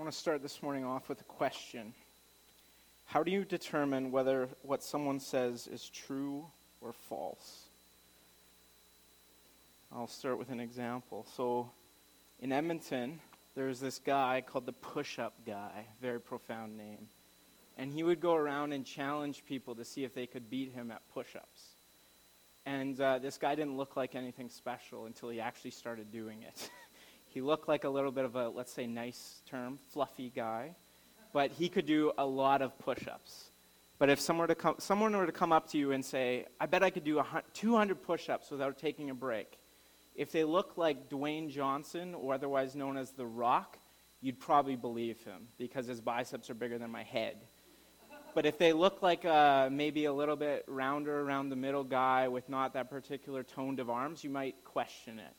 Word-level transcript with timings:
I 0.00 0.02
want 0.02 0.14
to 0.14 0.18
start 0.18 0.40
this 0.40 0.62
morning 0.62 0.86
off 0.86 1.10
with 1.10 1.20
a 1.20 1.24
question. 1.24 1.92
How 3.04 3.22
do 3.22 3.30
you 3.30 3.44
determine 3.44 4.10
whether 4.10 4.48
what 4.62 4.82
someone 4.82 5.20
says 5.20 5.66
is 5.66 5.90
true 5.90 6.46
or 6.80 6.94
false? 6.94 7.64
I'll 9.94 10.06
start 10.06 10.38
with 10.38 10.48
an 10.48 10.58
example. 10.58 11.26
So, 11.36 11.70
in 12.40 12.50
Edmonton, 12.50 13.20
there's 13.54 13.78
this 13.78 13.98
guy 13.98 14.40
called 14.40 14.64
the 14.64 14.72
Push 14.72 15.18
Up 15.18 15.34
Guy, 15.46 15.84
very 16.00 16.18
profound 16.18 16.78
name. 16.78 17.08
And 17.76 17.92
he 17.92 18.02
would 18.02 18.20
go 18.20 18.34
around 18.34 18.72
and 18.72 18.86
challenge 18.86 19.44
people 19.44 19.74
to 19.74 19.84
see 19.84 20.04
if 20.04 20.14
they 20.14 20.26
could 20.26 20.48
beat 20.48 20.72
him 20.72 20.90
at 20.90 21.02
push 21.12 21.36
ups. 21.36 21.76
And 22.64 22.98
uh, 22.98 23.18
this 23.18 23.36
guy 23.36 23.54
didn't 23.54 23.76
look 23.76 23.96
like 23.98 24.14
anything 24.14 24.48
special 24.48 25.04
until 25.04 25.28
he 25.28 25.42
actually 25.42 25.72
started 25.72 26.10
doing 26.10 26.40
it. 26.40 26.70
he 27.30 27.40
looked 27.40 27.68
like 27.68 27.84
a 27.84 27.88
little 27.88 28.10
bit 28.10 28.24
of 28.24 28.34
a, 28.34 28.48
let's 28.48 28.72
say, 28.72 28.86
nice 28.86 29.42
term, 29.48 29.78
fluffy 29.92 30.32
guy, 30.34 30.74
but 31.32 31.52
he 31.52 31.68
could 31.68 31.86
do 31.86 32.12
a 32.18 32.26
lot 32.26 32.60
of 32.60 32.76
push 32.78 33.06
ups. 33.06 33.50
But 33.98 34.10
if 34.10 34.18
someone 34.18 34.44
were, 34.44 34.54
to 34.54 34.54
come, 34.56 34.74
someone 34.78 35.16
were 35.16 35.26
to 35.26 35.32
come 35.32 35.52
up 35.52 35.68
to 35.70 35.78
you 35.78 35.92
and 35.92 36.04
say, 36.04 36.46
I 36.60 36.66
bet 36.66 36.82
I 36.82 36.90
could 36.90 37.04
do 37.04 37.22
200 37.54 38.02
push 38.02 38.28
ups 38.28 38.50
without 38.50 38.78
taking 38.78 39.10
a 39.10 39.14
break, 39.14 39.58
if 40.16 40.32
they 40.32 40.42
look 40.42 40.76
like 40.76 41.08
Dwayne 41.08 41.48
Johnson, 41.48 42.14
or 42.14 42.34
otherwise 42.34 42.74
known 42.74 42.96
as 42.96 43.12
The 43.12 43.26
Rock, 43.26 43.78
you'd 44.20 44.40
probably 44.40 44.74
believe 44.74 45.22
him 45.22 45.48
because 45.56 45.86
his 45.86 46.00
biceps 46.00 46.50
are 46.50 46.54
bigger 46.54 46.78
than 46.78 46.90
my 46.90 47.04
head. 47.04 47.36
But 48.34 48.46
if 48.46 48.58
they 48.58 48.72
look 48.72 49.02
like 49.02 49.24
uh, 49.24 49.68
maybe 49.70 50.04
a 50.04 50.12
little 50.12 50.36
bit 50.36 50.64
rounder 50.66 51.20
around 51.20 51.48
the 51.48 51.56
middle 51.56 51.84
guy 51.84 52.28
with 52.28 52.48
not 52.48 52.74
that 52.74 52.90
particular 52.90 53.42
toned 53.42 53.80
of 53.80 53.88
arms, 53.88 54.22
you 54.24 54.30
might 54.30 54.56
question 54.64 55.18
it. 55.18 55.34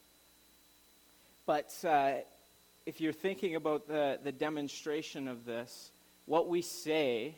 But 1.46 1.74
uh, 1.84 2.14
if 2.86 3.02
you're 3.02 3.14
thinking 3.14 3.56
about 3.56 3.88
the, 3.88 4.20
the 4.24 4.32
demonstration 4.32 5.28
of 5.28 5.46
this, 5.46 5.92
what 6.26 6.48
we 6.48 6.62
say 6.62 7.36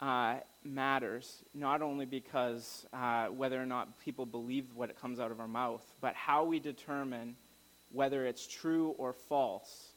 uh, 0.00 0.36
matters, 0.64 1.42
not 1.54 1.82
only 1.82 2.04
because 2.04 2.86
uh, 2.92 3.26
whether 3.26 3.60
or 3.60 3.66
not 3.66 3.98
people 4.00 4.26
believe 4.26 4.66
what 4.74 5.00
comes 5.00 5.20
out 5.20 5.30
of 5.30 5.40
our 5.40 5.48
mouth, 5.48 5.82
but 6.00 6.14
how 6.14 6.44
we 6.44 6.58
determine 6.58 7.36
whether 7.92 8.26
it's 8.26 8.46
true 8.46 8.94
or 8.98 9.12
false 9.12 9.92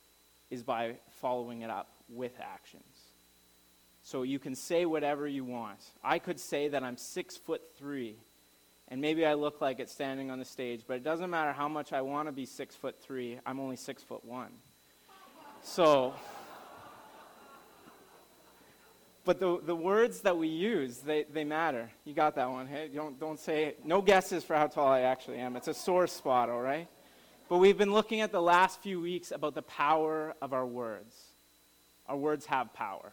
is 0.50 0.64
by 0.64 0.96
following 1.20 1.62
it 1.62 1.70
up 1.70 1.90
with 2.10 2.34
actions. 2.40 2.84
So 4.04 4.23
you 4.23 4.40
can 4.40 4.56
say 4.56 4.86
whatever 4.86 5.28
you 5.28 5.44
want. 5.44 5.80
I 6.04 6.20
could 6.20 6.40
say 6.40 6.70
that 6.70 6.84
I'm 6.84 6.96
six 6.96 7.36
foot 7.36 7.62
three, 7.78 8.18
and 8.90 9.02
maybe 9.02 9.26
I 9.26 9.34
look 9.34 9.62
like 9.62 9.80
it 9.80 9.90
standing 9.90 10.32
on 10.32 10.40
the 10.40 10.46
stage, 10.46 10.84
but 10.88 10.96
it 10.98 11.04
doesn't 11.04 11.30
matter 11.30 11.52
how 11.52 11.68
much 11.68 11.94
I 11.94 12.02
want 12.02 12.28
to 12.28 12.32
be 12.32 12.46
six 12.46 12.76
foot 12.76 12.96
three, 13.02 13.40
I'm 13.46 13.60
only 13.60 13.76
six 13.76 14.04
foot 14.04 14.24
one. 14.24 14.52
So, 15.62 16.14
but 19.26 19.40
the, 19.40 19.60
the 19.62 19.76
words 19.76 20.22
that 20.22 20.38
we 20.38 20.48
use, 20.48 21.00
they, 21.00 21.26
they 21.32 21.44
matter. 21.44 21.92
You 22.06 22.14
got 22.14 22.36
that 22.36 22.50
one, 22.50 22.68
hey? 22.68 22.90
Don't, 22.94 23.20
don't 23.20 23.40
say, 23.40 23.76
no 23.84 24.02
guesses 24.02 24.46
for 24.46 24.56
how 24.56 24.68
tall 24.68 24.88
I 24.88 25.02
actually 25.02 25.40
am. 25.40 25.58
It's 25.58 25.68
a 25.68 25.74
sore 25.74 26.08
spot, 26.08 26.50
all 26.50 26.62
right? 26.62 26.88
But 27.50 27.58
we've 27.58 27.78
been 27.78 27.94
looking 27.94 28.22
at 28.22 28.32
the 28.32 28.42
last 28.42 28.82
few 28.82 29.02
weeks 29.02 29.32
about 29.32 29.56
the 29.56 29.62
power 29.62 30.34
of 30.42 30.54
our 30.54 30.66
words. 30.66 31.16
Our 32.08 32.18
words 32.18 32.46
have 32.46 32.74
power. 32.74 33.12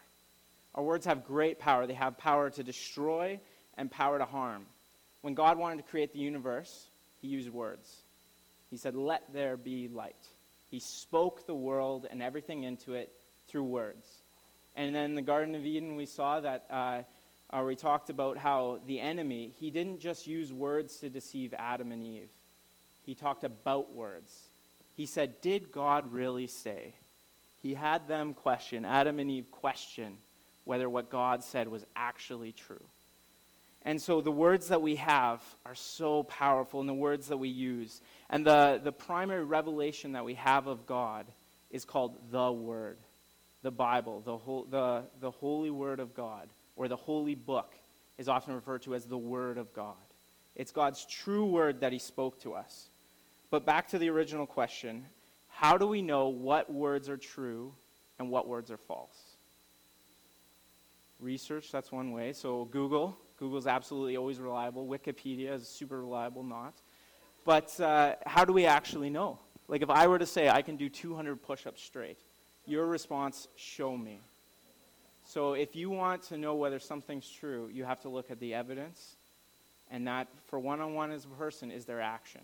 Our 0.74 0.84
words 0.84 1.06
have 1.06 1.24
great 1.24 1.58
power. 1.58 1.86
They 1.86 1.94
have 1.94 2.18
power 2.18 2.50
to 2.50 2.62
destroy 2.62 3.40
and 3.76 3.90
power 3.90 4.18
to 4.18 4.24
harm. 4.24 4.66
When 5.24 5.32
God 5.32 5.56
wanted 5.56 5.78
to 5.78 5.84
create 5.84 6.12
the 6.12 6.18
universe, 6.18 6.90
he 7.22 7.28
used 7.28 7.48
words. 7.48 8.02
He 8.68 8.76
said, 8.76 8.94
Let 8.94 9.32
there 9.32 9.56
be 9.56 9.88
light. 9.88 10.28
He 10.70 10.78
spoke 10.78 11.46
the 11.46 11.54
world 11.54 12.06
and 12.10 12.22
everything 12.22 12.64
into 12.64 12.92
it 12.92 13.10
through 13.48 13.64
words. 13.64 14.06
And 14.76 14.94
then 14.94 15.04
in 15.06 15.14
the 15.14 15.22
Garden 15.22 15.54
of 15.54 15.64
Eden, 15.64 15.96
we 15.96 16.04
saw 16.04 16.40
that, 16.40 16.66
uh, 16.68 17.04
uh, 17.48 17.62
we 17.62 17.74
talked 17.74 18.10
about 18.10 18.36
how 18.36 18.80
the 18.86 19.00
enemy, 19.00 19.54
he 19.58 19.70
didn't 19.70 20.00
just 20.00 20.26
use 20.26 20.52
words 20.52 20.98
to 20.98 21.08
deceive 21.08 21.54
Adam 21.54 21.90
and 21.90 22.04
Eve, 22.04 22.28
he 23.00 23.14
talked 23.14 23.44
about 23.44 23.94
words. 23.94 24.50
He 24.92 25.06
said, 25.06 25.40
Did 25.40 25.72
God 25.72 26.12
really 26.12 26.48
say? 26.48 26.96
He 27.62 27.72
had 27.72 28.08
them 28.08 28.34
question, 28.34 28.84
Adam 28.84 29.18
and 29.18 29.30
Eve 29.30 29.50
question 29.50 30.18
whether 30.64 30.90
what 30.90 31.08
God 31.08 31.42
said 31.42 31.68
was 31.68 31.86
actually 31.96 32.52
true. 32.52 32.84
And 33.84 34.00
so 34.00 34.20
the 34.20 34.32
words 34.32 34.68
that 34.68 34.80
we 34.80 34.96
have 34.96 35.42
are 35.66 35.74
so 35.74 36.22
powerful, 36.22 36.80
and 36.80 36.88
the 36.88 36.94
words 36.94 37.28
that 37.28 37.36
we 37.36 37.48
use. 37.48 38.00
And 38.30 38.46
the, 38.46 38.80
the 38.82 38.92
primary 38.92 39.44
revelation 39.44 40.12
that 40.12 40.24
we 40.24 40.34
have 40.34 40.66
of 40.66 40.86
God 40.86 41.26
is 41.70 41.84
called 41.84 42.16
the 42.30 42.50
Word, 42.50 42.98
the 43.62 43.70
Bible, 43.70 44.22
the, 44.24 44.36
whole, 44.36 44.66
the, 44.70 45.04
the 45.20 45.30
Holy 45.30 45.70
Word 45.70 46.00
of 46.00 46.14
God, 46.14 46.48
or 46.76 46.88
the 46.88 46.96
Holy 46.96 47.34
Book 47.34 47.74
is 48.16 48.28
often 48.28 48.54
referred 48.54 48.82
to 48.82 48.94
as 48.94 49.04
the 49.04 49.18
Word 49.18 49.58
of 49.58 49.72
God. 49.74 49.94
It's 50.56 50.72
God's 50.72 51.04
true 51.04 51.46
word 51.46 51.80
that 51.80 51.92
He 51.92 51.98
spoke 51.98 52.40
to 52.42 52.54
us. 52.54 52.88
But 53.50 53.66
back 53.66 53.88
to 53.88 53.98
the 53.98 54.08
original 54.08 54.46
question 54.46 55.06
how 55.48 55.78
do 55.78 55.86
we 55.86 56.02
know 56.02 56.28
what 56.28 56.72
words 56.72 57.08
are 57.08 57.16
true 57.16 57.72
and 58.18 58.28
what 58.28 58.48
words 58.48 58.72
are 58.72 58.76
false? 58.76 59.34
research, 61.24 61.72
that's 61.72 61.90
one 61.90 62.12
way. 62.12 62.32
So 62.32 62.66
Google, 62.66 63.16
Google's 63.38 63.66
absolutely 63.66 64.16
always 64.16 64.38
reliable. 64.38 64.86
Wikipedia 64.86 65.52
is 65.54 65.68
super 65.68 66.00
reliable, 66.00 66.42
not. 66.42 66.74
But 67.44 67.78
uh, 67.80 68.14
how 68.26 68.44
do 68.44 68.52
we 68.52 68.66
actually 68.66 69.10
know? 69.10 69.38
Like 69.68 69.82
if 69.82 69.90
I 69.90 70.06
were 70.06 70.18
to 70.18 70.26
say 70.26 70.48
I 70.48 70.62
can 70.62 70.76
do 70.76 70.88
200 70.88 71.42
push-ups 71.42 71.82
straight, 71.82 72.18
your 72.66 72.86
response, 72.86 73.48
show 73.56 73.96
me. 73.96 74.20
So 75.26 75.54
if 75.54 75.74
you 75.74 75.90
want 75.90 76.22
to 76.24 76.36
know 76.38 76.54
whether 76.54 76.78
something's 76.78 77.28
true, 77.28 77.70
you 77.72 77.84
have 77.84 78.00
to 78.02 78.08
look 78.08 78.30
at 78.30 78.40
the 78.40 78.54
evidence, 78.54 79.16
and 79.90 80.06
that 80.06 80.28
for 80.46 80.58
one-on-one 80.58 81.10
as 81.10 81.24
a 81.24 81.28
person 81.28 81.70
is 81.70 81.84
their 81.84 82.00
action. 82.00 82.42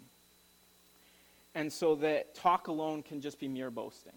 And 1.55 1.73
so 1.73 1.95
that 1.97 2.35
talk 2.35 2.69
alone 2.69 3.03
can 3.03 3.21
just 3.21 3.39
be 3.39 3.49
mere 3.49 3.71
boasting. 3.71 4.13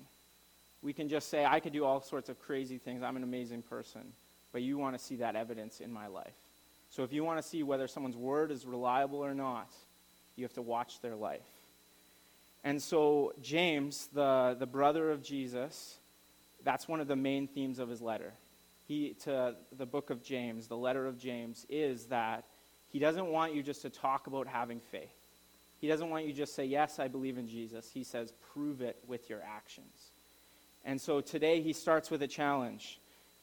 We 0.82 0.94
can 0.94 1.10
just 1.10 1.30
say, 1.30 1.46
I 1.46 1.60
could 1.60 1.74
do 1.74 1.86
all 1.86 2.02
sorts 2.02 2.30
of 2.30 2.40
crazy 2.40 2.78
things. 2.78 3.04
I'm 3.04 3.16
an 3.16 3.24
amazing 3.24 3.64
person 3.64 4.14
but 4.54 4.62
you 4.62 4.78
want 4.78 4.98
to 4.98 5.04
see 5.04 5.18
that 5.18 5.36
evidence 5.36 5.82
in 5.82 5.92
my 5.92 6.08
life. 6.08 6.38
So 6.94 7.02
if 7.02 7.12
you 7.12 7.24
want 7.24 7.42
to 7.42 7.48
see 7.48 7.64
whether 7.64 7.88
someone's 7.88 8.16
word 8.16 8.52
is 8.52 8.68
reliable 8.68 9.18
or 9.18 9.34
not, 9.34 9.74
you 10.36 10.44
have 10.44 10.54
to 10.54 10.62
watch 10.62 11.02
their 11.02 11.16
life. 11.16 11.42
And 12.64 12.80
so, 12.80 13.34
James, 13.42 14.10
the, 14.14 14.56
the 14.60 14.68
brother 14.68 15.10
of 15.10 15.24
Jesus, 15.24 15.98
that's 16.64 16.88
one 16.88 17.02
of 17.02 17.08
the 17.08 17.16
main 17.16 17.48
themes 17.48 17.80
of 17.80 17.90
his 17.90 18.00
letter. 18.00 18.34
He, 18.88 19.16
to 19.24 19.56
the 19.76 19.88
book 19.88 20.12
of 20.12 20.22
James, 20.22 20.68
the 20.68 20.78
letter 20.78 21.08
of 21.08 21.18
James, 21.18 21.66
is 21.68 22.06
that 22.06 22.46
he 22.90 23.00
doesn't 23.00 23.26
want 23.26 23.56
you 23.56 23.64
just 23.64 23.82
to 23.82 23.90
talk 23.90 24.28
about 24.28 24.46
having 24.46 24.80
faith. 24.80 25.10
He 25.82 25.88
doesn't 25.88 26.12
want 26.12 26.28
you 26.28 26.32
just 26.32 26.54
say, 26.54 26.66
Yes, 26.66 27.00
I 27.00 27.08
believe 27.08 27.40
in 27.40 27.48
Jesus. 27.48 27.90
He 27.92 28.04
says, 28.04 28.34
Prove 28.54 28.82
it 28.82 29.00
with 29.08 29.32
your 29.32 29.42
actions. 29.42 30.12
And 30.86 31.02
so 31.02 31.22
today 31.22 31.60
he 31.60 31.74
starts 31.74 32.12
with 32.12 32.22
a 32.22 32.28
challenge 32.28 33.00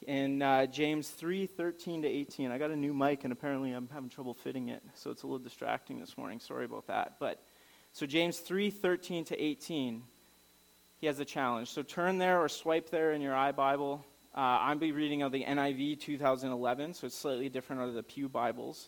in 0.07 0.41
uh, 0.41 0.65
James 0.65 1.09
3 1.09 1.45
13 1.45 2.03
to 2.03 2.07
18. 2.07 2.51
I 2.51 2.57
got 2.57 2.71
a 2.71 2.75
new 2.75 2.93
mic, 2.93 3.23
and 3.23 3.33
apparently 3.33 3.71
I'm 3.71 3.89
having 3.93 4.09
trouble 4.09 4.33
fitting 4.33 4.69
it, 4.69 4.81
so 4.95 5.11
it's 5.11 5.23
a 5.23 5.27
little 5.27 5.39
distracting 5.39 5.99
this 5.99 6.17
morning. 6.17 6.39
Sorry 6.39 6.65
about 6.65 6.87
that. 6.87 7.17
But 7.19 7.41
so, 7.93 8.05
James 8.05 8.39
3 8.39 8.69
13 8.69 9.25
to 9.25 9.41
18, 9.41 10.03
he 10.97 11.07
has 11.07 11.19
a 11.19 11.25
challenge. 11.25 11.69
So, 11.69 11.83
turn 11.83 12.17
there 12.17 12.39
or 12.39 12.47
swipe 12.47 12.89
there 12.89 13.11
in 13.11 13.21
your 13.21 13.33
iBible. 13.33 13.99
Uh, 14.33 14.37
I'll 14.37 14.77
be 14.77 14.93
reading 14.93 15.23
of 15.23 15.33
the 15.33 15.43
NIV 15.43 15.99
2011, 15.99 16.93
so 16.93 17.07
it's 17.07 17.17
slightly 17.17 17.49
different 17.49 17.81
out 17.81 17.89
of 17.89 17.95
the 17.95 18.03
Pew 18.03 18.29
Bibles. 18.29 18.87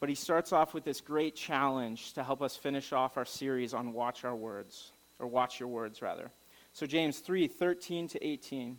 But 0.00 0.08
he 0.08 0.14
starts 0.14 0.52
off 0.52 0.72
with 0.72 0.84
this 0.84 1.02
great 1.02 1.36
challenge 1.36 2.14
to 2.14 2.24
help 2.24 2.40
us 2.40 2.56
finish 2.56 2.92
off 2.92 3.16
our 3.18 3.26
series 3.26 3.74
on 3.74 3.92
Watch 3.92 4.24
Our 4.24 4.34
Words, 4.34 4.92
or 5.18 5.26
Watch 5.26 5.60
Your 5.60 5.68
Words, 5.68 6.00
rather. 6.00 6.30
So, 6.72 6.86
James 6.86 7.18
3 7.18 7.46
13 7.46 8.08
to 8.08 8.26
18. 8.26 8.78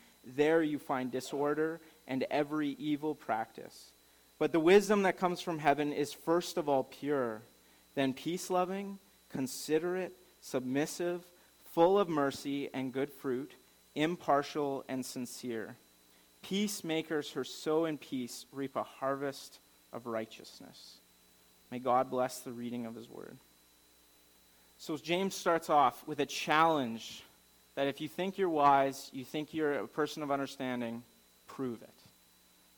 there 0.25 0.61
you 0.61 0.79
find 0.79 1.11
disorder 1.11 1.79
and 2.07 2.25
every 2.29 2.69
evil 2.79 3.15
practice. 3.15 3.91
But 4.39 4.51
the 4.51 4.59
wisdom 4.59 5.03
that 5.03 5.17
comes 5.17 5.41
from 5.41 5.59
heaven 5.59 5.93
is 5.93 6.13
first 6.13 6.57
of 6.57 6.67
all 6.67 6.83
pure, 6.83 7.41
then 7.95 8.13
peace 8.13 8.49
loving, 8.49 8.97
considerate, 9.29 10.13
submissive, 10.41 11.23
full 11.73 11.99
of 11.99 12.09
mercy 12.09 12.69
and 12.73 12.93
good 12.93 13.11
fruit, 13.11 13.53
impartial 13.95 14.83
and 14.87 15.05
sincere. 15.05 15.75
Peacemakers 16.41 17.29
who 17.29 17.43
sow 17.43 17.85
in 17.85 17.97
peace 17.97 18.45
reap 18.51 18.75
a 18.75 18.83
harvest 18.83 19.59
of 19.93 20.07
righteousness. 20.07 20.97
May 21.71 21.79
God 21.79 22.09
bless 22.09 22.39
the 22.39 22.51
reading 22.51 22.85
of 22.85 22.95
his 22.95 23.09
word. 23.09 23.37
So 24.77 24.97
James 24.97 25.35
starts 25.35 25.69
off 25.69 26.05
with 26.07 26.19
a 26.19 26.25
challenge 26.25 27.23
that 27.75 27.87
if 27.87 28.01
you 28.01 28.07
think 28.07 28.37
you're 28.37 28.49
wise, 28.49 29.09
you 29.13 29.23
think 29.23 29.53
you're 29.53 29.73
a 29.73 29.87
person 29.87 30.23
of 30.23 30.31
understanding, 30.31 31.03
prove 31.47 31.81
it. 31.81 31.89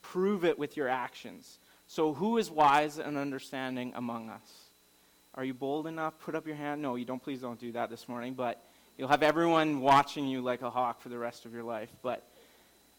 Prove 0.02 0.46
it 0.46 0.60
with 0.60 0.78
your 0.78 0.88
actions. 0.88 1.60
So, 1.88 2.14
who 2.14 2.38
is 2.38 2.52
wise 2.52 3.00
and 3.00 3.18
understanding 3.18 3.94
among 3.96 4.30
us? 4.30 4.70
Are 5.36 5.44
you 5.44 5.54
bold 5.54 5.88
enough? 5.88 6.20
Put 6.20 6.36
up 6.36 6.46
your 6.46 6.56
hand. 6.56 6.82
No, 6.82 6.96
you 6.96 7.06
don't. 7.06 7.22
Please 7.22 7.42
don't 7.42 7.60
do 7.60 7.72
that 7.72 7.90
this 7.90 8.08
morning. 8.08 8.34
But 8.34 8.64
you'll 8.98 9.08
have 9.08 9.24
everyone 9.24 9.82
watching 9.82 10.28
you 10.28 10.42
like 10.42 10.62
a 10.62 10.70
hawk 10.70 11.02
for 11.02 11.10
the 11.10 11.18
rest 11.18 11.46
of 11.46 11.54
your 11.54 11.64
life. 11.64 11.90
But 12.02 12.28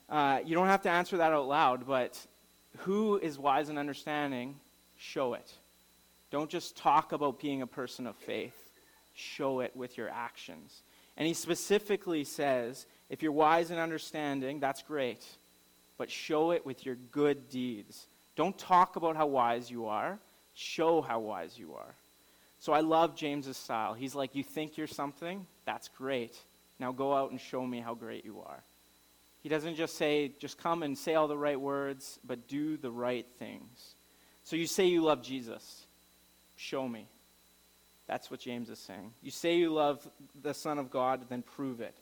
uh, 0.09 0.41
you 0.45 0.55
don't 0.55 0.67
have 0.67 0.83
to 0.83 0.91
answer 0.91 1.19
that 1.19 1.33
out 1.33 1.47
loud. 1.47 1.87
But 1.87 2.19
who 2.79 3.19
is 3.19 3.39
wise 3.39 3.69
and 3.69 3.79
understanding? 3.79 4.57
Show 4.97 5.35
it. 5.35 5.53
Don't 6.31 6.51
just 6.51 6.77
talk 6.77 7.13
about 7.13 7.39
being 7.39 7.63
a 7.63 7.67
person 7.67 8.07
of 8.07 8.17
faith. 8.17 8.59
Show 9.13 9.61
it 9.61 9.77
with 9.77 9.97
your 9.97 10.09
actions. 10.09 10.83
And 11.17 11.27
he 11.27 11.35
specifically 11.35 12.25
says, 12.25 12.87
if 13.09 13.23
you're 13.23 13.33
wise 13.33 13.71
and 13.71 13.79
understanding, 13.79 14.61
that's 14.61 14.83
great, 14.83 15.25
but 15.99 16.11
show 16.11 16.51
it 16.51 16.67
with 16.67 16.85
your 16.85 16.97
good 17.13 17.49
deeds. 17.49 18.07
Don't 18.37 18.59
talk 18.59 18.97
about 18.97 19.17
how 19.17 19.27
wise 19.27 19.71
you 19.71 19.87
are, 19.87 20.19
show 20.55 21.01
how 21.01 21.21
wise 21.21 21.59
you 21.59 21.75
are. 21.75 21.95
So 22.59 22.73
I 22.73 22.81
love 22.81 23.15
James's 23.15 23.57
style. 23.57 23.95
He's 23.95 24.15
like, 24.15 24.35
You 24.35 24.43
think 24.43 24.77
you're 24.77 24.87
something? 24.87 25.47
That's 25.67 25.89
great. 25.89 26.37
Now 26.81 26.93
go 26.93 27.15
out 27.15 27.31
and 27.31 27.41
show 27.41 27.65
me 27.65 27.81
how 27.81 27.95
great 27.95 28.25
you 28.25 28.41
are. 28.45 28.63
He 29.43 29.51
doesn't 29.51 29.77
just 29.77 29.97
say, 29.97 30.33
just 30.39 30.57
come 30.57 30.83
and 30.83 30.97
say 30.97 31.15
all 31.15 31.29
the 31.29 31.37
right 31.37 31.61
words, 31.61 32.19
but 32.25 32.49
do 32.49 32.79
the 32.79 32.91
right 32.91 33.27
things. 33.39 33.95
So 34.43 34.57
you 34.57 34.67
say 34.67 34.87
you 34.87 35.03
love 35.03 35.23
Jesus. 35.23 35.87
Show 36.57 36.89
me. 36.89 37.07
That's 38.07 38.31
what 38.31 38.41
James 38.41 38.69
is 38.69 38.79
saying. 38.79 39.13
You 39.23 39.31
say 39.31 39.57
you 39.57 39.73
love 39.73 40.07
the 40.43 40.55
Son 40.55 40.79
of 40.79 40.91
God, 40.91 41.27
then 41.29 41.43
prove 41.43 41.81
it. 41.81 41.97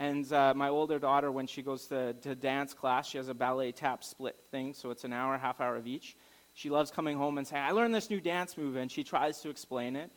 And 0.00 0.30
uh, 0.32 0.52
my 0.56 0.68
older 0.68 0.98
daughter, 0.98 1.30
when 1.30 1.46
she 1.46 1.62
goes 1.62 1.86
to, 1.86 2.14
to 2.14 2.34
dance 2.34 2.74
class, 2.74 3.08
she 3.08 3.18
has 3.18 3.28
a 3.28 3.34
ballet 3.34 3.70
tap 3.70 4.02
split 4.02 4.36
thing, 4.50 4.74
so 4.74 4.90
it's 4.90 5.04
an 5.04 5.12
hour, 5.12 5.38
half 5.38 5.60
hour 5.60 5.76
of 5.76 5.86
each. 5.86 6.16
She 6.54 6.70
loves 6.70 6.90
coming 6.90 7.16
home 7.16 7.38
and 7.38 7.46
saying, 7.46 7.62
I 7.62 7.70
learned 7.70 7.94
this 7.94 8.10
new 8.10 8.20
dance 8.20 8.56
move, 8.56 8.76
and 8.76 8.90
she 8.90 9.04
tries 9.04 9.40
to 9.40 9.48
explain 9.48 9.94
it. 9.94 10.10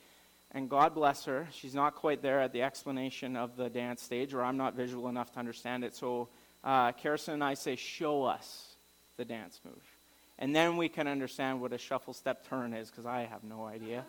And 0.51 0.69
God 0.69 0.95
bless 0.95 1.25
her, 1.25 1.47
she's 1.51 1.75
not 1.75 1.95
quite 1.95 2.21
there 2.21 2.39
at 2.39 2.51
the 2.51 2.61
explanation 2.61 3.35
of 3.35 3.57
the 3.57 3.69
dance 3.69 4.01
stage, 4.01 4.33
or 4.33 4.43
I'm 4.43 4.57
not 4.57 4.75
visual 4.75 5.09
enough 5.09 5.31
to 5.33 5.39
understand 5.39 5.83
it. 5.83 5.95
So 5.95 6.29
uh, 6.63 6.91
and 7.27 7.43
I 7.43 7.53
say, 7.53 7.75
Show 7.75 8.23
us 8.23 8.75
the 9.17 9.25
dance 9.25 9.61
move. 9.63 9.83
And 10.39 10.55
then 10.55 10.77
we 10.77 10.89
can 10.89 11.07
understand 11.07 11.61
what 11.61 11.71
a 11.71 11.77
shuffle 11.77 12.13
step 12.13 12.47
turn 12.47 12.73
is, 12.73 12.89
because 12.89 13.05
I 13.05 13.21
have 13.25 13.43
no 13.43 13.65
idea. 13.65 14.05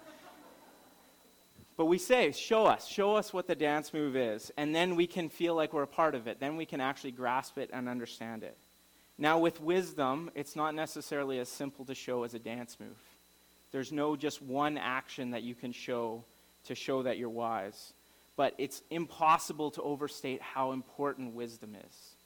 But 1.76 1.86
we 1.86 1.98
say, 1.98 2.32
show 2.32 2.64
us, 2.64 2.86
show 2.86 3.16
us 3.16 3.32
what 3.32 3.46
the 3.46 3.54
dance 3.54 3.92
move 3.92 4.16
is, 4.16 4.50
and 4.56 4.74
then 4.74 4.96
we 4.96 5.06
can 5.06 5.28
feel 5.28 5.54
like 5.54 5.74
we're 5.74 5.82
a 5.82 5.86
part 5.86 6.14
of 6.14 6.26
it. 6.26 6.40
Then 6.40 6.56
we 6.56 6.64
can 6.64 6.80
actually 6.80 7.10
grasp 7.10 7.58
it 7.58 7.70
and 7.72 7.88
understand 7.88 8.42
it. 8.42 8.56
Now, 9.18 9.38
with 9.38 9.60
wisdom, 9.60 10.30
it's 10.34 10.56
not 10.56 10.74
necessarily 10.74 11.38
as 11.38 11.48
simple 11.48 11.84
to 11.86 11.94
show 11.94 12.22
as 12.24 12.34
a 12.34 12.38
dance 12.38 12.78
move. 12.80 12.98
There's 13.72 13.92
no 13.92 14.16
just 14.16 14.40
one 14.40 14.78
action 14.78 15.30
that 15.32 15.42
you 15.42 15.54
can 15.54 15.72
show 15.72 16.24
to 16.64 16.74
show 16.74 17.02
that 17.02 17.18
you're 17.18 17.28
wise. 17.28 17.92
But 18.36 18.54
it's 18.58 18.82
impossible 18.90 19.70
to 19.72 19.82
overstate 19.82 20.42
how 20.42 20.72
important 20.72 21.34
wisdom 21.34 21.74
is. 21.74 22.16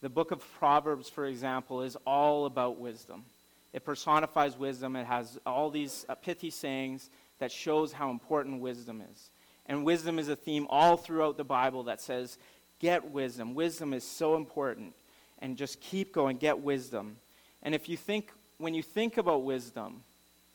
The 0.00 0.08
book 0.08 0.30
of 0.30 0.44
Proverbs, 0.58 1.08
for 1.08 1.26
example, 1.26 1.82
is 1.82 1.96
all 2.06 2.46
about 2.46 2.78
wisdom. 2.78 3.24
It 3.72 3.84
personifies 3.84 4.56
wisdom. 4.56 4.94
It 4.96 5.06
has 5.06 5.38
all 5.44 5.70
these 5.70 6.06
uh, 6.08 6.14
pithy 6.14 6.50
sayings 6.50 7.10
that 7.38 7.52
shows 7.52 7.92
how 7.92 8.10
important 8.10 8.60
wisdom 8.60 9.02
is. 9.12 9.30
And 9.66 9.84
wisdom 9.84 10.18
is 10.18 10.28
a 10.28 10.36
theme 10.36 10.66
all 10.70 10.96
throughout 10.96 11.36
the 11.36 11.44
Bible 11.44 11.84
that 11.84 12.00
says, 12.00 12.38
get 12.78 13.10
wisdom. 13.10 13.54
Wisdom 13.54 13.92
is 13.92 14.04
so 14.04 14.34
important. 14.36 14.94
And 15.40 15.56
just 15.56 15.80
keep 15.80 16.12
going, 16.12 16.38
get 16.38 16.60
wisdom. 16.60 17.18
And 17.62 17.74
if 17.74 17.88
you 17.88 17.96
think, 17.96 18.32
when 18.56 18.74
you 18.74 18.82
think 18.82 19.18
about 19.18 19.44
wisdom 19.44 20.02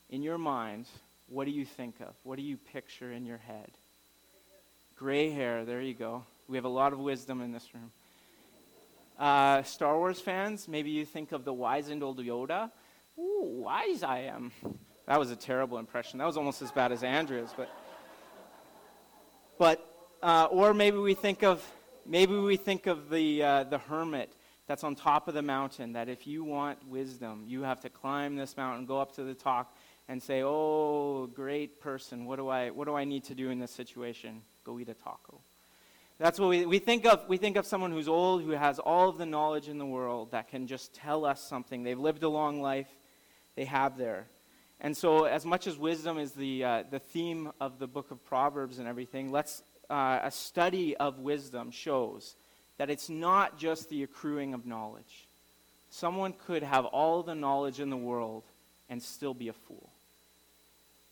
in 0.10 0.24
your 0.24 0.38
mind, 0.38 0.88
what 1.28 1.46
do 1.46 1.52
you 1.52 1.66
think 1.66 2.00
of? 2.02 2.14
What 2.24 2.38
do 2.38 2.42
you 2.42 2.58
picture 2.58 3.12
in 3.12 3.26
your 3.26 3.38
head? 3.38 3.72
Gray 4.96 5.30
hair, 5.30 5.64
there 5.66 5.82
you 5.82 5.94
go. 5.94 6.24
We 6.48 6.58
have 6.58 6.66
a 6.66 6.70
lot 6.70 6.94
of 6.94 7.00
wisdom 7.00 7.42
in 7.42 7.52
this 7.52 7.68
room. 7.74 7.92
Uh, 9.18 9.64
Star 9.64 9.98
Wars 9.98 10.20
fans, 10.20 10.68
maybe 10.68 10.90
you 10.90 11.06
think 11.06 11.32
of 11.32 11.46
the 11.46 11.54
wizened 11.54 12.04
old 12.04 12.18
Yoda. 12.18 12.72
Ooh, 13.18 13.62
wise 13.64 14.04
I 14.04 14.22
am. 14.22 14.52
That 15.08 15.20
was 15.20 15.32
a 15.32 15.36
terrible 15.36 15.78
impression. 15.78 16.20
That 16.20 16.26
was 16.26 16.38
almost 16.38 16.62
as 16.62 16.72
bad 16.72 16.92
as 16.92 17.04
Andrea's, 17.04 17.54
but. 17.56 17.70
But, 19.58 19.86
uh, 20.22 20.48
or 20.50 20.74
maybe 20.74 20.98
we 20.98 21.14
think 21.14 21.44
of, 21.44 21.64
maybe 22.06 22.36
we 22.36 22.58
think 22.58 22.88
of 22.88 23.10
the, 23.10 23.44
uh, 23.44 23.64
the 23.66 23.78
hermit 23.78 24.34
that's 24.66 24.84
on 24.84 24.96
top 24.96 25.28
of 25.28 25.34
the 25.34 25.42
mountain, 25.42 25.94
that 25.94 26.10
if 26.10 26.26
you 26.26 26.44
want 26.44 26.80
wisdom, 26.88 27.44
you 27.46 27.62
have 27.64 27.82
to 27.82 27.90
climb 27.90 28.36
this 28.36 28.58
mountain, 28.58 28.86
go 28.86 29.00
up 29.00 29.14
to 29.16 29.24
the 29.24 29.34
top, 29.34 29.76
and 30.08 30.22
say, 30.22 30.42
oh, 30.44 31.28
great 31.28 31.80
person, 31.80 32.26
what 32.26 32.38
do 32.38 32.50
I, 32.50 32.72
what 32.72 32.88
do 32.88 32.96
I 32.96 33.04
need 33.04 33.26
to 33.26 33.36
do 33.36 33.50
in 33.50 33.60
this 33.60 33.72
situation? 33.72 34.42
Go 34.64 34.80
eat 34.80 34.90
a 34.90 34.94
taco. 34.94 35.40
That's 36.18 36.40
what 36.40 36.50
we, 36.50 36.66
we 36.66 36.80
think 36.80 37.06
of. 37.06 37.28
We 37.28 37.38
think 37.38 37.58
of 37.58 37.66
someone 37.66 37.92
who's 37.92 38.08
old, 38.08 38.44
who 38.44 38.52
has 38.52 38.80
all 38.80 39.10
of 39.10 39.18
the 39.18 39.26
knowledge 39.26 39.68
in 39.68 39.78
the 39.78 39.86
world, 39.86 40.32
that 40.32 40.48
can 40.48 40.68
just 40.68 40.94
tell 40.94 41.26
us 41.26 41.42
something. 41.42 41.84
They've 41.84 42.00
lived 42.00 42.24
a 42.24 42.30
long 42.30 42.62
life, 42.62 42.90
they 43.56 43.66
have 43.66 43.98
there. 43.98 44.28
And 44.80 44.96
so, 44.96 45.26
as 45.26 45.46
much 45.46 45.66
as 45.68 45.78
wisdom 45.78 46.18
is 46.18 46.34
the, 46.34 46.64
uh, 46.64 46.84
the 46.90 47.00
theme 47.00 47.52
of 47.62 47.80
the 47.80 47.88
book 47.88 48.12
of 48.12 48.24
Proverbs 48.26 48.80
and 48.80 48.88
everything, 48.88 49.32
let's, 49.32 49.64
uh, 49.90 50.20
a 50.24 50.32
study 50.32 50.96
of 50.98 51.20
wisdom 51.20 51.72
shows 51.72 52.36
that 52.78 52.90
it's 52.90 53.10
not 53.10 53.58
just 53.58 53.90
the 53.90 54.04
accruing 54.04 54.54
of 54.54 54.66
knowledge. 54.66 55.28
Someone 55.90 56.34
could 56.34 56.64
have 56.64 56.86
all 56.86 57.24
the 57.24 57.36
knowledge 57.36 57.80
in 57.80 57.90
the 57.90 57.98
world 57.98 58.44
and 58.90 59.02
still 59.02 59.34
be 59.34 59.48
a 59.48 59.54
fool. 59.54 59.90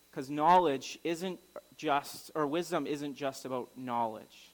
Because 0.09 0.29
knowledge 0.29 0.99
isn't 1.03 1.39
just, 1.77 2.31
or 2.35 2.45
wisdom 2.45 2.85
isn't 2.85 3.15
just 3.15 3.45
about 3.45 3.69
knowledge, 3.77 4.51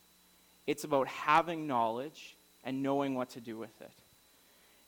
it's 0.68 0.84
about 0.84 1.08
having 1.08 1.66
knowledge 1.66 2.36
and 2.64 2.84
knowing 2.84 3.16
what 3.16 3.30
to 3.32 3.42
do 3.42 3.58
with 3.58 3.82
it. 3.82 3.92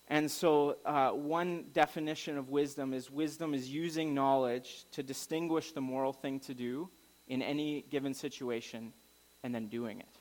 And 0.10 0.30
so, 0.30 0.78
uh, 0.86 1.12
one 1.12 1.66
definition 1.72 2.38
of 2.38 2.50
wisdom 2.50 2.94
is 2.94 3.12
wisdom 3.12 3.54
is 3.54 3.70
using 3.70 4.16
knowledge 4.16 4.86
to 4.94 5.04
distinguish 5.04 5.72
the 5.72 5.82
moral 5.82 6.14
thing 6.14 6.40
to 6.42 6.56
do 6.56 6.90
in 7.28 7.44
any 7.44 7.86
given 7.92 8.16
situation 8.16 8.92
and 9.44 9.54
then 9.54 9.68
doing 9.68 10.00
it. 10.00 10.20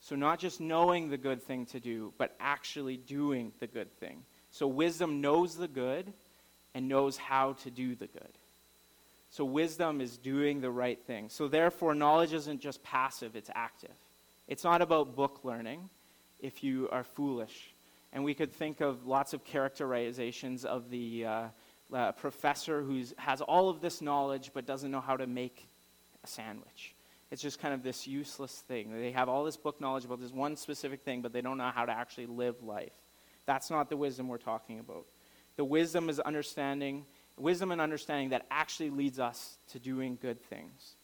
So, 0.00 0.16
not 0.16 0.40
just 0.40 0.60
knowing 0.60 1.10
the 1.10 1.16
good 1.16 1.40
thing 1.40 1.66
to 1.66 1.78
do, 1.78 2.12
but 2.18 2.34
actually 2.40 2.96
doing 2.96 3.52
the 3.60 3.68
good 3.68 3.96
thing. 4.00 4.24
So, 4.50 4.66
wisdom 4.66 5.20
knows 5.20 5.56
the 5.56 5.68
good 5.68 6.12
and 6.74 6.88
knows 6.88 7.16
how 7.16 7.52
to 7.64 7.70
do 7.70 7.94
the 7.94 8.08
good. 8.08 8.34
So, 9.30 9.44
wisdom 9.44 10.00
is 10.00 10.18
doing 10.18 10.60
the 10.60 10.70
right 10.70 11.00
thing. 11.06 11.28
So, 11.28 11.46
therefore, 11.46 11.94
knowledge 11.94 12.32
isn't 12.32 12.60
just 12.60 12.82
passive, 12.82 13.36
it's 13.36 13.50
active. 13.54 13.94
It's 14.48 14.64
not 14.64 14.82
about 14.82 15.14
book 15.14 15.40
learning 15.44 15.88
if 16.40 16.64
you 16.64 16.88
are 16.90 17.04
foolish 17.04 17.74
and 18.12 18.24
we 18.24 18.34
could 18.34 18.52
think 18.52 18.80
of 18.80 19.06
lots 19.06 19.32
of 19.32 19.44
characterizations 19.44 20.64
of 20.64 20.90
the 20.90 21.26
uh, 21.26 21.42
uh, 21.92 22.12
professor 22.12 22.82
who 22.82 23.02
has 23.16 23.40
all 23.40 23.68
of 23.68 23.80
this 23.80 24.00
knowledge 24.00 24.50
but 24.54 24.66
doesn't 24.66 24.90
know 24.90 25.00
how 25.00 25.16
to 25.16 25.26
make 25.26 25.68
a 26.24 26.26
sandwich. 26.26 26.94
It's 27.30 27.42
just 27.42 27.60
kind 27.60 27.74
of 27.74 27.82
this 27.82 28.06
useless 28.06 28.52
thing. 28.52 28.90
They 28.98 29.12
have 29.12 29.28
all 29.28 29.44
this 29.44 29.56
book 29.56 29.80
knowledge 29.80 30.04
about 30.04 30.20
this 30.20 30.32
one 30.32 30.56
specific 30.56 31.02
thing, 31.02 31.20
but 31.20 31.32
they 31.32 31.42
don't 31.42 31.58
know 31.58 31.70
how 31.74 31.84
to 31.84 31.92
actually 31.92 32.26
live 32.26 32.62
life. 32.62 32.94
That's 33.44 33.70
not 33.70 33.90
the 33.90 33.96
wisdom 33.96 34.28
we're 34.28 34.38
talking 34.38 34.78
about. 34.78 35.06
The 35.56 35.64
wisdom 35.64 36.08
is 36.08 36.20
understanding, 36.20 37.04
wisdom 37.36 37.70
and 37.72 37.80
understanding 37.80 38.30
that 38.30 38.46
actually 38.50 38.90
leads 38.90 39.18
us 39.18 39.58
to 39.72 39.78
doing 39.78 40.16
good 40.20 40.40
things. 40.40 40.96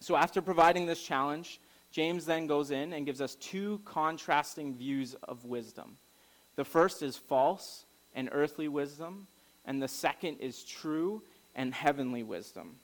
So 0.00 0.16
after 0.16 0.42
providing 0.42 0.86
this 0.86 1.02
challenge, 1.02 1.60
James 1.90 2.24
then 2.24 2.46
goes 2.46 2.70
in 2.70 2.92
and 2.92 3.06
gives 3.06 3.20
us 3.20 3.34
two 3.36 3.80
contrasting 3.84 4.74
views 4.74 5.14
of 5.24 5.44
wisdom. 5.44 5.96
The 6.56 6.64
first 6.64 7.02
is 7.02 7.16
false 7.16 7.86
and 8.14 8.28
earthly 8.32 8.68
wisdom, 8.68 9.26
and 9.64 9.82
the 9.82 9.88
second 9.88 10.38
is 10.38 10.64
true 10.64 11.22
and 11.54 11.72
heavenly 11.72 12.22
wisdom. 12.22 12.76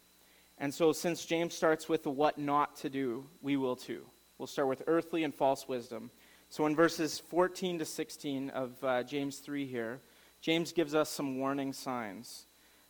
And 0.58 0.74
so, 0.74 0.92
since 0.92 1.24
James 1.24 1.54
starts 1.54 1.88
with 1.88 2.02
the 2.02 2.10
what 2.10 2.38
not 2.38 2.76
to 2.76 2.90
do, 2.90 3.26
we 3.42 3.56
will 3.56 3.76
too. 3.76 4.04
We'll 4.38 4.46
start 4.46 4.68
with 4.68 4.82
earthly 4.86 5.22
and 5.24 5.34
false 5.34 5.68
wisdom. 5.68 6.10
So, 6.48 6.66
in 6.66 6.74
verses 6.74 7.18
14 7.18 7.78
to 7.78 7.84
16 7.84 8.50
of 8.50 8.72
uh, 8.82 9.02
James 9.04 9.38
3 9.38 9.66
here, 9.66 10.00
James 10.40 10.72
gives 10.72 10.94
us 10.94 11.10
some 11.10 11.38
warning 11.38 11.72
signs 11.72 12.46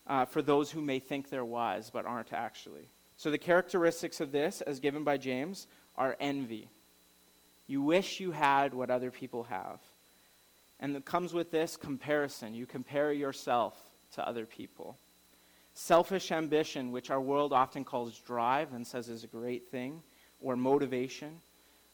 uh, 0.07 0.25
for 0.25 0.43
those 0.43 0.71
who 0.71 0.81
may 0.81 0.99
think 0.99 1.29
they're 1.29 1.45
wise 1.45 1.91
but 1.91 2.07
aren't 2.07 2.33
actually. 2.33 2.89
So, 3.17 3.31
the 3.31 3.39
characteristics 3.39 4.21
of 4.21 4.33
this, 4.33 4.61
as 4.63 4.81
given 4.81 5.05
by 5.05 5.19
James, 5.19 5.67
are 5.97 6.17
envy. 6.21 6.71
You 7.67 7.83
wish 7.83 8.21
you 8.21 8.31
had 8.31 8.73
what 8.73 8.91
other 8.91 9.11
people 9.11 9.45
have. 9.45 9.81
And 10.81 10.97
it 10.97 11.05
comes 11.05 11.33
with 11.33 11.51
this 11.51 11.77
comparison. 11.77 12.55
You 12.55 12.67
compare 12.67 13.13
yourself 13.13 13.75
to 14.13 14.27
other 14.27 14.47
people. 14.47 14.97
Selfish 15.75 16.33
ambition, 16.33 16.93
which 16.93 17.11
our 17.11 17.21
world 17.21 17.53
often 17.53 17.85
calls 17.85 18.19
drive 18.19 18.73
and 18.73 18.87
says 18.87 19.09
is 19.09 19.25
a 19.25 19.29
great 19.29 19.69
thing, 19.69 20.03
or 20.41 20.57
motivation, 20.57 21.41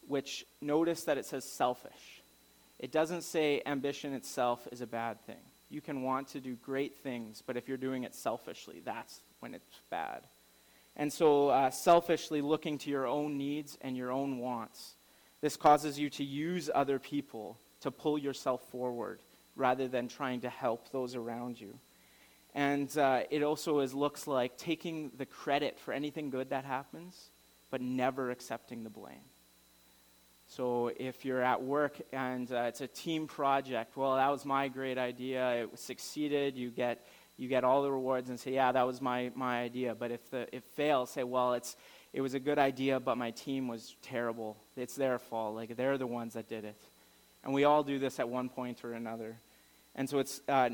which 0.06 0.46
notice 0.60 1.04
that 1.04 1.18
it 1.18 1.26
says 1.26 1.44
selfish. 1.44 2.22
It 2.78 2.92
doesn't 2.92 3.22
say 3.22 3.62
ambition 3.66 4.12
itself 4.12 4.66
is 4.72 4.80
a 4.80 4.86
bad 4.86 5.20
thing. 5.26 5.40
You 5.70 5.80
can 5.80 6.02
want 6.02 6.28
to 6.28 6.40
do 6.40 6.56
great 6.56 6.98
things, 6.98 7.42
but 7.46 7.56
if 7.56 7.68
you're 7.68 7.76
doing 7.76 8.04
it 8.04 8.14
selfishly, 8.14 8.80
that's 8.84 9.20
when 9.40 9.54
it's 9.54 9.80
bad. 9.90 10.26
And 10.96 11.12
so, 11.12 11.48
uh, 11.48 11.70
selfishly 11.70 12.40
looking 12.40 12.78
to 12.78 12.90
your 12.90 13.06
own 13.06 13.36
needs 13.36 13.76
and 13.80 13.96
your 13.96 14.12
own 14.12 14.38
wants, 14.38 14.94
this 15.40 15.56
causes 15.56 15.98
you 15.98 16.08
to 16.10 16.24
use 16.24 16.70
other 16.74 16.98
people 16.98 17.58
to 17.84 17.90
pull 17.90 18.18
yourself 18.18 18.60
forward 18.70 19.20
rather 19.56 19.88
than 19.88 20.08
trying 20.08 20.40
to 20.40 20.50
help 20.50 20.90
those 20.90 21.14
around 21.14 21.60
you. 21.60 21.78
And 22.54 22.96
uh, 22.98 23.22
it 23.30 23.42
also 23.42 23.80
is, 23.80 23.94
looks 23.94 24.26
like 24.26 24.56
taking 24.56 25.12
the 25.16 25.26
credit 25.26 25.78
for 25.78 25.92
anything 25.94 26.30
good 26.30 26.50
that 26.50 26.64
happens, 26.64 27.30
but 27.70 27.80
never 27.80 28.30
accepting 28.30 28.84
the 28.84 28.90
blame. 28.90 29.26
So 30.46 30.90
if 30.96 31.24
you're 31.24 31.42
at 31.42 31.62
work 31.62 32.00
and 32.12 32.50
uh, 32.52 32.68
it's 32.68 32.80
a 32.80 32.86
team 32.86 33.26
project, 33.26 33.96
well, 33.96 34.16
that 34.16 34.30
was 34.30 34.44
my 34.44 34.68
great 34.68 34.98
idea. 34.98 35.64
It 35.64 35.78
succeeded. 35.78 36.56
You 36.56 36.70
get 36.70 37.06
you 37.36 37.48
get 37.48 37.64
all 37.64 37.82
the 37.82 37.90
rewards 37.90 38.30
and 38.30 38.38
say, 38.38 38.52
yeah, 38.52 38.70
that 38.72 38.86
was 38.86 39.00
my, 39.00 39.30
my 39.34 39.60
idea. 39.60 39.94
But 39.94 40.12
if 40.12 40.30
the, 40.30 40.46
it 40.54 40.62
fails, 40.76 41.10
say, 41.10 41.24
well, 41.24 41.54
it's, 41.54 41.76
it 42.12 42.20
was 42.20 42.34
a 42.34 42.38
good 42.38 42.60
idea, 42.60 43.00
but 43.00 43.18
my 43.18 43.32
team 43.32 43.66
was 43.66 43.96
terrible. 44.02 44.56
It's 44.76 44.94
their 44.94 45.18
fault. 45.18 45.56
Like, 45.56 45.76
they're 45.76 45.98
the 45.98 46.06
ones 46.06 46.34
that 46.34 46.48
did 46.48 46.64
it. 46.64 46.80
And 47.44 47.52
we 47.52 47.64
all 47.64 47.82
do 47.82 47.98
this 47.98 48.18
at 48.18 48.28
one 48.28 48.48
point 48.48 48.84
or 48.84 48.94
another. 48.94 49.38
And 49.94 50.08
so 50.08 50.18
it's 50.18 50.40
uh, 50.48 50.70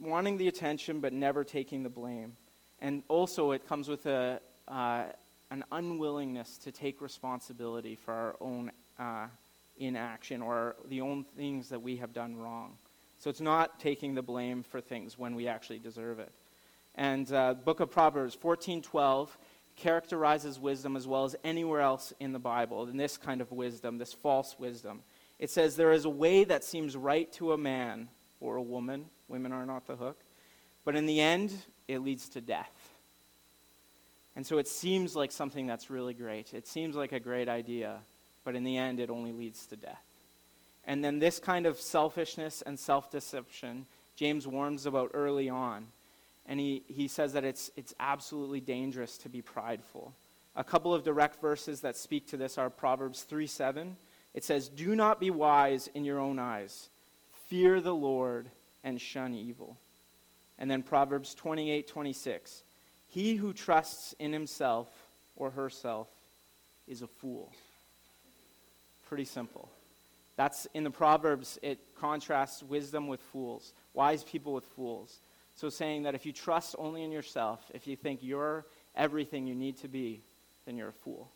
wanting 0.00 0.38
the 0.38 0.48
attention, 0.48 1.00
but 1.00 1.12
never 1.12 1.44
taking 1.44 1.82
the 1.82 1.90
blame. 1.90 2.36
And 2.80 3.02
also, 3.08 3.52
it 3.52 3.66
comes 3.66 3.88
with 3.88 4.06
a, 4.06 4.40
uh, 4.66 5.04
an 5.50 5.64
unwillingness 5.72 6.58
to 6.58 6.72
take 6.72 7.00
responsibility 7.00 7.94
for 7.94 8.12
our 8.12 8.36
own 8.40 8.72
uh, 8.98 9.26
inaction 9.78 10.42
or 10.42 10.76
the 10.88 11.00
own 11.00 11.24
things 11.36 11.68
that 11.68 11.80
we 11.80 11.96
have 11.96 12.12
done 12.12 12.36
wrong. 12.36 12.76
So 13.18 13.30
it's 13.30 13.40
not 13.40 13.78
taking 13.78 14.14
the 14.14 14.22
blame 14.22 14.62
for 14.62 14.80
things 14.80 15.18
when 15.18 15.34
we 15.34 15.48
actually 15.48 15.78
deserve 15.78 16.18
it. 16.18 16.32
And 16.94 17.30
uh, 17.32 17.54
Book 17.54 17.80
of 17.80 17.90
Proverbs 17.90 18.36
14:12 18.36 19.28
characterizes 19.76 20.58
wisdom 20.58 20.96
as 20.96 21.06
well 21.06 21.24
as 21.24 21.36
anywhere 21.44 21.82
else 21.82 22.12
in 22.18 22.32
the 22.32 22.38
Bible. 22.38 22.84
And 22.84 22.98
this 22.98 23.18
kind 23.18 23.40
of 23.42 23.52
wisdom, 23.52 23.98
this 23.98 24.14
false 24.14 24.58
wisdom, 24.58 25.02
it 25.38 25.50
says 25.50 25.76
there 25.76 25.92
is 25.92 26.04
a 26.04 26.10
way 26.10 26.44
that 26.44 26.64
seems 26.64 26.96
right 26.96 27.30
to 27.32 27.52
a 27.52 27.58
man 27.58 28.08
or 28.40 28.56
a 28.56 28.62
woman. 28.62 29.06
Women 29.28 29.52
are 29.52 29.66
not 29.66 29.86
the 29.86 29.96
hook, 29.96 30.18
but 30.84 30.96
in 30.96 31.06
the 31.06 31.20
end, 31.20 31.52
it 31.88 31.98
leads 31.98 32.28
to 32.30 32.40
death. 32.40 32.96
And 34.34 34.46
so 34.46 34.58
it 34.58 34.68
seems 34.68 35.16
like 35.16 35.32
something 35.32 35.66
that's 35.66 35.90
really 35.90 36.14
great. 36.14 36.52
It 36.52 36.66
seems 36.66 36.94
like 36.94 37.12
a 37.12 37.20
great 37.20 37.48
idea, 37.48 37.98
but 38.44 38.54
in 38.54 38.64
the 38.64 38.76
end, 38.76 39.00
it 39.00 39.10
only 39.10 39.32
leads 39.32 39.66
to 39.66 39.76
death. 39.76 40.02
And 40.84 41.02
then 41.02 41.18
this 41.18 41.38
kind 41.38 41.66
of 41.66 41.80
selfishness 41.80 42.62
and 42.62 42.78
self 42.78 43.10
deception, 43.10 43.86
James 44.14 44.46
warns 44.46 44.86
about 44.86 45.10
early 45.14 45.48
on. 45.48 45.86
And 46.46 46.60
he, 46.60 46.84
he 46.86 47.08
says 47.08 47.32
that 47.32 47.44
it's, 47.44 47.70
it's 47.76 47.94
absolutely 47.98 48.60
dangerous 48.60 49.18
to 49.18 49.28
be 49.28 49.42
prideful. 49.42 50.12
A 50.54 50.62
couple 50.62 50.94
of 50.94 51.02
direct 51.02 51.40
verses 51.40 51.80
that 51.80 51.96
speak 51.96 52.28
to 52.28 52.36
this 52.36 52.56
are 52.56 52.70
Proverbs 52.70 53.22
3 53.22 53.46
7. 53.46 53.96
It 54.36 54.44
says, 54.44 54.68
Do 54.68 54.94
not 54.94 55.18
be 55.18 55.30
wise 55.30 55.88
in 55.94 56.04
your 56.04 56.20
own 56.20 56.38
eyes, 56.38 56.90
fear 57.48 57.80
the 57.80 57.94
Lord 57.94 58.50
and 58.84 59.00
shun 59.00 59.34
evil. 59.34 59.78
And 60.58 60.70
then 60.70 60.82
Proverbs 60.82 61.34
28 61.34 61.88
26. 61.88 62.62
He 63.08 63.34
who 63.34 63.52
trusts 63.52 64.14
in 64.18 64.32
himself 64.32 64.88
or 65.36 65.50
herself 65.50 66.08
is 66.86 67.02
a 67.02 67.06
fool. 67.06 67.52
Pretty 69.08 69.24
simple. 69.24 69.70
That's 70.36 70.66
in 70.74 70.84
the 70.84 70.90
Proverbs, 70.90 71.58
it 71.62 71.78
contrasts 71.98 72.62
wisdom 72.62 73.08
with 73.08 73.20
fools, 73.20 73.72
wise 73.94 74.22
people 74.22 74.52
with 74.52 74.66
fools. 74.66 75.20
So, 75.54 75.70
saying 75.70 76.02
that 76.02 76.14
if 76.14 76.26
you 76.26 76.32
trust 76.32 76.76
only 76.78 77.02
in 77.02 77.10
yourself, 77.10 77.70
if 77.72 77.86
you 77.86 77.96
think 77.96 78.20
you're 78.22 78.66
everything 78.94 79.46
you 79.46 79.54
need 79.54 79.78
to 79.78 79.88
be, 79.88 80.22
then 80.66 80.76
you're 80.76 80.90
a 80.90 80.92
fool. 80.92 81.30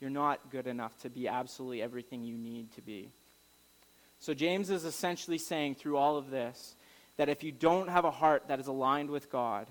You're 0.00 0.10
not 0.10 0.50
good 0.50 0.66
enough 0.66 0.96
to 0.98 1.10
be 1.10 1.28
absolutely 1.28 1.82
everything 1.82 2.22
you 2.22 2.36
need 2.36 2.72
to 2.72 2.82
be. 2.82 3.10
So, 4.18 4.34
James 4.34 4.70
is 4.70 4.84
essentially 4.84 5.38
saying 5.38 5.76
through 5.76 5.96
all 5.96 6.16
of 6.16 6.30
this 6.30 6.74
that 7.16 7.28
if 7.28 7.42
you 7.42 7.52
don't 7.52 7.88
have 7.88 8.04
a 8.04 8.10
heart 8.10 8.48
that 8.48 8.60
is 8.60 8.66
aligned 8.66 9.10
with 9.10 9.30
God, 9.30 9.66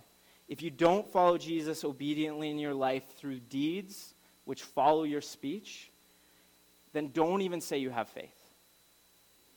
if 0.47 0.61
you 0.61 0.69
don't 0.69 1.11
follow 1.11 1.37
Jesus 1.37 1.83
obediently 1.83 2.49
in 2.49 2.59
your 2.59 2.73
life 2.73 3.03
through 3.17 3.39
deeds 3.39 4.13
which 4.45 4.61
follow 4.61 5.03
your 5.03 5.21
speech, 5.21 5.91
then 6.93 7.09
don't 7.11 7.41
even 7.41 7.61
say 7.61 7.77
you 7.77 7.89
have 7.89 8.07
faith. 8.07 8.29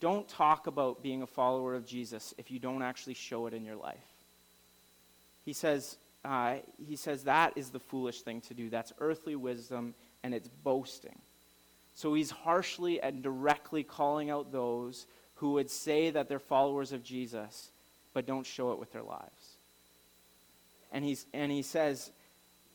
Don't 0.00 0.28
talk 0.28 0.66
about 0.66 1.02
being 1.02 1.22
a 1.22 1.26
follower 1.26 1.74
of 1.74 1.86
Jesus 1.86 2.32
if 2.38 2.50
you 2.50 2.58
don't 2.58 2.82
actually 2.82 3.14
show 3.14 3.46
it 3.46 3.54
in 3.54 3.64
your 3.64 3.76
life. 3.76 3.98
He 5.44 5.52
says, 5.52 5.98
uh, 6.24 6.56
he 6.86 6.96
says 6.96 7.24
that 7.24 7.52
is 7.56 7.70
the 7.70 7.80
foolish 7.80 8.22
thing 8.22 8.40
to 8.42 8.54
do. 8.54 8.70
That's 8.70 8.92
earthly 8.98 9.36
wisdom 9.36 9.94
and 10.22 10.34
it's 10.34 10.48
boasting. 10.48 11.18
So 11.94 12.14
he's 12.14 12.30
harshly 12.30 13.00
and 13.00 13.22
directly 13.22 13.82
calling 13.82 14.30
out 14.30 14.52
those 14.52 15.06
who 15.36 15.52
would 15.52 15.70
say 15.70 16.10
that 16.10 16.28
they're 16.28 16.38
followers 16.38 16.92
of 16.92 17.02
Jesus, 17.02 17.70
but 18.12 18.26
don't 18.26 18.46
show 18.46 18.72
it 18.72 18.78
with 18.78 18.92
their 18.92 19.02
lives. 19.02 19.56
And, 20.92 21.04
he's, 21.04 21.26
and 21.32 21.50
he 21.52 21.62
says, 21.62 22.10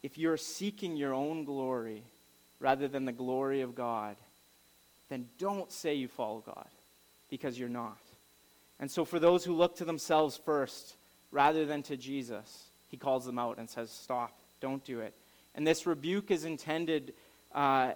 if 0.02 0.18
you're 0.18 0.38
seeking 0.38 0.98
your 0.98 1.14
own 1.14 1.46
glory 1.46 2.04
rather 2.60 2.88
than 2.88 3.06
the 3.06 3.12
glory 3.12 3.62
of 3.62 3.76
God, 3.76 4.16
then 5.10 5.28
don't 5.38 5.72
say 5.72 5.96
you 5.96 6.08
follow 6.08 6.44
God 6.46 6.68
because 7.30 7.58
you're 7.58 7.70
not. 7.70 7.98
And 8.80 8.92
so, 8.92 9.06
for 9.06 9.20
those 9.20 9.46
who 9.46 9.54
look 9.54 9.78
to 9.78 9.86
themselves 9.86 10.40
first 10.44 10.96
rather 11.32 11.66
than 11.66 11.84
to 11.84 11.96
Jesus, 11.96 12.66
he 12.90 12.98
calls 12.98 13.26
them 13.26 13.40
out 13.40 13.58
and 13.58 13.70
says, 13.70 13.90
Stop, 13.90 14.38
don't 14.60 14.84
do 14.84 15.00
it. 15.00 15.14
And 15.56 15.66
this 15.66 15.86
rebuke 15.86 16.32
is 16.32 16.46
intended 16.46 17.14
uh, 17.54 17.94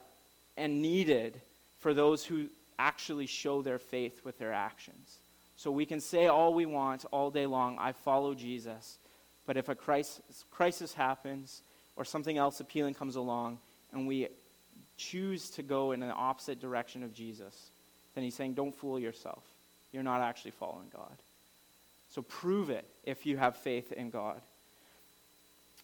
and 0.55 0.81
needed 0.81 1.39
for 1.79 1.93
those 1.93 2.25
who 2.25 2.47
actually 2.79 3.25
show 3.25 3.61
their 3.61 3.79
faith 3.79 4.21
with 4.23 4.37
their 4.37 4.53
actions. 4.53 5.19
So 5.55 5.71
we 5.71 5.85
can 5.85 5.99
say 5.99 6.27
all 6.27 6.53
we 6.53 6.65
want 6.65 7.05
all 7.11 7.31
day 7.31 7.45
long, 7.45 7.77
I 7.79 7.91
follow 7.91 8.33
Jesus. 8.35 8.97
But 9.45 9.57
if 9.57 9.69
a 9.69 9.75
crisis, 9.75 10.45
crisis 10.51 10.93
happens 10.93 11.61
or 11.95 12.05
something 12.05 12.37
else 12.37 12.59
appealing 12.59 12.93
comes 12.93 13.15
along 13.15 13.57
and 13.91 14.07
we 14.07 14.27
choose 14.97 15.49
to 15.51 15.63
go 15.63 15.93
in 15.93 15.99
the 15.99 16.07
opposite 16.07 16.59
direction 16.59 17.03
of 17.03 17.13
Jesus, 17.13 17.71
then 18.13 18.23
he's 18.23 18.35
saying, 18.35 18.53
don't 18.53 18.75
fool 18.75 18.99
yourself. 18.99 19.43
You're 19.91 20.03
not 20.03 20.21
actually 20.21 20.51
following 20.51 20.87
God. 20.93 21.15
So 22.09 22.21
prove 22.21 22.69
it 22.69 22.85
if 23.03 23.25
you 23.25 23.37
have 23.37 23.55
faith 23.55 23.91
in 23.91 24.09
God. 24.09 24.41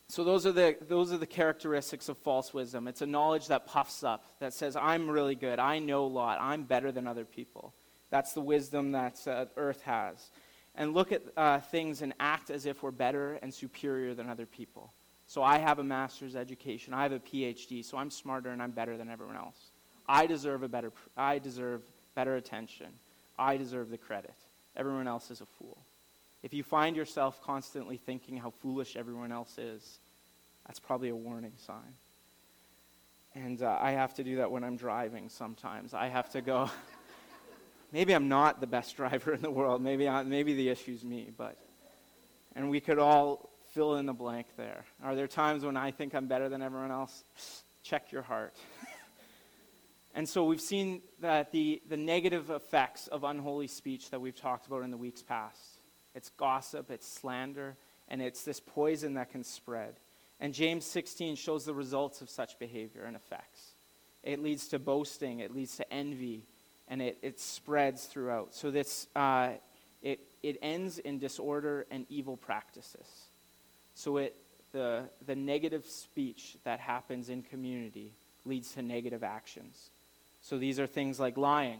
So 0.09 0.23
those 0.23 0.45
are 0.45 0.51
the 0.51 0.75
those 0.81 1.11
are 1.11 1.17
the 1.17 1.25
characteristics 1.25 2.09
of 2.09 2.17
false 2.17 2.53
wisdom. 2.53 2.87
It's 2.87 3.01
a 3.01 3.05
knowledge 3.05 3.47
that 3.47 3.65
puffs 3.65 4.03
up, 4.03 4.25
that 4.39 4.53
says 4.53 4.75
I'm 4.75 5.09
really 5.09 5.35
good, 5.35 5.59
I 5.59 5.79
know 5.79 6.05
a 6.05 6.07
lot, 6.07 6.39
I'm 6.41 6.63
better 6.63 6.91
than 6.91 7.07
other 7.07 7.25
people. 7.25 7.73
That's 8.09 8.33
the 8.33 8.41
wisdom 8.41 8.91
that 8.91 9.27
uh, 9.27 9.45
Earth 9.57 9.81
has. 9.83 10.29
And 10.75 10.93
look 10.93 11.11
at 11.11 11.23
uh, 11.37 11.59
things 11.59 12.01
and 12.01 12.13
act 12.19 12.49
as 12.49 12.65
if 12.65 12.83
we're 12.83 12.91
better 12.91 13.39
and 13.41 13.53
superior 13.53 14.13
than 14.13 14.29
other 14.29 14.45
people. 14.45 14.93
So 15.25 15.41
I 15.41 15.57
have 15.57 15.79
a 15.79 15.83
master's 15.83 16.35
education, 16.35 16.93
I 16.93 17.03
have 17.03 17.11
a 17.11 17.19
PhD, 17.19 17.83
so 17.83 17.97
I'm 17.97 18.11
smarter 18.11 18.49
and 18.49 18.61
I'm 18.61 18.71
better 18.71 18.97
than 18.97 19.09
everyone 19.09 19.37
else. 19.37 19.71
I 20.07 20.25
deserve 20.25 20.63
a 20.63 20.67
better. 20.67 20.91
I 21.15 21.39
deserve 21.39 21.81
better 22.15 22.35
attention. 22.35 22.87
I 23.37 23.57
deserve 23.57 23.89
the 23.89 23.97
credit. 23.97 24.35
Everyone 24.75 25.07
else 25.07 25.31
is 25.31 25.41
a 25.41 25.45
fool. 25.45 25.77
If 26.43 26.53
you 26.53 26.61
find 26.61 26.95
yourself 26.95 27.41
constantly 27.41 27.97
thinking 27.97 28.37
how 28.37 28.51
foolish 28.51 28.95
everyone 28.97 29.31
else 29.31 29.57
is, 29.57 29.99
that's 30.67 30.79
probably 30.79 31.09
a 31.09 31.15
warning 31.15 31.53
sign. 31.57 31.95
And 33.33 33.63
uh, 33.63 33.77
I 33.81 33.91
have 33.91 34.13
to 34.15 34.23
do 34.23 34.35
that 34.35 34.51
when 34.51 34.63
I'm 34.63 34.75
driving 34.75 35.29
sometimes. 35.29 35.93
I 35.93 36.07
have 36.07 36.29
to 36.33 36.41
go, 36.41 36.69
maybe 37.93 38.13
I'm 38.13 38.27
not 38.27 38.59
the 38.59 38.67
best 38.67 38.95
driver 38.95 39.33
in 39.33 39.41
the 39.41 39.49
world. 39.49 39.81
Maybe, 39.81 40.07
I, 40.07 40.23
maybe 40.23 40.53
the 40.53 40.69
issue's 40.69 41.03
me, 41.03 41.31
but. 41.35 41.57
And 42.55 42.69
we 42.69 42.79
could 42.79 42.99
all 42.99 43.49
fill 43.73 43.95
in 43.95 44.05
the 44.05 44.13
blank 44.13 44.47
there. 44.57 44.85
Are 45.03 45.15
there 45.15 45.27
times 45.27 45.65
when 45.65 45.75
I 45.75 45.89
think 45.89 46.13
I'm 46.13 46.27
better 46.27 46.49
than 46.49 46.61
everyone 46.61 46.91
else? 46.91 47.23
Check 47.83 48.11
your 48.11 48.21
heart. 48.21 48.53
And 50.15 50.29
so 50.29 50.43
we've 50.43 50.61
seen 50.61 51.01
that 51.21 51.51
the, 51.51 51.81
the 51.89 51.97
negative 51.97 52.51
effects 52.51 53.07
of 53.07 53.23
unholy 53.23 53.65
speech 53.67 54.11
that 54.11 54.21
we've 54.21 54.35
talked 54.35 54.67
about 54.67 54.83
in 54.83 54.91
the 54.91 54.97
weeks 54.97 55.23
past. 55.23 55.79
It's 56.15 56.29
gossip, 56.29 56.91
it's 56.91 57.07
slander, 57.07 57.75
and 58.07 58.21
it's 58.21 58.43
this 58.43 58.59
poison 58.59 59.15
that 59.15 59.31
can 59.31 59.43
spread. 59.43 59.95
And 60.39 60.53
James 60.53 60.85
16 60.85 61.35
shows 61.35 61.65
the 61.65 61.73
results 61.73 62.21
of 62.21 62.29
such 62.29 62.59
behavior 62.59 63.03
and 63.03 63.15
effects. 63.15 63.73
It 64.23 64.39
leads 64.39 64.67
to 64.69 64.79
boasting, 64.79 65.39
it 65.39 65.53
leads 65.53 65.77
to 65.77 65.93
envy, 65.93 66.45
and 66.87 67.01
it, 67.01 67.17
it 67.21 67.39
spreads 67.39 68.05
throughout. 68.05 68.53
So 68.53 68.71
this, 68.71 69.07
uh, 69.15 69.51
it, 70.01 70.19
it 70.41 70.57
ends 70.61 70.99
in 70.99 71.19
disorder 71.19 71.85
and 71.89 72.05
evil 72.09 72.37
practices. 72.37 73.29
So 73.95 74.17
it, 74.17 74.35
the, 74.71 75.09
the 75.25 75.35
negative 75.35 75.85
speech 75.85 76.57
that 76.63 76.79
happens 76.79 77.29
in 77.29 77.43
community 77.43 78.13
leads 78.45 78.73
to 78.73 78.81
negative 78.81 79.23
actions. 79.23 79.91
So 80.41 80.57
these 80.57 80.79
are 80.79 80.87
things 80.87 81.19
like 81.19 81.37
lying, 81.37 81.79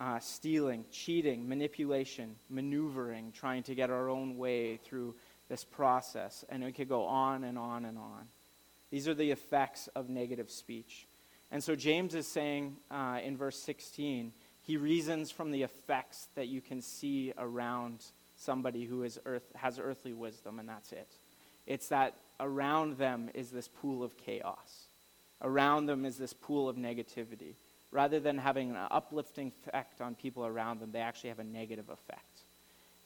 uh, 0.00 0.18
stealing, 0.18 0.86
cheating, 0.90 1.46
manipulation, 1.46 2.34
maneuvering, 2.48 3.32
trying 3.32 3.62
to 3.62 3.74
get 3.74 3.90
our 3.90 4.08
own 4.08 4.38
way 4.38 4.78
through 4.78 5.14
this 5.48 5.62
process. 5.62 6.42
And 6.48 6.64
it 6.64 6.72
could 6.72 6.88
go 6.88 7.04
on 7.04 7.44
and 7.44 7.58
on 7.58 7.84
and 7.84 7.98
on. 7.98 8.26
These 8.90 9.06
are 9.06 9.14
the 9.14 9.30
effects 9.30 9.88
of 9.94 10.08
negative 10.08 10.50
speech. 10.50 11.06
And 11.52 11.62
so 11.62 11.76
James 11.76 12.14
is 12.14 12.26
saying 12.26 12.76
uh, 12.90 13.18
in 13.22 13.36
verse 13.36 13.58
16, 13.58 14.32
he 14.62 14.76
reasons 14.76 15.30
from 15.30 15.50
the 15.50 15.62
effects 15.62 16.28
that 16.34 16.48
you 16.48 16.60
can 16.60 16.80
see 16.80 17.32
around 17.36 18.04
somebody 18.36 18.84
who 18.84 19.02
is 19.02 19.18
earth, 19.26 19.52
has 19.54 19.78
earthly 19.78 20.12
wisdom, 20.12 20.58
and 20.58 20.68
that's 20.68 20.92
it. 20.92 21.08
It's 21.66 21.88
that 21.88 22.14
around 22.38 22.96
them 22.96 23.30
is 23.34 23.50
this 23.50 23.68
pool 23.68 24.02
of 24.02 24.16
chaos. 24.16 24.86
Around 25.42 25.86
them 25.86 26.04
is 26.04 26.16
this 26.16 26.32
pool 26.32 26.68
of 26.68 26.76
negativity. 26.76 27.54
Rather 27.92 28.20
than 28.20 28.38
having 28.38 28.70
an 28.70 28.86
uplifting 28.90 29.52
effect 29.66 30.00
on 30.00 30.14
people 30.14 30.46
around 30.46 30.80
them, 30.80 30.92
they 30.92 31.00
actually 31.00 31.30
have 31.30 31.40
a 31.40 31.44
negative 31.44 31.88
effect. 31.88 32.40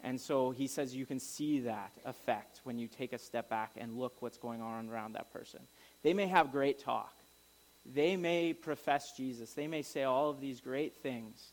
And 0.03 0.21
so 0.21 0.51
he 0.51 0.67
says 0.67 0.95
you 0.95 1.07
can 1.07 1.19
see 1.19 1.61
that 1.61 1.93
effect 2.05 2.61
when 2.65 2.79
you 2.79 2.89
take 2.89 3.15
a 3.15 3.19
step 3.19 3.49
back 3.49 3.73
and 3.79 3.97
look 3.99 4.21
what's 4.21 4.37
going 4.37 4.61
on 4.61 4.91
around 4.91 5.15
that 5.15 5.33
person. 5.33 5.61
They 6.03 6.13
may 6.13 6.27
have 6.27 6.53
great 6.53 6.79
talk. 6.79 7.15
They 7.87 8.17
may 8.17 8.53
profess 8.53 9.13
Jesus. 9.17 9.55
They 9.55 9.67
may 9.67 9.83
say 9.83 10.03
all 10.03 10.29
of 10.29 10.41
these 10.41 10.61
great 10.61 10.95
things. 10.97 11.53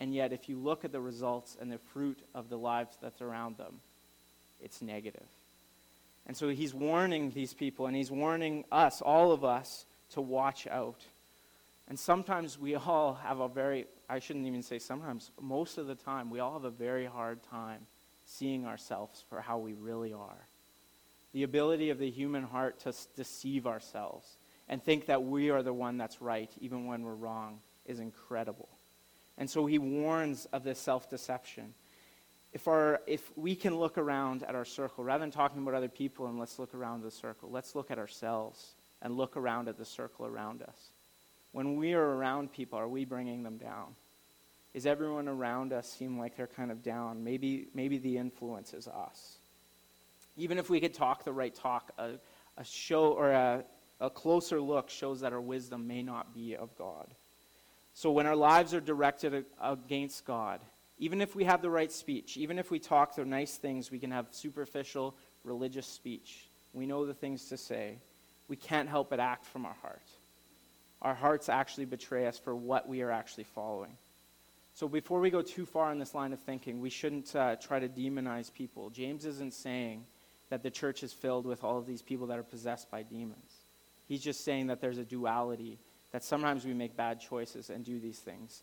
And 0.00 0.14
yet, 0.14 0.32
if 0.32 0.48
you 0.48 0.58
look 0.58 0.84
at 0.84 0.92
the 0.92 1.00
results 1.00 1.56
and 1.60 1.70
the 1.70 1.78
fruit 1.78 2.18
of 2.34 2.48
the 2.48 2.58
lives 2.58 2.96
that's 3.00 3.20
around 3.20 3.58
them, 3.58 3.80
it's 4.60 4.80
negative. 4.80 5.28
And 6.26 6.36
so 6.36 6.48
he's 6.48 6.74
warning 6.74 7.30
these 7.30 7.52
people, 7.52 7.86
and 7.86 7.96
he's 7.96 8.10
warning 8.10 8.64
us, 8.72 9.00
all 9.02 9.32
of 9.32 9.44
us, 9.44 9.84
to 10.10 10.20
watch 10.20 10.66
out. 10.66 11.00
And 11.92 12.00
sometimes 12.00 12.58
we 12.58 12.74
all 12.74 13.12
have 13.22 13.40
a 13.40 13.48
very, 13.48 13.84
I 14.08 14.18
shouldn't 14.18 14.46
even 14.46 14.62
say 14.62 14.78
sometimes, 14.78 15.30
most 15.38 15.76
of 15.76 15.86
the 15.86 15.94
time, 15.94 16.30
we 16.30 16.40
all 16.40 16.54
have 16.54 16.64
a 16.64 16.70
very 16.70 17.04
hard 17.04 17.42
time 17.42 17.86
seeing 18.24 18.64
ourselves 18.64 19.22
for 19.28 19.42
how 19.42 19.58
we 19.58 19.74
really 19.74 20.14
are. 20.14 20.48
The 21.34 21.42
ability 21.42 21.90
of 21.90 21.98
the 21.98 22.08
human 22.08 22.44
heart 22.44 22.80
to 22.84 22.94
deceive 23.14 23.66
ourselves 23.66 24.38
and 24.70 24.82
think 24.82 25.04
that 25.04 25.22
we 25.22 25.50
are 25.50 25.62
the 25.62 25.74
one 25.74 25.98
that's 25.98 26.22
right, 26.22 26.50
even 26.62 26.86
when 26.86 27.02
we're 27.02 27.12
wrong, 27.12 27.60
is 27.84 28.00
incredible. 28.00 28.70
And 29.36 29.50
so 29.50 29.66
he 29.66 29.78
warns 29.78 30.46
of 30.46 30.64
this 30.64 30.78
self 30.78 31.10
deception. 31.10 31.74
If, 32.54 32.68
our, 32.68 33.02
if 33.06 33.36
we 33.36 33.54
can 33.54 33.76
look 33.76 33.98
around 33.98 34.44
at 34.44 34.54
our 34.54 34.64
circle, 34.64 35.04
rather 35.04 35.20
than 35.24 35.30
talking 35.30 35.60
about 35.60 35.74
other 35.74 35.90
people 35.90 36.26
and 36.26 36.38
let's 36.38 36.58
look 36.58 36.72
around 36.72 37.02
the 37.02 37.10
circle, 37.10 37.50
let's 37.50 37.74
look 37.74 37.90
at 37.90 37.98
ourselves 37.98 38.76
and 39.02 39.14
look 39.14 39.36
around 39.36 39.68
at 39.68 39.76
the 39.76 39.84
circle 39.84 40.24
around 40.24 40.62
us. 40.62 40.91
When 41.52 41.76
we 41.76 41.92
are 41.94 42.16
around 42.16 42.52
people, 42.52 42.78
are 42.78 42.88
we 42.88 43.04
bringing 43.04 43.42
them 43.42 43.58
down? 43.58 43.94
Is 44.74 44.86
everyone 44.86 45.28
around 45.28 45.72
us 45.72 45.90
seem 45.90 46.18
like 46.18 46.36
they're 46.36 46.46
kind 46.46 46.70
of 46.70 46.82
down? 46.82 47.22
Maybe, 47.22 47.68
maybe 47.74 47.98
the 47.98 48.16
influence 48.16 48.72
is 48.72 48.88
us. 48.88 49.36
Even 50.36 50.58
if 50.58 50.70
we 50.70 50.80
could 50.80 50.94
talk 50.94 51.24
the 51.24 51.32
right 51.32 51.54
talk, 51.54 51.92
a, 51.98 52.12
a 52.56 52.64
show 52.64 53.12
or 53.12 53.30
a, 53.30 53.64
a 54.00 54.08
closer 54.08 54.60
look 54.60 54.88
shows 54.88 55.20
that 55.20 55.34
our 55.34 55.40
wisdom 55.42 55.86
may 55.86 56.02
not 56.02 56.34
be 56.34 56.56
of 56.56 56.76
God. 56.78 57.06
So 57.92 58.10
when 58.10 58.26
our 58.26 58.36
lives 58.36 58.72
are 58.72 58.80
directed 58.80 59.44
against 59.60 60.24
God, 60.24 60.60
even 60.98 61.20
if 61.20 61.34
we 61.36 61.44
have 61.44 61.60
the 61.60 61.68
right 61.68 61.92
speech, 61.92 62.38
even 62.38 62.58
if 62.58 62.70
we 62.70 62.78
talk 62.78 63.14
the 63.14 63.24
nice 63.24 63.56
things, 63.56 63.90
we 63.90 63.98
can 63.98 64.10
have 64.10 64.28
superficial 64.30 65.14
religious 65.44 65.86
speech. 65.86 66.48
We 66.72 66.86
know 66.86 67.04
the 67.04 67.12
things 67.12 67.46
to 67.50 67.58
say 67.58 67.98
we 68.48 68.56
can't 68.56 68.88
help 68.88 69.10
but 69.10 69.20
act 69.20 69.44
from 69.44 69.66
our 69.66 69.76
heart. 69.82 70.06
Our 71.02 71.14
hearts 71.14 71.48
actually 71.48 71.84
betray 71.84 72.26
us 72.26 72.38
for 72.38 72.54
what 72.54 72.88
we 72.88 73.02
are 73.02 73.10
actually 73.10 73.44
following. 73.44 73.96
So 74.74 74.88
before 74.88 75.20
we 75.20 75.30
go 75.30 75.42
too 75.42 75.66
far 75.66 75.92
in 75.92 75.98
this 75.98 76.14
line 76.14 76.32
of 76.32 76.40
thinking, 76.40 76.80
we 76.80 76.88
shouldn't 76.88 77.34
uh, 77.36 77.56
try 77.56 77.78
to 77.78 77.88
demonize 77.88 78.52
people. 78.52 78.88
James 78.88 79.26
isn't 79.26 79.52
saying 79.52 80.06
that 80.48 80.62
the 80.62 80.70
church 80.70 81.02
is 81.02 81.12
filled 81.12 81.44
with 81.44 81.62
all 81.62 81.76
of 81.76 81.86
these 81.86 82.00
people 82.00 82.28
that 82.28 82.38
are 82.38 82.44
possessed 82.44 82.90
by 82.90 83.02
demons. 83.02 83.52
He's 84.08 84.22
just 84.22 84.44
saying 84.44 84.68
that 84.68 84.80
there's 84.80 84.98
a 84.98 85.04
duality, 85.04 85.78
that 86.12 86.24
sometimes 86.24 86.64
we 86.64 86.72
make 86.72 86.96
bad 86.96 87.20
choices 87.20 87.68
and 87.68 87.84
do 87.84 87.98
these 87.98 88.18
things. 88.18 88.62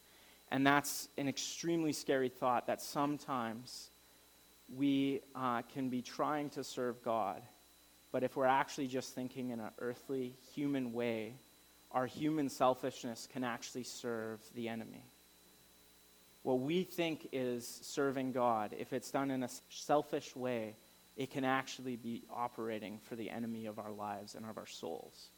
And 0.51 0.65
that's 0.65 1.09
an 1.17 1.27
extremely 1.27 1.93
scary 1.93 2.29
thought 2.29 2.67
that 2.67 2.81
sometimes 2.81 3.91
we 4.73 5.21
uh, 5.35 5.61
can 5.73 5.89
be 5.89 6.01
trying 6.01 6.49
to 6.51 6.63
serve 6.63 7.03
God 7.03 7.41
but 8.11 8.23
if 8.23 8.35
we're 8.35 8.45
actually 8.45 8.87
just 8.87 9.13
thinking 9.13 9.51
in 9.51 9.59
an 9.59 9.69
earthly, 9.79 10.35
human 10.55 10.93
way, 10.93 11.35
our 11.91 12.05
human 12.05 12.49
selfishness 12.49 13.27
can 13.31 13.43
actually 13.43 13.83
serve 13.83 14.39
the 14.55 14.69
enemy. 14.69 15.03
What 16.43 16.59
we 16.59 16.83
think 16.83 17.29
is 17.31 17.79
serving 17.83 18.31
God, 18.31 18.75
if 18.77 18.93
it's 18.93 19.11
done 19.11 19.31
in 19.31 19.43
a 19.43 19.49
selfish 19.69 20.35
way, 20.35 20.75
it 21.17 21.31
can 21.31 21.43
actually 21.43 21.97
be 21.97 22.23
operating 22.33 22.99
for 22.99 23.15
the 23.15 23.29
enemy 23.29 23.65
of 23.65 23.77
our 23.77 23.91
lives 23.91 24.35
and 24.35 24.45
of 24.45 24.57
our 24.57 24.67
souls. 24.67 25.29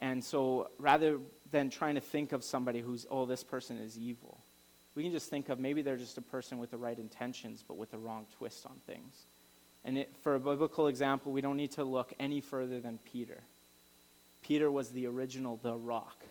And 0.00 0.22
so 0.22 0.68
rather 0.78 1.18
than 1.50 1.70
trying 1.70 1.94
to 1.94 2.00
think 2.02 2.32
of 2.32 2.44
somebody 2.44 2.80
who's, 2.80 3.06
oh, 3.10 3.24
this 3.24 3.42
person 3.42 3.78
is 3.78 3.96
evil, 3.96 4.38
we 4.94 5.02
can 5.02 5.12
just 5.12 5.30
think 5.30 5.48
of 5.48 5.58
maybe 5.58 5.80
they're 5.80 5.96
just 5.96 6.18
a 6.18 6.22
person 6.22 6.58
with 6.58 6.70
the 6.70 6.76
right 6.76 6.98
intentions, 6.98 7.64
but 7.66 7.76
with 7.78 7.90
the 7.90 7.98
wrong 7.98 8.26
twist 8.36 8.66
on 8.66 8.76
things. 8.86 9.26
And 9.84 9.98
it, 9.98 10.14
for 10.22 10.34
a 10.34 10.40
biblical 10.40 10.88
example, 10.88 11.32
we 11.32 11.40
don't 11.40 11.56
need 11.56 11.72
to 11.72 11.84
look 11.84 12.12
any 12.18 12.40
further 12.40 12.80
than 12.80 12.98
Peter. 13.10 13.42
Peter 14.46 14.70
was 14.70 14.90
the 14.90 15.08
original, 15.08 15.58
the 15.60 15.74
rock. 15.74 16.24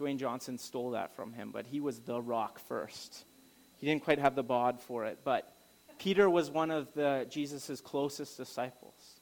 Dwayne 0.00 0.18
Johnson 0.18 0.58
stole 0.58 0.90
that 0.90 1.14
from 1.14 1.32
him, 1.32 1.50
but 1.52 1.66
he 1.66 1.78
was 1.78 2.00
the 2.00 2.20
rock 2.20 2.58
first. 2.58 3.24
He 3.76 3.86
didn't 3.86 4.02
quite 4.02 4.18
have 4.18 4.34
the 4.34 4.42
bod 4.42 4.80
for 4.80 5.04
it, 5.04 5.20
but 5.22 5.52
Peter 6.00 6.28
was 6.28 6.50
one 6.50 6.72
of 6.72 6.88
Jesus' 7.30 7.80
closest 7.80 8.36
disciples. 8.36 9.20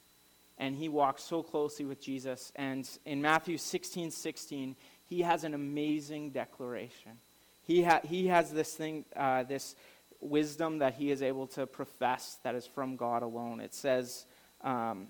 And 0.57 0.75
he 0.75 0.89
walked 0.89 1.19
so 1.19 1.43
closely 1.43 1.85
with 1.85 2.01
Jesus. 2.01 2.51
And 2.55 2.89
in 3.05 3.21
Matthew 3.21 3.59
16, 3.59 4.09
16, 4.09 4.75
he 5.05 5.21
has 5.21 5.43
an 5.43 5.53
amazing 5.53 6.31
declaration. 6.31 7.19
He, 7.61 7.83
ha- 7.83 8.01
he 8.03 8.27
has 8.27 8.51
this 8.51 8.73
thing, 8.73 9.05
uh, 9.15 9.43
this 9.43 9.75
wisdom 10.19 10.79
that 10.79 10.95
he 10.95 11.11
is 11.11 11.21
able 11.21 11.45
to 11.47 11.67
profess 11.67 12.39
that 12.43 12.55
is 12.55 12.65
from 12.65 12.95
God 12.95 13.21
alone. 13.21 13.59
It 13.59 13.75
says, 13.75 14.25
um, 14.61 15.09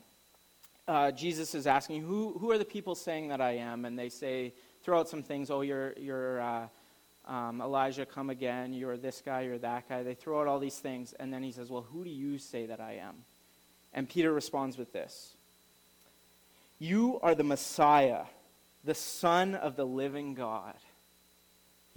uh, 0.88 1.12
Jesus 1.12 1.54
is 1.56 1.68
asking, 1.68 2.02
who, 2.02 2.38
who 2.40 2.52
are 2.52 2.58
the 2.58 2.66
people 2.66 2.96
saying 2.96 3.30
that 3.30 3.42
I 3.42 3.58
am? 3.58 3.86
And 3.86 3.98
they 3.98 4.10
say, 4.10 4.54
throw 4.84 5.00
out 5.00 5.10
some 5.10 5.24
things. 5.24 5.50
Oh, 5.52 5.62
you're, 5.62 5.94
you're 5.98 6.42
uh, 6.42 6.68
um, 7.26 7.62
Elijah, 7.62 8.06
come 8.06 8.30
again. 8.30 8.74
You're 8.74 8.98
this 8.98 9.22
guy, 9.26 9.42
you're 9.42 9.58
that 9.60 9.90
guy. 9.90 10.04
They 10.04 10.14
throw 10.14 10.42
out 10.42 10.48
all 10.48 10.60
these 10.60 10.80
things. 10.80 11.14
And 11.20 11.34
then 11.34 11.44
he 11.44 11.52
says, 11.52 11.70
Well, 11.70 11.86
who 11.92 12.04
do 12.04 12.10
you 12.10 12.38
say 12.38 12.68
that 12.68 12.80
I 12.80 12.94
am? 12.94 13.16
And 13.94 14.08
Peter 14.08 14.32
responds 14.32 14.78
with 14.78 14.94
this 14.94 15.36
You 16.80 17.20
are 17.22 17.36
the 17.36 17.44
Messiah, 17.44 18.24
the 18.84 18.96
Son 18.96 19.56
of 19.56 19.76
the 19.76 19.86
living 19.86 20.34
God 20.34 20.76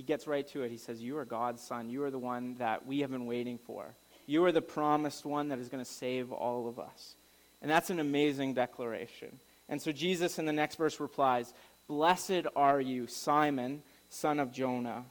he 0.00 0.04
gets 0.04 0.26
right 0.26 0.48
to 0.48 0.62
it. 0.62 0.70
He 0.70 0.78
says, 0.78 1.02
You 1.02 1.18
are 1.18 1.26
God's 1.26 1.60
son. 1.60 1.90
You 1.90 2.04
are 2.04 2.10
the 2.10 2.18
one 2.18 2.54
that 2.54 2.86
we 2.86 3.00
have 3.00 3.10
been 3.10 3.26
waiting 3.26 3.58
for. 3.58 3.94
You 4.24 4.42
are 4.46 4.50
the 4.50 4.62
promised 4.62 5.26
one 5.26 5.48
that 5.48 5.58
is 5.58 5.68
going 5.68 5.84
to 5.84 5.90
save 5.90 6.32
all 6.32 6.66
of 6.66 6.78
us. 6.78 7.16
And 7.62 7.70
that's 7.70 7.90
an 7.90 8.00
amazing 8.00 8.54
declaration. 8.54 9.38
And 9.68 9.80
so 9.80 9.92
Jesus 9.92 10.38
in 10.38 10.46
the 10.46 10.52
next 10.52 10.76
verse 10.76 10.98
replies, 10.98 11.52
Blessed 11.86 12.46
are 12.56 12.80
you, 12.80 13.06
Simon, 13.06 13.82
son 14.08 14.38
of 14.38 14.52
Jonah, 14.52 15.04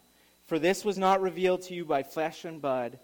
for 0.46 0.60
this 0.60 0.84
was 0.84 0.98
not 0.98 1.22
revealed 1.22 1.62
to 1.64 1.74
you 1.74 1.86
by 1.86 2.04
flesh 2.04 2.46
and 2.46 2.62
blood, 2.62 3.00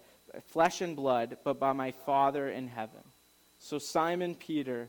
flesh 0.46 0.80
and 0.80 0.96
blood, 0.96 1.38
but 1.44 1.60
by 1.60 1.72
my 1.72 1.92
Father 1.92 2.48
in 2.48 2.68
heaven. 2.68 3.02
So 3.58 3.78
Simon 3.78 4.34
Peter 4.34 4.88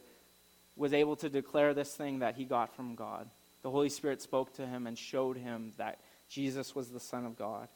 was 0.75 0.93
able 0.93 1.15
to 1.17 1.29
declare 1.29 1.73
this 1.73 1.93
thing 1.93 2.19
that 2.19 2.35
he 2.35 2.45
got 2.45 2.75
from 2.75 2.95
God. 2.95 3.29
The 3.63 3.71
Holy 3.71 3.89
Spirit 3.89 4.21
spoke 4.21 4.53
to 4.55 4.65
him 4.65 4.87
and 4.87 4.97
showed 4.97 5.37
him 5.37 5.73
that 5.77 5.99
Jesus 6.29 6.75
was 6.75 6.89
the 6.89 6.99
Son 6.99 7.25
of 7.25 7.37
God. 7.37 7.67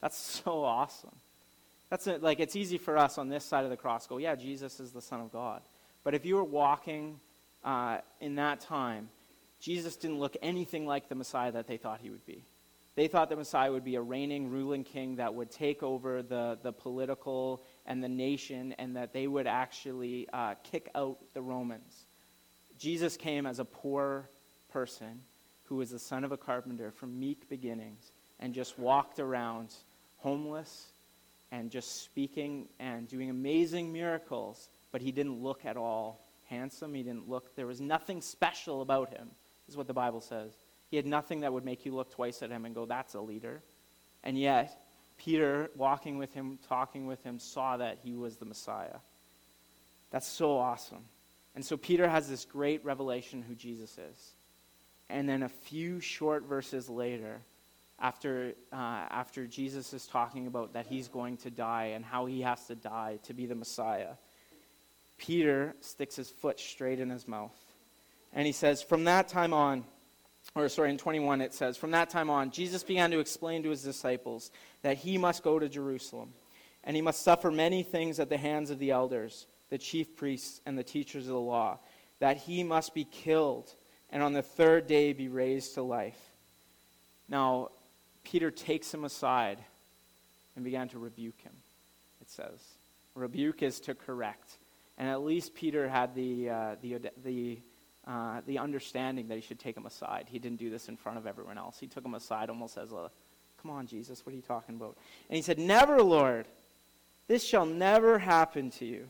That's 0.00 0.18
so 0.44 0.64
awesome. 0.64 1.16
That's 1.90 2.06
it. 2.06 2.22
Like, 2.22 2.40
it's 2.40 2.56
easy 2.56 2.78
for 2.78 2.96
us 2.96 3.18
on 3.18 3.28
this 3.28 3.44
side 3.44 3.64
of 3.64 3.70
the 3.70 3.76
cross 3.76 4.06
go, 4.06 4.18
yeah, 4.18 4.34
Jesus 4.34 4.80
is 4.80 4.92
the 4.92 5.02
Son 5.02 5.20
of 5.20 5.32
God. 5.32 5.62
But 6.04 6.14
if 6.14 6.24
you 6.24 6.36
were 6.36 6.44
walking 6.44 7.20
uh, 7.64 7.98
in 8.20 8.36
that 8.36 8.60
time, 8.60 9.08
Jesus 9.60 9.96
didn't 9.96 10.18
look 10.18 10.36
anything 10.42 10.86
like 10.86 11.08
the 11.08 11.14
Messiah 11.14 11.52
that 11.52 11.66
they 11.66 11.76
thought 11.76 12.00
he 12.02 12.10
would 12.10 12.26
be. 12.26 12.44
They 12.94 13.08
thought 13.08 13.30
the 13.30 13.36
Messiah 13.36 13.72
would 13.72 13.84
be 13.84 13.94
a 13.94 14.02
reigning, 14.02 14.50
ruling 14.50 14.84
king 14.84 15.16
that 15.16 15.32
would 15.32 15.50
take 15.50 15.82
over 15.82 16.22
the, 16.22 16.58
the 16.62 16.72
political 16.72 17.62
and 17.86 18.02
the 18.02 18.08
nation, 18.08 18.74
and 18.78 18.96
that 18.96 19.12
they 19.12 19.26
would 19.26 19.46
actually 19.46 20.28
uh, 20.32 20.54
kick 20.62 20.90
out 20.94 21.18
the 21.32 21.40
Romans. 21.40 22.04
Jesus 22.78 23.16
came 23.16 23.46
as 23.46 23.60
a 23.60 23.64
poor 23.64 24.28
person 24.70 25.22
who 25.64 25.76
was 25.76 25.90
the 25.90 25.98
son 25.98 26.24
of 26.24 26.32
a 26.32 26.36
carpenter 26.36 26.90
from 26.90 27.18
meek 27.18 27.48
beginnings 27.48 28.12
and 28.40 28.52
just 28.52 28.78
walked 28.78 29.20
around 29.20 29.72
homeless 30.18 30.92
and 31.50 31.70
just 31.70 32.02
speaking 32.02 32.68
and 32.78 33.08
doing 33.08 33.30
amazing 33.30 33.92
miracles, 33.92 34.68
but 34.92 35.00
he 35.00 35.10
didn't 35.10 35.42
look 35.42 35.64
at 35.64 35.76
all 35.76 36.20
handsome. 36.44 36.94
He 36.94 37.02
didn't 37.02 37.28
look, 37.28 37.56
there 37.56 37.66
was 37.66 37.80
nothing 37.80 38.20
special 38.20 38.82
about 38.82 39.10
him, 39.10 39.30
is 39.68 39.76
what 39.76 39.86
the 39.86 39.94
Bible 39.94 40.20
says. 40.20 40.52
He 40.90 40.96
had 40.96 41.06
nothing 41.06 41.40
that 41.40 41.52
would 41.52 41.64
make 41.64 41.86
you 41.86 41.94
look 41.94 42.10
twice 42.10 42.42
at 42.42 42.50
him 42.50 42.66
and 42.66 42.74
go, 42.74 42.84
that's 42.84 43.14
a 43.14 43.20
leader. 43.20 43.62
And 44.22 44.38
yet, 44.38 44.78
Peter, 45.16 45.70
walking 45.74 46.18
with 46.18 46.32
him, 46.34 46.58
talking 46.68 47.06
with 47.06 47.22
him, 47.24 47.38
saw 47.38 47.78
that 47.78 47.98
he 48.02 48.14
was 48.14 48.36
the 48.36 48.44
Messiah. 48.44 48.98
That's 50.10 50.28
so 50.28 50.58
awesome. 50.58 51.04
And 51.54 51.64
so 51.64 51.76
Peter 51.76 52.08
has 52.08 52.28
this 52.28 52.44
great 52.44 52.84
revelation 52.84 53.42
who 53.42 53.54
Jesus 53.54 53.98
is. 53.98 54.34
And 55.08 55.28
then 55.28 55.42
a 55.42 55.48
few 55.48 56.00
short 56.00 56.44
verses 56.44 56.88
later, 56.88 57.40
after, 57.98 58.52
uh, 58.72 58.76
after 58.76 59.46
Jesus 59.46 59.92
is 59.92 60.06
talking 60.06 60.46
about 60.46 60.72
that 60.72 60.86
he's 60.86 61.08
going 61.08 61.36
to 61.38 61.50
die 61.50 61.92
and 61.94 62.04
how 62.04 62.26
he 62.26 62.40
has 62.42 62.66
to 62.66 62.74
die 62.74 63.18
to 63.24 63.34
be 63.34 63.46
the 63.46 63.54
Messiah, 63.54 64.14
Peter 65.22 65.72
sticks 65.80 66.16
his 66.16 66.28
foot 66.28 66.58
straight 66.58 66.98
in 66.98 67.08
his 67.08 67.28
mouth. 67.28 67.56
And 68.32 68.44
he 68.44 68.52
says, 68.52 68.82
From 68.82 69.04
that 69.04 69.28
time 69.28 69.52
on, 69.52 69.84
or 70.56 70.68
sorry, 70.68 70.90
in 70.90 70.98
21 70.98 71.40
it 71.40 71.54
says, 71.54 71.76
From 71.76 71.92
that 71.92 72.10
time 72.10 72.28
on, 72.28 72.50
Jesus 72.50 72.82
began 72.82 73.12
to 73.12 73.20
explain 73.20 73.62
to 73.62 73.70
his 73.70 73.84
disciples 73.84 74.50
that 74.82 74.96
he 74.96 75.18
must 75.18 75.44
go 75.44 75.60
to 75.60 75.68
Jerusalem, 75.68 76.32
and 76.82 76.96
he 76.96 77.02
must 77.02 77.22
suffer 77.22 77.52
many 77.52 77.84
things 77.84 78.18
at 78.18 78.30
the 78.30 78.36
hands 78.36 78.70
of 78.70 78.80
the 78.80 78.90
elders, 78.90 79.46
the 79.70 79.78
chief 79.78 80.16
priests, 80.16 80.60
and 80.66 80.76
the 80.76 80.82
teachers 80.82 81.28
of 81.28 81.34
the 81.34 81.38
law, 81.38 81.78
that 82.18 82.38
he 82.38 82.64
must 82.64 82.92
be 82.92 83.04
killed, 83.04 83.72
and 84.10 84.24
on 84.24 84.32
the 84.32 84.42
third 84.42 84.88
day 84.88 85.12
be 85.12 85.28
raised 85.28 85.74
to 85.74 85.82
life. 85.82 86.18
Now, 87.28 87.68
Peter 88.24 88.50
takes 88.50 88.92
him 88.92 89.04
aside 89.04 89.58
and 90.56 90.64
began 90.64 90.88
to 90.88 90.98
rebuke 90.98 91.40
him, 91.42 91.54
it 92.20 92.28
says. 92.28 92.58
Rebuke 93.14 93.62
is 93.62 93.78
to 93.80 93.94
correct. 93.94 94.56
And 94.98 95.08
at 95.08 95.22
least 95.22 95.54
Peter 95.54 95.88
had 95.88 96.14
the, 96.14 96.50
uh, 96.50 96.76
the, 96.82 96.98
the 97.24 97.58
uh, 98.06 98.40
the 98.46 98.58
understanding 98.58 99.28
that 99.28 99.36
he 99.36 99.40
should 99.40 99.60
take 99.60 99.76
him 99.76 99.86
aside. 99.86 100.26
He 100.28 100.40
didn't 100.40 100.58
do 100.58 100.70
this 100.70 100.88
in 100.88 100.96
front 100.96 101.18
of 101.18 101.26
everyone 101.26 101.56
else. 101.56 101.78
He 101.78 101.86
took 101.86 102.04
him 102.04 102.14
aside 102.14 102.50
almost 102.50 102.76
as 102.76 102.90
a, 102.90 103.10
come 103.60 103.70
on, 103.70 103.86
Jesus, 103.86 104.26
what 104.26 104.32
are 104.32 104.36
you 104.36 104.42
talking 104.42 104.74
about? 104.74 104.96
And 105.28 105.36
he 105.36 105.42
said, 105.42 105.58
Never, 105.58 106.02
Lord, 106.02 106.48
this 107.28 107.44
shall 107.44 107.64
never 107.64 108.18
happen 108.18 108.70
to 108.72 108.84
you. 108.84 109.08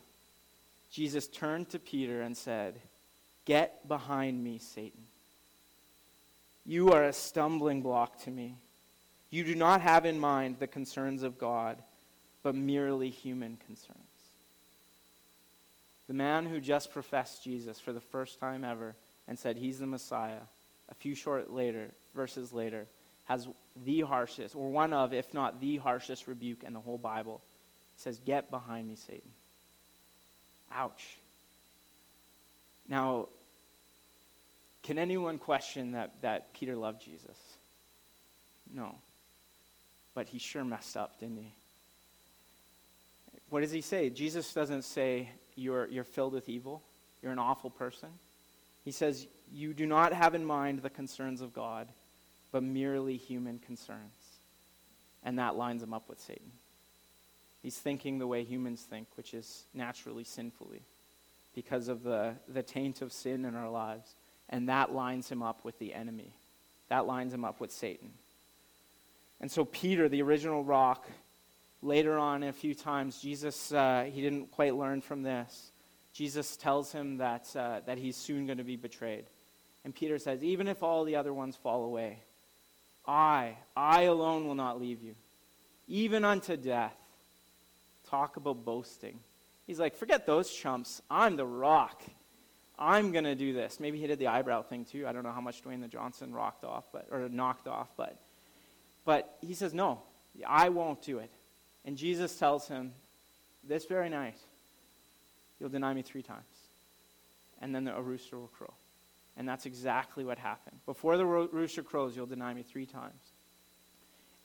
Jesus 0.90 1.26
turned 1.26 1.70
to 1.70 1.78
Peter 1.78 2.20
and 2.20 2.36
said, 2.36 2.80
Get 3.46 3.88
behind 3.88 4.44
me, 4.44 4.58
Satan. 4.58 5.04
You 6.66 6.90
are 6.90 7.04
a 7.04 7.12
stumbling 7.14 7.80
block 7.80 8.20
to 8.24 8.30
me. 8.30 8.56
You 9.30 9.42
do 9.42 9.54
not 9.54 9.80
have 9.80 10.04
in 10.04 10.18
mind 10.18 10.56
the 10.58 10.66
concerns 10.66 11.22
of 11.22 11.38
God, 11.38 11.78
but 12.42 12.54
merely 12.54 13.08
human 13.08 13.56
concerns. 13.66 14.01
The 16.12 16.18
man 16.18 16.44
who 16.44 16.60
just 16.60 16.92
professed 16.92 17.42
Jesus 17.42 17.80
for 17.80 17.94
the 17.94 17.98
first 18.02 18.38
time 18.38 18.64
ever 18.64 18.94
and 19.26 19.38
said 19.38 19.56
he's 19.56 19.78
the 19.78 19.86
Messiah, 19.86 20.42
a 20.90 20.94
few 20.94 21.14
short 21.14 21.50
later, 21.50 21.88
verses 22.14 22.52
later, 22.52 22.84
has 23.24 23.48
the 23.86 24.02
harshest, 24.02 24.54
or 24.54 24.68
one 24.68 24.92
of, 24.92 25.14
if 25.14 25.32
not 25.32 25.58
the 25.58 25.78
harshest 25.78 26.28
rebuke 26.28 26.64
in 26.64 26.74
the 26.74 26.80
whole 26.80 26.98
Bible. 26.98 27.40
He 27.96 28.02
says, 28.02 28.18
Get 28.26 28.50
behind 28.50 28.88
me, 28.88 28.96
Satan. 28.96 29.30
Ouch. 30.74 31.16
Now, 32.86 33.28
can 34.82 34.98
anyone 34.98 35.38
question 35.38 35.92
that, 35.92 36.10
that 36.20 36.52
Peter 36.52 36.76
loved 36.76 37.02
Jesus? 37.02 37.38
No. 38.70 38.96
But 40.14 40.28
he 40.28 40.38
sure 40.38 40.62
messed 40.62 40.94
up, 40.94 41.18
didn't 41.20 41.38
he? 41.38 41.52
What 43.48 43.62
does 43.62 43.72
he 43.72 43.80
say? 43.80 44.10
Jesus 44.10 44.52
doesn't 44.52 44.82
say, 44.82 45.30
you're, 45.56 45.88
you're 45.88 46.04
filled 46.04 46.32
with 46.32 46.48
evil, 46.48 46.82
you're 47.22 47.32
an 47.32 47.38
awful 47.38 47.70
person. 47.70 48.08
He 48.84 48.90
says, 48.90 49.26
You 49.52 49.74
do 49.74 49.86
not 49.86 50.12
have 50.12 50.34
in 50.34 50.44
mind 50.44 50.82
the 50.82 50.90
concerns 50.90 51.40
of 51.40 51.54
God, 51.54 51.88
but 52.50 52.62
merely 52.62 53.16
human 53.16 53.58
concerns. 53.58 54.00
And 55.24 55.38
that 55.38 55.56
lines 55.56 55.82
him 55.82 55.94
up 55.94 56.08
with 56.08 56.20
Satan. 56.20 56.50
He's 57.62 57.78
thinking 57.78 58.18
the 58.18 58.26
way 58.26 58.42
humans 58.42 58.82
think, 58.82 59.06
which 59.14 59.34
is 59.34 59.64
naturally 59.72 60.24
sinfully, 60.24 60.82
because 61.54 61.86
of 61.86 62.02
the, 62.02 62.34
the 62.48 62.62
taint 62.62 63.02
of 63.02 63.12
sin 63.12 63.44
in 63.44 63.54
our 63.54 63.70
lives. 63.70 64.14
And 64.48 64.68
that 64.68 64.92
lines 64.92 65.30
him 65.30 65.42
up 65.42 65.64
with 65.64 65.78
the 65.78 65.94
enemy. 65.94 66.32
That 66.88 67.06
lines 67.06 67.32
him 67.32 67.44
up 67.44 67.60
with 67.60 67.70
Satan. 67.70 68.10
And 69.40 69.50
so, 69.50 69.64
Peter, 69.64 70.08
the 70.08 70.22
original 70.22 70.64
rock, 70.64 71.08
later 71.82 72.16
on 72.16 72.44
a 72.44 72.52
few 72.52 72.74
times, 72.74 73.20
Jesus, 73.20 73.72
uh, 73.72 74.08
he 74.10 74.22
didn't 74.22 74.52
quite 74.52 74.76
learn 74.76 75.00
from 75.00 75.22
this. 75.22 75.72
Jesus 76.12 76.56
tells 76.56 76.92
him 76.92 77.18
that, 77.18 77.54
uh, 77.56 77.80
that 77.86 77.98
he's 77.98 78.16
soon 78.16 78.46
going 78.46 78.58
to 78.58 78.64
be 78.64 78.76
betrayed. 78.76 79.24
And 79.84 79.94
Peter 79.94 80.18
says, 80.18 80.44
Even 80.44 80.68
if 80.68 80.82
all 80.82 81.04
the 81.04 81.16
other 81.16 81.34
ones 81.34 81.56
fall 81.56 81.84
away, 81.84 82.20
I, 83.06 83.56
I 83.76 84.02
alone 84.02 84.46
will 84.46 84.54
not 84.54 84.80
leave 84.80 85.02
you, 85.02 85.14
even 85.88 86.24
unto 86.24 86.56
death. 86.56 86.96
Talk 88.08 88.36
about 88.36 88.64
boasting. 88.64 89.18
He's 89.66 89.80
like, 89.80 89.96
Forget 89.96 90.26
those 90.26 90.50
chumps. 90.50 91.02
I'm 91.10 91.36
the 91.36 91.46
rock. 91.46 92.02
I'm 92.78 93.12
going 93.12 93.24
to 93.24 93.34
do 93.34 93.52
this. 93.52 93.80
Maybe 93.80 93.98
he 93.98 94.06
did 94.06 94.18
the 94.18 94.28
eyebrow 94.28 94.62
thing 94.62 94.84
too. 94.84 95.06
I 95.06 95.12
don't 95.12 95.22
know 95.22 95.32
how 95.32 95.40
much 95.40 95.62
Dwayne 95.62 95.80
the 95.80 95.88
Johnson 95.88 96.32
rocked 96.32 96.64
off, 96.64 96.84
but, 96.92 97.06
or 97.10 97.28
knocked 97.28 97.68
off, 97.68 97.88
but, 97.96 98.18
but 99.04 99.36
he 99.40 99.54
says, 99.54 99.72
No, 99.72 100.02
I 100.46 100.68
won't 100.68 101.02
do 101.02 101.18
it. 101.18 101.30
And 101.84 101.96
Jesus 101.96 102.36
tells 102.36 102.68
him, 102.68 102.92
This 103.64 103.84
very 103.84 104.08
night, 104.08 104.36
you'll 105.58 105.68
deny 105.68 105.92
me 105.94 106.02
three 106.02 106.22
times. 106.22 106.42
And 107.60 107.74
then 107.74 107.84
the, 107.84 107.94
rooster 108.00 108.38
will 108.38 108.48
crow. 108.48 108.74
And 109.36 109.48
that's 109.48 109.66
exactly 109.66 110.24
what 110.24 110.38
happened. 110.38 110.78
Before 110.84 111.16
the 111.16 111.24
ro- 111.24 111.48
rooster 111.50 111.82
crows, 111.82 112.16
you'll 112.16 112.26
deny 112.26 112.52
me 112.52 112.62
three 112.62 112.86
times. 112.86 113.32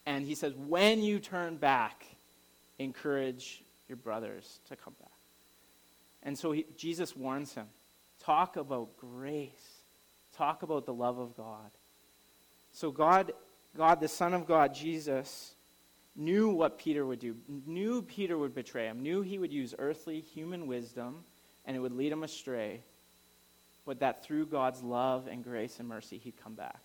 And 0.06 0.24
he 0.24 0.34
says, 0.34 0.54
When 0.54 1.02
you 1.02 1.18
turn 1.18 1.56
back, 1.56 2.04
encourage 2.78 3.62
your 3.88 3.96
brothers 3.96 4.60
to 4.68 4.76
come 4.76 4.94
back. 5.00 5.10
And 6.22 6.38
so 6.38 6.52
he, 6.52 6.66
Jesus 6.76 7.16
warns 7.16 7.54
him 7.54 7.66
talk 8.22 8.56
about 8.56 8.96
grace, 8.96 9.82
talk 10.36 10.62
about 10.62 10.86
the 10.86 10.94
love 10.94 11.18
of 11.18 11.36
God. 11.36 11.70
So, 12.72 12.90
God, 12.90 13.32
God, 13.76 14.00
the 14.00 14.08
Son 14.08 14.34
of 14.34 14.46
God, 14.46 14.74
Jesus, 14.74 15.54
knew 16.18 16.50
what 16.50 16.78
Peter 16.78 17.06
would 17.06 17.20
do, 17.20 17.36
knew 17.64 18.02
Peter 18.02 18.36
would 18.36 18.54
betray 18.54 18.86
him, 18.86 19.00
knew 19.00 19.22
he 19.22 19.38
would 19.38 19.52
use 19.52 19.74
earthly 19.78 20.20
human 20.20 20.66
wisdom 20.66 21.24
and 21.64 21.76
it 21.76 21.80
would 21.80 21.92
lead 21.92 22.10
him 22.10 22.24
astray, 22.24 22.82
but 23.86 24.00
that 24.00 24.24
through 24.24 24.46
God's 24.46 24.82
love 24.82 25.28
and 25.30 25.44
grace 25.44 25.78
and 25.78 25.88
mercy, 25.88 26.18
he'd 26.18 26.42
come 26.42 26.54
back. 26.54 26.80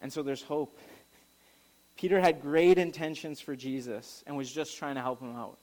And 0.00 0.12
so 0.12 0.22
there's 0.22 0.42
hope. 0.42 0.78
Peter 1.96 2.20
had 2.20 2.40
great 2.40 2.78
intentions 2.78 3.40
for 3.40 3.56
Jesus 3.56 4.22
and 4.26 4.36
was 4.36 4.50
just 4.50 4.78
trying 4.78 4.94
to 4.94 5.00
help 5.00 5.20
him 5.20 5.34
out. 5.34 5.58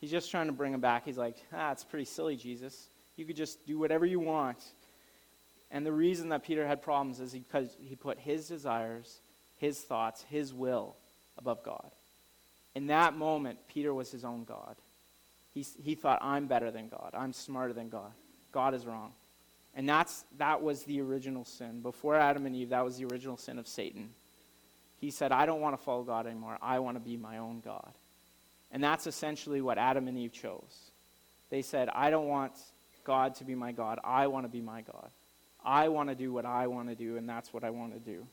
He's 0.00 0.12
just 0.12 0.30
trying 0.30 0.46
to 0.46 0.52
bring 0.52 0.72
him 0.72 0.80
back. 0.80 1.04
He's 1.04 1.18
like, 1.18 1.36
ah, 1.52 1.72
it's 1.72 1.84
pretty 1.84 2.04
silly, 2.04 2.36
Jesus. 2.36 2.88
You 3.16 3.24
could 3.24 3.36
just 3.36 3.66
do 3.66 3.78
whatever 3.78 4.06
you 4.06 4.20
want. 4.20 4.58
And 5.72 5.84
the 5.84 5.92
reason 5.92 6.28
that 6.28 6.44
Peter 6.44 6.66
had 6.66 6.82
problems 6.82 7.18
is 7.18 7.32
because 7.32 7.76
he 7.80 7.96
put 7.96 8.18
his 8.18 8.46
desires, 8.46 9.20
his 9.56 9.80
thoughts, 9.80 10.24
his 10.30 10.54
will 10.54 10.94
above 11.38 11.62
God. 11.62 11.90
In 12.74 12.88
that 12.88 13.16
moment, 13.16 13.58
Peter 13.68 13.94
was 13.94 14.10
his 14.10 14.24
own 14.24 14.44
God. 14.44 14.76
He, 15.54 15.66
he 15.82 15.94
thought, 15.94 16.18
I'm 16.22 16.46
better 16.46 16.70
than 16.70 16.88
God. 16.88 17.10
I'm 17.14 17.32
smarter 17.32 17.72
than 17.72 17.88
God. 17.88 18.12
God 18.52 18.74
is 18.74 18.86
wrong. 18.86 19.12
And 19.74 19.88
that's, 19.88 20.24
that 20.38 20.62
was 20.62 20.84
the 20.84 21.00
original 21.00 21.44
sin. 21.44 21.80
Before 21.80 22.16
Adam 22.16 22.46
and 22.46 22.54
Eve, 22.54 22.70
that 22.70 22.84
was 22.84 22.98
the 22.98 23.04
original 23.06 23.36
sin 23.36 23.58
of 23.58 23.66
Satan. 23.66 24.10
He 25.00 25.10
said, 25.10 25.32
I 25.32 25.46
don't 25.46 25.60
want 25.60 25.78
to 25.78 25.82
follow 25.82 26.02
God 26.02 26.26
anymore. 26.26 26.58
I 26.60 26.80
want 26.80 26.96
to 26.96 27.00
be 27.00 27.16
my 27.16 27.38
own 27.38 27.60
God. 27.64 27.92
And 28.70 28.82
that's 28.82 29.06
essentially 29.06 29.60
what 29.60 29.78
Adam 29.78 30.08
and 30.08 30.18
Eve 30.18 30.32
chose. 30.32 30.90
They 31.50 31.62
said, 31.62 31.88
I 31.88 32.10
don't 32.10 32.28
want 32.28 32.52
God 33.04 33.34
to 33.36 33.44
be 33.44 33.54
my 33.54 33.72
God. 33.72 33.98
I 34.04 34.26
want 34.26 34.44
to 34.44 34.50
be 34.50 34.60
my 34.60 34.82
God. 34.82 35.10
I 35.64 35.88
want 35.88 36.08
to 36.08 36.14
do 36.14 36.32
what 36.32 36.44
I 36.44 36.66
want 36.66 36.88
to 36.88 36.94
do, 36.94 37.16
and 37.16 37.28
that's 37.28 37.52
what 37.52 37.64
I 37.64 37.70
want 37.70 37.92
to 37.92 37.98
do. 37.98 38.26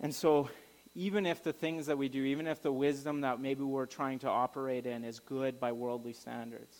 And 0.00 0.14
so 0.14 0.48
even 0.96 1.26
if 1.26 1.44
the 1.44 1.52
things 1.52 1.86
that 1.86 1.98
we 1.98 2.08
do, 2.08 2.24
even 2.24 2.46
if 2.46 2.62
the 2.62 2.72
wisdom 2.72 3.20
that 3.20 3.38
maybe 3.38 3.62
we're 3.62 3.84
trying 3.84 4.18
to 4.20 4.28
operate 4.28 4.86
in 4.86 5.04
is 5.04 5.20
good 5.20 5.60
by 5.60 5.70
worldly 5.70 6.14
standards, 6.14 6.74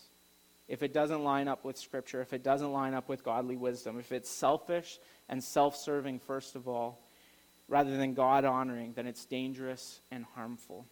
if 0.69 0.83
it 0.83 0.95
doesn't 0.95 1.23
line 1.23 1.49
up 1.49 1.67
with 1.67 1.77
Scripture, 1.77 2.23
if 2.23 2.33
it 2.33 2.43
doesn't 2.43 2.73
line 2.73 2.95
up 2.95 3.11
with 3.11 3.23
godly 3.23 3.57
wisdom, 3.57 3.99
if 3.99 4.13
it's 4.13 4.31
selfish 4.31 4.99
and 5.29 5.45
self 5.45 5.77
serving, 5.77 6.19
first 6.19 6.57
of 6.57 6.67
all, 6.67 6.99
rather 7.69 7.95
than 7.99 8.15
God 8.15 8.47
honoring, 8.47 8.95
then 8.95 9.07
it's 9.07 9.27
dangerous 9.27 10.01
and 10.11 10.25
harmful. 10.35 10.87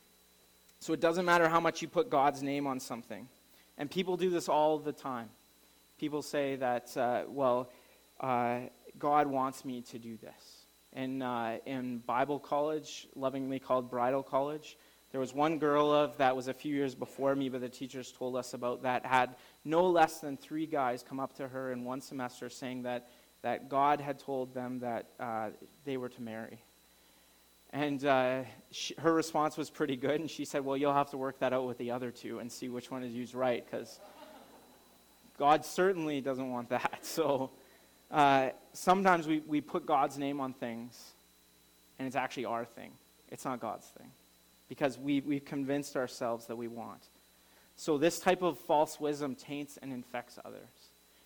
So 0.80 0.92
it 0.92 1.00
doesn't 1.00 1.24
matter 1.24 1.48
how 1.48 1.60
much 1.60 1.80
you 1.80 1.88
put 1.88 2.10
God's 2.10 2.42
name 2.42 2.66
on 2.66 2.78
something. 2.78 3.26
And 3.78 3.90
people 3.90 4.18
do 4.18 4.28
this 4.28 4.50
all 4.50 4.78
the 4.78 4.92
time. 4.92 5.30
People 5.98 6.20
say 6.20 6.56
that, 6.56 6.94
uh, 6.94 7.22
well, 7.26 7.70
uh, 8.20 8.60
God 8.98 9.28
wants 9.28 9.64
me 9.64 9.80
to 9.80 9.98
do 9.98 10.18
this. 10.18 10.53
In, 10.94 11.22
uh, 11.22 11.59
in 11.66 11.98
Bible 11.98 12.38
college, 12.38 13.09
lovingly 13.14 13.59
called 13.59 13.90
Bridal 13.90 14.22
College. 14.22 14.76
There 15.11 15.20
was 15.20 15.33
one 15.33 15.59
girl 15.59 15.92
of 15.92 16.16
that 16.18 16.35
was 16.35 16.48
a 16.48 16.54
few 16.54 16.74
years 16.74 16.94
before 16.94 17.35
me, 17.37 17.48
but 17.48 17.61
the 17.61 17.68
teachers 17.68 18.12
told 18.12 18.37
us 18.37 18.54
about 18.54 18.83
that, 18.83 19.07
had 19.07 19.37
no 19.64 19.87
less 19.87 20.18
than 20.18 20.37
three 20.37 20.66
guys 20.66 21.04
come 21.09 21.20
up 21.20 21.35
to 21.37 21.46
her 21.46 21.72
in 21.72 21.85
one 21.85 22.00
semester 22.00 22.48
saying 22.48 22.83
that, 22.83 23.09
that 23.42 23.68
God 23.68 24.00
had 24.00 24.18
told 24.18 24.54
them 24.54 24.80
that 24.80 25.11
uh, 25.20 25.50
they 25.85 25.96
were 25.96 26.09
to 26.09 26.22
marry. 26.22 26.59
And 27.70 28.04
uh, 28.04 28.42
she, 28.70 28.94
her 28.98 29.12
response 29.12 29.57
was 29.57 29.68
pretty 29.68 29.96
good, 29.96 30.20
and 30.20 30.30
she 30.30 30.44
said, 30.44 30.64
Well, 30.64 30.76
you'll 30.76 30.94
have 30.94 31.11
to 31.11 31.16
work 31.16 31.40
that 31.40 31.52
out 31.52 31.66
with 31.66 31.78
the 31.78 31.90
other 31.90 32.12
two 32.12 32.38
and 32.38 32.50
see 32.50 32.68
which 32.68 32.90
one 32.90 33.02
is 33.02 33.12
used 33.12 33.35
right, 33.35 33.64
because 33.64 33.98
God 35.38 35.64
certainly 35.64 36.20
doesn't 36.20 36.50
want 36.50 36.68
that. 36.70 37.00
So 37.02 37.50
uh, 38.14 38.50
sometimes 38.72 39.27
we, 39.27 39.40
we 39.40 39.61
put 39.61 39.87
God's 39.87 40.16
name 40.16 40.40
on 40.40 40.53
things, 40.53 41.12
and 41.98 42.07
it's 42.07 42.16
actually 42.16 42.44
our 42.44 42.64
thing. 42.64 42.92
It's 43.29 43.44
not 43.44 43.59
God's 43.59 43.87
thing, 43.98 44.11
because 44.68 44.96
we, 44.96 45.20
we've 45.20 45.44
convinced 45.44 45.96
ourselves 45.96 46.46
that 46.46 46.55
we 46.55 46.68
want. 46.68 47.09
So 47.74 47.98
this 47.98 48.20
type 48.20 48.42
of 48.42 48.57
false 48.57 49.00
wisdom 49.00 49.35
taints 49.35 49.81
and 49.83 49.92
infects 49.92 50.38
others. 50.44 50.61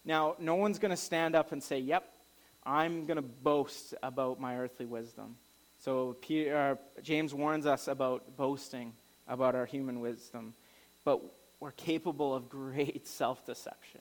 Now, 0.07 0.37
no 0.39 0.55
one's 0.55 0.79
going 0.79 0.91
to 0.91 0.97
stand 0.97 1.37
up 1.37 1.53
and 1.53 1.63
say, 1.63 1.79
Yep, 1.79 2.11
I'm 2.65 3.05
going 3.05 3.17
to 3.17 3.23
boast 3.23 3.95
about 4.03 4.41
my 4.41 4.57
earthly 4.57 4.87
wisdom. 4.87 5.37
So 5.81 6.17
Peter, 6.23 6.57
uh, 6.57 7.03
James 7.03 7.35
warns 7.35 7.67
us 7.67 7.87
about 7.89 8.37
boasting 8.39 8.95
about 9.29 9.55
our 9.55 9.67
human 9.67 10.01
wisdom, 10.01 10.55
but 11.05 11.21
we're 11.61 11.73
capable 11.73 12.35
of 12.35 12.49
great 12.49 13.07
self 13.07 13.45
deception. 13.45 14.01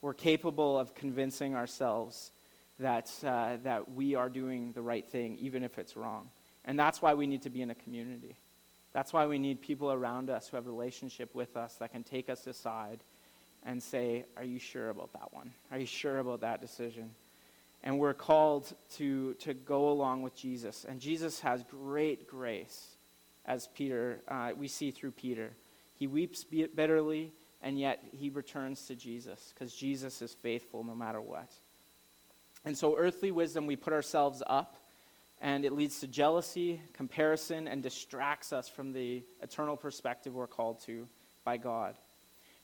We're 0.00 0.14
capable 0.14 0.78
of 0.78 0.94
convincing 0.94 1.54
ourselves 1.54 2.30
that, 2.78 3.10
uh, 3.24 3.56
that 3.64 3.92
we 3.92 4.14
are 4.14 4.28
doing 4.28 4.72
the 4.72 4.82
right 4.82 5.06
thing, 5.08 5.36
even 5.40 5.62
if 5.64 5.78
it's 5.78 5.96
wrong. 5.96 6.28
And 6.64 6.78
that's 6.78 7.02
why 7.02 7.14
we 7.14 7.26
need 7.26 7.42
to 7.42 7.50
be 7.50 7.62
in 7.62 7.70
a 7.70 7.74
community. 7.74 8.36
That's 8.92 9.12
why 9.12 9.26
we 9.26 9.38
need 9.38 9.60
people 9.60 9.92
around 9.92 10.30
us 10.30 10.48
who 10.48 10.56
have 10.56 10.66
a 10.66 10.70
relationship 10.70 11.34
with 11.34 11.56
us 11.56 11.74
that 11.76 11.92
can 11.92 12.04
take 12.04 12.28
us 12.28 12.46
aside 12.46 13.00
and 13.64 13.82
say, 13.82 14.24
Are 14.36 14.44
you 14.44 14.58
sure 14.58 14.90
about 14.90 15.12
that 15.14 15.32
one? 15.32 15.52
Are 15.70 15.78
you 15.78 15.86
sure 15.86 16.18
about 16.18 16.40
that 16.40 16.60
decision? 16.60 17.10
and 17.82 17.98
we're 17.98 18.14
called 18.14 18.72
to, 18.96 19.34
to 19.34 19.54
go 19.54 19.90
along 19.90 20.22
with 20.22 20.36
Jesus. 20.36 20.84
And 20.88 21.00
Jesus 21.00 21.40
has 21.40 21.62
great 21.64 22.28
grace, 22.28 22.96
as 23.46 23.68
Peter, 23.74 24.20
uh, 24.28 24.50
we 24.56 24.68
see 24.68 24.90
through 24.90 25.12
Peter. 25.12 25.50
He 25.94 26.06
weeps 26.06 26.44
bitterly, 26.44 27.32
and 27.62 27.78
yet 27.78 28.02
he 28.12 28.30
returns 28.30 28.86
to 28.86 28.94
Jesus 28.94 29.52
because 29.52 29.74
Jesus 29.74 30.22
is 30.22 30.34
faithful 30.34 30.84
no 30.84 30.94
matter 30.94 31.20
what. 31.20 31.50
And 32.64 32.76
so, 32.76 32.96
earthly 32.96 33.30
wisdom, 33.30 33.66
we 33.66 33.76
put 33.76 33.92
ourselves 33.92 34.42
up, 34.46 34.76
and 35.40 35.64
it 35.64 35.72
leads 35.72 36.00
to 36.00 36.06
jealousy, 36.06 36.80
comparison, 36.92 37.68
and 37.68 37.82
distracts 37.82 38.52
us 38.52 38.68
from 38.68 38.92
the 38.92 39.22
eternal 39.42 39.76
perspective 39.76 40.34
we're 40.34 40.46
called 40.46 40.80
to 40.86 41.08
by 41.44 41.56
God. 41.56 41.96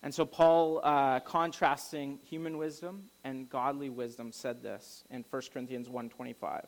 And 0.04 0.14
so 0.14 0.26
Paul, 0.26 0.83
uh, 0.85 1.20
contrasting 1.20 2.18
human 2.22 2.59
wisdom 2.59 3.04
and 3.24 3.48
godly 3.48 3.88
wisdom, 3.88 4.33
said 4.33 4.62
this 4.62 5.02
in 5.11 5.24
1 5.30 5.42
Corinthians 5.50 5.88
1.25. 5.88 6.66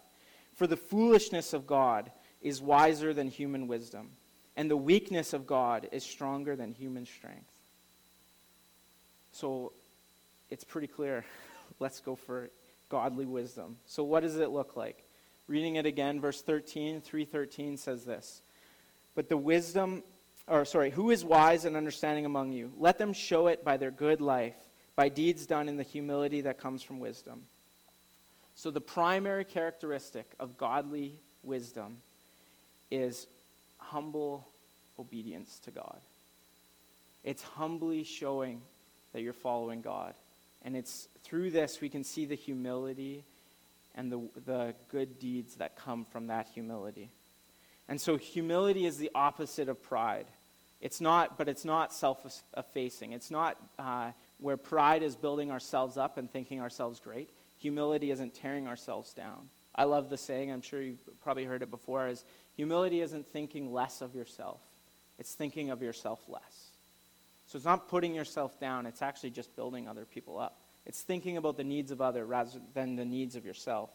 For 0.55 0.67
the 0.67 0.77
foolishness 0.79 1.53
of 1.53 1.67
God 1.67 2.11
is 2.41 2.63
wiser 2.63 3.13
than 3.13 3.29
human 3.29 3.69
wisdom, 3.69 4.13
and 4.57 4.71
the 4.71 4.77
weakness 4.77 5.35
of 5.35 5.47
God 5.47 5.87
is 5.93 6.03
stronger 6.03 6.57
than 6.57 6.73
human 6.73 7.05
strength. 7.05 7.56
So 9.37 9.73
it's 10.51 10.65
pretty 10.65 10.87
clear. 10.87 11.25
Let's 11.81 12.01
go 12.01 12.17
for 12.17 12.51
godly 12.89 13.27
wisdom. 13.27 13.77
So 13.87 14.03
what 14.03 14.21
does 14.23 14.37
it 14.37 14.51
look 14.51 14.77
like? 14.77 15.05
Reading 15.47 15.77
it 15.77 15.87
again, 15.87 16.21
verse 16.21 16.43
13, 16.43 17.01
313 17.01 17.77
says 17.77 18.05
this. 18.05 18.41
But 19.15 19.29
the 19.29 19.37
wisdom 19.37 20.03
or 20.49 20.65
sorry, 20.65 20.91
who 20.91 21.11
is 21.11 21.25
wise 21.25 21.65
and 21.65 21.77
understanding 21.77 22.25
among 22.25 22.53
you? 22.53 22.73
Let 22.79 22.99
them 22.99 23.13
show 23.13 23.49
it 23.49 23.65
by 23.65 23.77
their 23.77 23.91
good 23.91 24.21
life, 24.21 24.55
by 24.95 25.09
deeds 25.09 25.47
done 25.47 25.69
in 25.69 25.77
the 25.77 25.83
humility 25.83 26.43
that 26.43 26.59
comes 26.59 26.83
from 26.83 27.01
wisdom. 27.01 27.43
So, 28.55 28.71
the 28.71 28.81
primary 28.81 29.45
characteristic 29.45 30.27
of 30.39 30.57
godly 30.57 31.19
wisdom 31.43 31.99
is 32.91 33.27
humble 33.79 34.47
obedience 34.99 35.59
to 35.65 35.71
God. 35.71 35.99
It's 37.25 37.43
humbly 37.43 38.05
showing 38.05 38.63
that 39.17 39.23
you're 39.23 39.33
following 39.33 39.81
God. 39.81 40.13
And 40.63 40.77
it's 40.77 41.09
through 41.25 41.51
this 41.51 41.81
we 41.81 41.89
can 41.89 42.05
see 42.05 42.27
the 42.27 42.35
humility 42.35 43.25
and 43.95 44.13
the, 44.13 44.29
the 44.45 44.75
good 44.91 45.19
deeds 45.19 45.55
that 45.55 45.75
come 45.75 46.05
from 46.05 46.27
that 46.27 46.49
humility. 46.53 47.09
And 47.89 47.99
so 47.99 48.19
humility 48.19 48.85
is 48.85 48.99
the 48.99 49.11
opposite 49.15 49.71
of 49.71 49.83
pride. 49.83 50.27
It's 50.83 51.01
not, 51.01 51.39
but 51.39 51.49
it's 51.49 51.65
not 51.65 51.95
self-effacing. 51.95 53.13
It's 53.13 53.31
not 53.31 53.57
uh, 53.79 54.11
where 54.39 54.59
pride 54.59 55.03
is 55.03 55.17
building 55.17 55.51
ourselves 55.51 55.97
up 55.97 56.19
and 56.19 56.31
thinking 56.31 56.61
ourselves 56.61 57.01
great. 57.01 57.31
Humility 57.57 58.11
isn't 58.11 58.35
tearing 58.35 58.69
ourselves 58.69 59.15
down. 59.15 59.49
I 59.75 59.85
love 59.85 60.11
the 60.11 60.19
saying, 60.19 60.53
I'm 60.53 60.61
sure 60.61 60.83
you've 60.83 61.01
probably 61.23 61.45
heard 61.45 61.63
it 61.63 61.71
before, 61.71 62.07
is 62.07 62.23
humility 62.55 63.01
isn't 63.01 63.27
thinking 63.29 63.73
less 63.73 64.03
of 64.03 64.15
yourself. 64.15 64.61
It's 65.19 65.33
thinking 65.33 65.71
of 65.71 65.81
yourself 65.81 66.21
less. 66.29 66.66
So 67.47 67.57
it's 67.57 67.65
not 67.65 67.89
putting 67.89 68.15
yourself 68.15 68.59
down, 68.59 68.87
it's 68.87 69.03
actually 69.03 69.31
just 69.31 69.55
building 69.55 69.89
other 69.89 70.05
people 70.05 70.39
up. 70.39 70.61
It's 70.85 71.03
thinking 71.03 71.37
about 71.37 71.57
the 71.57 71.65
needs 71.65 71.91
of 71.91 72.01
others 72.01 72.27
rather 72.27 72.51
than 72.75 72.97
the 72.97 73.05
needs 73.05 73.37
of 73.37 73.45
yourself. 73.45 73.91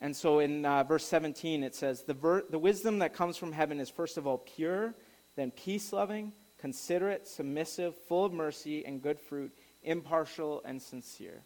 And 0.00 0.16
so 0.16 0.38
in 0.38 0.64
uh, 0.64 0.84
verse 0.84 1.04
17, 1.06 1.62
it 1.62 1.74
says, 1.74 2.02
the, 2.02 2.14
ver- 2.14 2.44
the 2.48 2.58
wisdom 2.58 3.00
that 3.00 3.12
comes 3.12 3.36
from 3.36 3.52
heaven 3.52 3.80
is 3.80 3.90
first 3.90 4.16
of 4.16 4.26
all 4.26 4.38
pure, 4.38 4.94
then 5.36 5.50
peace 5.50 5.92
loving, 5.92 6.32
considerate, 6.58 7.26
submissive, 7.26 7.94
full 8.08 8.24
of 8.24 8.32
mercy 8.32 8.84
and 8.84 9.02
good 9.02 9.20
fruit, 9.20 9.52
impartial 9.82 10.62
and 10.64 10.80
sincere. 10.80 11.42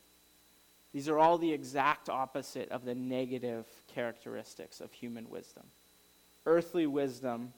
These 0.92 1.08
are 1.08 1.18
all 1.18 1.38
the 1.38 1.52
exact 1.52 2.08
opposite 2.08 2.70
of 2.70 2.84
the 2.84 2.94
negative 2.94 3.66
characteristics 3.88 4.80
of 4.80 4.92
human 4.92 5.28
wisdom. 5.28 5.64
Earthly 6.46 6.86
wisdom 6.86 7.52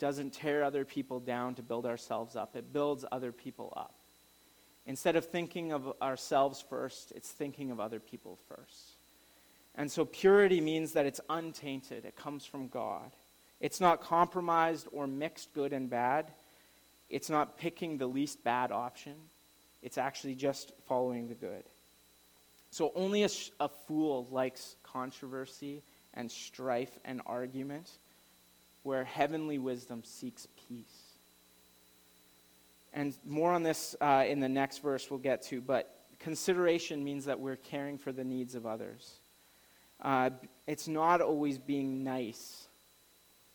doesn't 0.00 0.32
tear 0.32 0.64
other 0.64 0.84
people 0.84 1.20
down 1.20 1.54
to 1.54 1.62
build 1.62 1.86
ourselves 1.86 2.34
up, 2.34 2.56
it 2.56 2.72
builds 2.72 3.04
other 3.12 3.30
people 3.30 3.72
up. 3.76 3.94
Instead 4.86 5.14
of 5.14 5.26
thinking 5.26 5.72
of 5.72 5.92
ourselves 6.02 6.64
first, 6.68 7.12
it's 7.14 7.30
thinking 7.30 7.70
of 7.70 7.78
other 7.78 8.00
people 8.00 8.38
first. 8.48 8.94
And 9.76 9.90
so 9.90 10.04
purity 10.04 10.60
means 10.60 10.92
that 10.92 11.06
it's 11.06 11.20
untainted, 11.28 12.04
it 12.04 12.16
comes 12.16 12.44
from 12.44 12.68
God. 12.68 13.12
It's 13.60 13.80
not 13.80 14.00
compromised 14.00 14.88
or 14.90 15.06
mixed 15.06 15.52
good 15.52 15.72
and 15.72 15.88
bad. 15.88 16.32
It's 17.10 17.28
not 17.28 17.58
picking 17.58 17.98
the 17.98 18.06
least 18.06 18.42
bad 18.42 18.72
option. 18.72 19.14
It's 19.82 19.98
actually 19.98 20.34
just 20.34 20.72
following 20.88 21.28
the 21.28 21.34
good. 21.34 21.64
So 22.70 22.92
only 22.94 23.24
a, 23.24 23.28
a 23.58 23.68
fool 23.68 24.28
likes 24.30 24.76
controversy 24.82 25.82
and 26.14 26.30
strife 26.30 26.98
and 27.04 27.20
argument, 27.26 27.90
where 28.82 29.04
heavenly 29.04 29.58
wisdom 29.58 30.02
seeks 30.04 30.46
peace. 30.68 31.14
And 32.92 33.14
more 33.24 33.52
on 33.52 33.62
this 33.62 33.94
uh, 34.00 34.24
in 34.26 34.40
the 34.40 34.48
next 34.48 34.78
verse 34.78 35.10
we'll 35.10 35.20
get 35.20 35.42
to, 35.42 35.60
but 35.60 35.94
consideration 36.18 37.04
means 37.04 37.24
that 37.26 37.38
we're 37.38 37.56
caring 37.56 37.98
for 37.98 38.12
the 38.12 38.24
needs 38.24 38.54
of 38.54 38.66
others. 38.66 39.20
Uh, 40.02 40.30
it's 40.66 40.88
not 40.88 41.20
always 41.20 41.58
being 41.58 42.02
nice, 42.02 42.66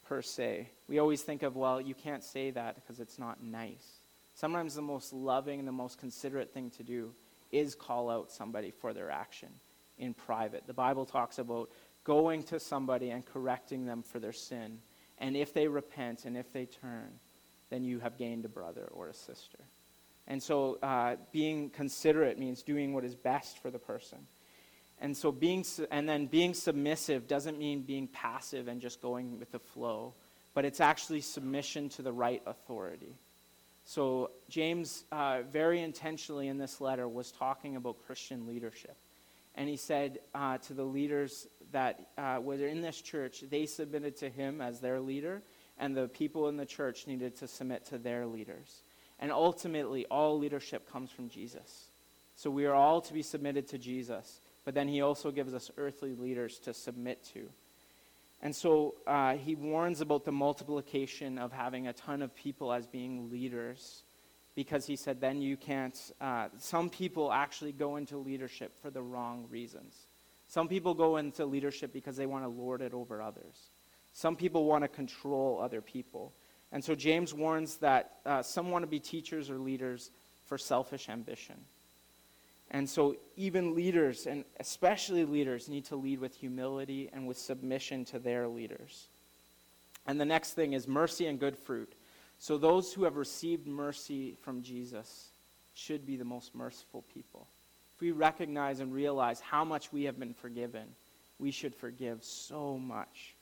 per 0.07 0.21
se. 0.21 0.69
We 0.87 0.99
always 0.99 1.21
think 1.21 1.43
of, 1.43 1.55
well, 1.55 1.81
you 1.81 1.95
can't 1.95 2.23
say 2.23 2.51
that 2.51 2.75
because 2.75 2.99
it's 2.99 3.17
not 3.17 3.43
nice. 3.43 3.99
Sometimes 4.35 4.75
the 4.75 4.81
most 4.81 5.11
loving, 5.13 5.65
the 5.65 5.71
most 5.71 5.97
considerate 5.97 6.53
thing 6.53 6.69
to 6.71 6.83
do 6.83 7.11
is 7.51 7.73
call 7.73 8.09
out 8.09 8.31
somebody 8.31 8.71
for 8.71 8.93
their 8.93 9.09
action 9.09 9.49
in 9.97 10.13
private. 10.13 10.67
The 10.67 10.73
Bible 10.73 11.05
talks 11.05 11.39
about 11.39 11.69
going 12.03 12.43
to 12.43 12.59
somebody 12.59 13.09
and 13.09 13.25
correcting 13.25 13.85
them 13.85 14.03
for 14.03 14.19
their 14.19 14.33
sin. 14.33 14.79
And 15.17 15.35
if 15.35 15.53
they 15.53 15.67
repent 15.67 16.25
and 16.25 16.37
if 16.37 16.51
they 16.51 16.65
turn, 16.65 17.19
then 17.69 17.83
you 17.83 17.99
have 17.99 18.17
gained 18.17 18.45
a 18.45 18.49
brother 18.49 18.89
or 18.91 19.09
a 19.09 19.13
sister. 19.13 19.59
And 20.27 20.41
so 20.41 20.77
uh, 20.81 21.15
being 21.31 21.69
considerate 21.69 22.39
means 22.39 22.63
doing 22.63 22.93
what 22.93 23.03
is 23.03 23.15
best 23.15 23.59
for 23.59 23.69
the 23.69 23.79
person. 23.79 24.19
And 24.99 25.15
so 25.15 25.31
being 25.31 25.65
and 25.91 26.07
then 26.07 26.25
being 26.25 26.53
submissive 26.53 27.27
doesn't 27.27 27.59
mean 27.59 27.81
being 27.81 28.07
passive 28.07 28.67
and 28.67 28.81
just 28.81 29.01
going 29.01 29.39
with 29.39 29.51
the 29.51 29.59
flow, 29.59 30.13
but 30.53 30.65
it's 30.65 30.79
actually 30.79 31.21
submission 31.21 31.89
to 31.89 32.01
the 32.01 32.13
right 32.13 32.41
authority. 32.45 33.15
So 33.83 34.31
James 34.49 35.03
uh, 35.11 35.41
very 35.51 35.81
intentionally 35.81 36.47
in 36.47 36.57
this 36.57 36.81
letter 36.81 37.07
was 37.07 37.31
talking 37.31 37.75
about 37.75 38.03
Christian 38.07 38.47
leadership. 38.47 38.95
And 39.53 39.69
he 39.69 39.77
said 39.77 40.19
uh, 40.33 40.57
to 40.59 40.73
the 40.73 40.83
leaders 40.83 41.47
that 41.75 42.07
uh, 42.17 42.39
were 42.41 42.55
in 42.55 42.81
this 42.81 42.99
church, 42.99 43.43
they 43.49 43.67
submitted 43.67 44.17
to 44.17 44.29
him 44.29 44.61
as 44.61 44.79
their 44.79 44.99
leader, 44.99 45.43
and 45.77 45.95
the 45.95 46.07
people 46.07 46.49
in 46.49 46.57
the 46.57 46.65
church 46.65 47.05
needed 47.05 47.35
to 47.37 47.47
submit 47.47 47.85
to 47.85 47.97
their 47.97 48.25
leaders. 48.25 48.81
And 49.19 49.31
ultimately, 49.31 50.05
all 50.07 50.39
leadership 50.39 50.91
comes 50.91 51.11
from 51.11 51.29
Jesus. 51.29 51.91
So 52.35 52.49
we 52.49 52.65
are 52.65 52.73
all 52.73 52.99
to 53.01 53.13
be 53.13 53.21
submitted 53.21 53.67
to 53.69 53.77
Jesus 53.77 54.41
but 54.65 54.73
then 54.73 54.87
he 54.87 55.01
also 55.01 55.31
gives 55.31 55.53
us 55.53 55.71
earthly 55.77 56.13
leaders 56.13 56.59
to 56.59 56.73
submit 56.73 57.23
to. 57.33 57.47
And 58.41 58.53
so 58.53 58.95
uh, 59.07 59.35
he 59.35 59.55
warns 59.55 60.01
about 60.01 60.25
the 60.25 60.31
multiplication 60.31 61.37
of 61.37 61.51
having 61.51 61.87
a 61.87 61.93
ton 61.93 62.21
of 62.21 62.35
people 62.35 62.73
as 62.73 62.85
being 62.87 63.29
leaders 63.31 64.03
because 64.55 64.85
he 64.85 64.95
said 64.95 65.21
then 65.21 65.41
you 65.41 65.55
can't. 65.55 65.97
Uh, 66.19 66.47
some 66.57 66.89
people 66.89 67.31
actually 67.31 67.71
go 67.71 67.95
into 67.95 68.17
leadership 68.17 68.73
for 68.81 68.89
the 68.89 69.01
wrong 69.01 69.45
reasons. 69.49 69.95
Some 70.55 70.69
people 70.69 70.93
go 70.93 71.17
into 71.17 71.45
leadership 71.45 71.91
because 71.91 72.15
they 72.15 72.25
want 72.25 72.45
to 72.45 72.47
lord 72.47 72.81
it 72.81 72.93
over 72.93 73.21
others. 73.21 73.71
Some 74.13 74.37
people 74.37 74.63
want 74.63 74.85
to 74.85 74.87
control 74.87 75.59
other 75.61 75.81
people. 75.81 76.31
And 76.71 76.81
so 76.81 76.95
James 76.95 77.33
warns 77.33 77.75
that 77.79 78.19
uh, 78.25 78.41
some 78.41 78.71
want 78.71 78.83
to 78.83 78.87
be 78.87 79.01
teachers 79.01 79.49
or 79.49 79.57
leaders 79.57 80.11
for 80.45 80.57
selfish 80.57 81.09
ambition. 81.09 81.55
And 82.71 82.89
so, 82.89 83.17
even 83.35 83.75
leaders, 83.75 84.27
and 84.27 84.45
especially 84.57 85.25
leaders, 85.25 85.67
need 85.67 85.83
to 85.87 85.97
lead 85.97 86.21
with 86.21 86.33
humility 86.33 87.09
and 87.11 87.27
with 87.27 87.37
submission 87.37 88.05
to 88.05 88.19
their 88.19 88.47
leaders. 88.47 89.09
And 90.07 90.21
the 90.21 90.25
next 90.25 90.53
thing 90.53 90.71
is 90.71 90.87
mercy 90.87 91.27
and 91.27 91.37
good 91.37 91.57
fruit. 91.57 91.91
So, 92.39 92.57
those 92.57 92.93
who 92.93 93.03
have 93.03 93.17
received 93.17 93.67
mercy 93.67 94.37
from 94.41 94.63
Jesus 94.63 95.31
should 95.73 96.05
be 96.05 96.15
the 96.15 96.23
most 96.23 96.55
merciful 96.55 97.03
people. 97.13 97.45
If 97.95 98.01
we 98.01 98.11
recognize 98.11 98.81
and 98.81 98.93
realize 98.93 99.39
how 99.39 99.63
much 99.63 99.93
we 99.93 100.03
have 100.03 100.19
been 100.19 100.33
forgiven, 100.33 100.83
we 101.39 101.51
should 101.51 101.73
forgive 101.73 102.23
so 102.23 102.77
much. 102.77 103.35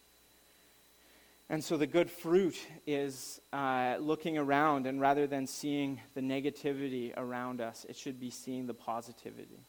And 1.49 1.63
so 1.63 1.75
the 1.75 1.87
good 1.87 2.09
fruit 2.09 2.55
is 2.85 3.41
uh, 3.51 3.97
looking 3.99 4.37
around, 4.37 4.85
and 4.85 5.01
rather 5.01 5.25
than 5.25 5.47
seeing 5.47 5.99
the 6.13 6.21
negativity 6.21 7.13
around 7.17 7.61
us, 7.61 7.85
it 7.89 7.95
should 7.95 8.19
be 8.19 8.29
seeing 8.29 8.67
the 8.67 8.73
positivity. 8.75 9.59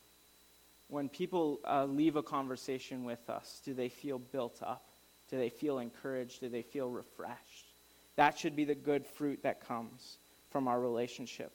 When 0.89 1.09
people 1.09 1.61
uh, 1.65 1.87
leave 1.87 2.17
a 2.17 2.23
conversation 2.23 3.05
with 3.05 3.31
us, 3.31 3.63
do 3.65 3.73
they 3.73 3.89
feel 3.89 4.19
built 4.19 4.63
up? 4.63 4.85
Do 5.31 5.39
they 5.39 5.49
feel 5.49 5.79
encouraged? 5.79 6.41
Do 6.41 6.51
they 6.51 6.63
feel 6.63 6.91
refreshed? 6.91 7.73
That 8.17 8.39
should 8.39 8.55
be 8.55 8.65
the 8.65 8.75
good 8.75 9.07
fruit 9.07 9.43
that 9.43 9.67
comes 9.67 10.19
from 10.51 10.69
our 10.69 10.79
relationship. 10.79 11.53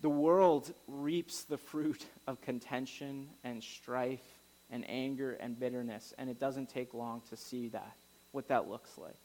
The 0.00 0.08
world 0.08 0.72
reaps 0.86 1.42
the 1.42 1.58
fruit 1.58 2.04
of 2.26 2.40
contention 2.40 3.28
and 3.42 3.62
strife 3.62 4.22
and 4.70 4.88
anger 4.88 5.32
and 5.32 5.58
bitterness, 5.58 6.14
and 6.18 6.30
it 6.30 6.38
doesn't 6.38 6.68
take 6.68 6.94
long 6.94 7.22
to 7.30 7.36
see 7.36 7.68
that 7.68 7.96
what 8.32 8.48
that 8.48 8.68
looks 8.68 8.96
like. 8.98 9.16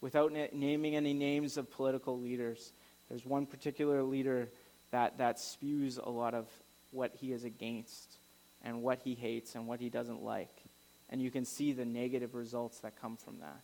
Without 0.00 0.32
na- 0.32 0.46
naming 0.52 0.94
any 0.94 1.14
names 1.14 1.56
of 1.56 1.70
political 1.70 2.20
leaders, 2.20 2.72
there's 3.08 3.24
one 3.24 3.46
particular 3.46 4.02
leader 4.02 4.48
that, 4.90 5.18
that 5.18 5.40
spews 5.40 5.98
a 5.98 6.08
lot 6.08 6.34
of 6.34 6.46
what 6.92 7.12
he 7.20 7.32
is 7.32 7.44
against 7.44 8.18
and 8.62 8.82
what 8.82 9.00
he 9.02 9.14
hates 9.14 9.54
and 9.54 9.66
what 9.66 9.80
he 9.80 9.88
doesn't 9.88 10.22
like. 10.22 10.62
And 11.10 11.20
you 11.20 11.30
can 11.30 11.44
see 11.44 11.72
the 11.72 11.84
negative 11.84 12.34
results 12.34 12.80
that 12.80 13.00
come 13.00 13.16
from 13.16 13.40
that. 13.40 13.60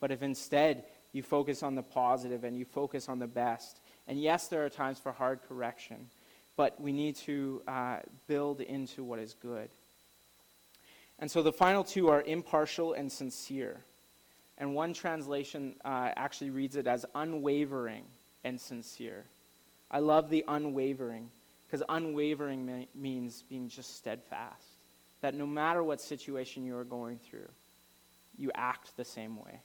But 0.00 0.10
if 0.10 0.22
instead 0.22 0.84
you 1.12 1.22
focus 1.22 1.62
on 1.62 1.74
the 1.74 1.82
positive 1.82 2.44
and 2.44 2.56
you 2.56 2.64
focus 2.64 3.08
on 3.08 3.18
the 3.18 3.26
best, 3.26 3.78
and 4.10 4.20
yes, 4.20 4.48
there 4.48 4.66
are 4.66 4.68
times 4.68 4.98
for 4.98 5.12
hard 5.12 5.38
correction, 5.48 6.08
but 6.56 6.80
we 6.80 6.90
need 6.90 7.14
to 7.14 7.62
uh, 7.68 7.98
build 8.26 8.60
into 8.60 9.04
what 9.04 9.20
is 9.20 9.36
good. 9.40 9.68
And 11.20 11.30
so 11.30 11.44
the 11.44 11.52
final 11.52 11.84
two 11.84 12.08
are 12.08 12.20
impartial 12.20 12.92
and 12.92 13.10
sincere. 13.10 13.76
And 14.58 14.74
one 14.74 14.94
translation 14.94 15.76
uh, 15.84 16.10
actually 16.16 16.50
reads 16.50 16.74
it 16.74 16.88
as 16.88 17.06
unwavering 17.14 18.02
and 18.42 18.60
sincere. 18.60 19.26
I 19.92 20.00
love 20.00 20.28
the 20.28 20.44
unwavering 20.48 21.30
because 21.64 21.84
unwavering 21.88 22.88
means 22.96 23.44
being 23.48 23.68
just 23.68 23.96
steadfast. 23.96 24.66
That 25.20 25.36
no 25.36 25.46
matter 25.46 25.84
what 25.84 26.00
situation 26.00 26.64
you 26.64 26.76
are 26.76 26.84
going 26.84 27.20
through, 27.30 27.48
you 28.36 28.50
act 28.56 28.96
the 28.96 29.04
same 29.04 29.36
way. 29.36 29.60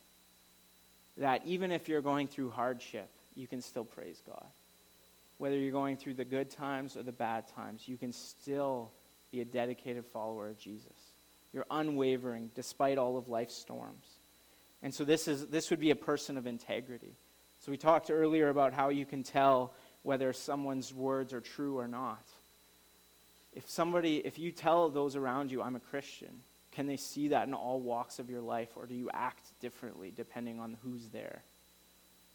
That 1.17 1.41
even 1.45 1.71
if 1.71 1.89
you're 1.89 2.01
going 2.01 2.27
through 2.27 2.51
hardship, 2.51 3.09
you 3.35 3.47
can 3.47 3.61
still 3.61 3.85
praise 3.85 4.21
God. 4.25 4.45
Whether 5.37 5.57
you're 5.57 5.71
going 5.71 5.97
through 5.97 6.13
the 6.15 6.25
good 6.25 6.49
times 6.49 6.95
or 6.95 7.03
the 7.03 7.11
bad 7.11 7.47
times, 7.49 7.87
you 7.87 7.97
can 7.97 8.13
still 8.13 8.91
be 9.31 9.41
a 9.41 9.45
dedicated 9.45 10.05
follower 10.05 10.49
of 10.49 10.57
Jesus. 10.57 10.93
You're 11.53 11.65
unwavering 11.69 12.51
despite 12.55 12.97
all 12.97 13.17
of 13.17 13.27
life's 13.27 13.55
storms. 13.55 14.05
And 14.81 14.93
so 14.93 15.03
this, 15.03 15.27
is, 15.27 15.47
this 15.47 15.69
would 15.69 15.79
be 15.79 15.91
a 15.91 15.95
person 15.95 16.37
of 16.37 16.47
integrity. 16.47 17.13
So 17.61 17.71
we 17.71 17.77
talked 17.77 18.11
earlier 18.11 18.49
about 18.49 18.73
how 18.73 18.89
you 18.89 19.05
can 19.05 19.23
tell 19.23 19.73
whether 20.03 20.31
someone's 20.33 20.93
words 20.93 21.33
are 21.33 21.41
true 21.41 21.77
or 21.77 21.87
not. 21.87 22.23
If 23.53 23.69
somebody, 23.69 24.17
if 24.17 24.37
you 24.37 24.51
tell 24.51 24.89
those 24.89 25.15
around 25.15 25.51
you, 25.51 25.61
I'm 25.61 25.75
a 25.75 25.79
Christian, 25.79 26.41
can 26.73 26.87
they 26.87 26.97
see 26.97 27.29
that 27.29 27.47
in 27.47 27.53
all 27.53 27.79
walks 27.79 28.19
of 28.19 28.29
your 28.29 28.41
life, 28.41 28.69
or 28.75 28.85
do 28.85 28.93
you 28.93 29.09
act 29.13 29.43
differently 29.61 30.13
depending 30.15 30.59
on 30.59 30.77
who's 30.83 31.07
there? 31.07 31.41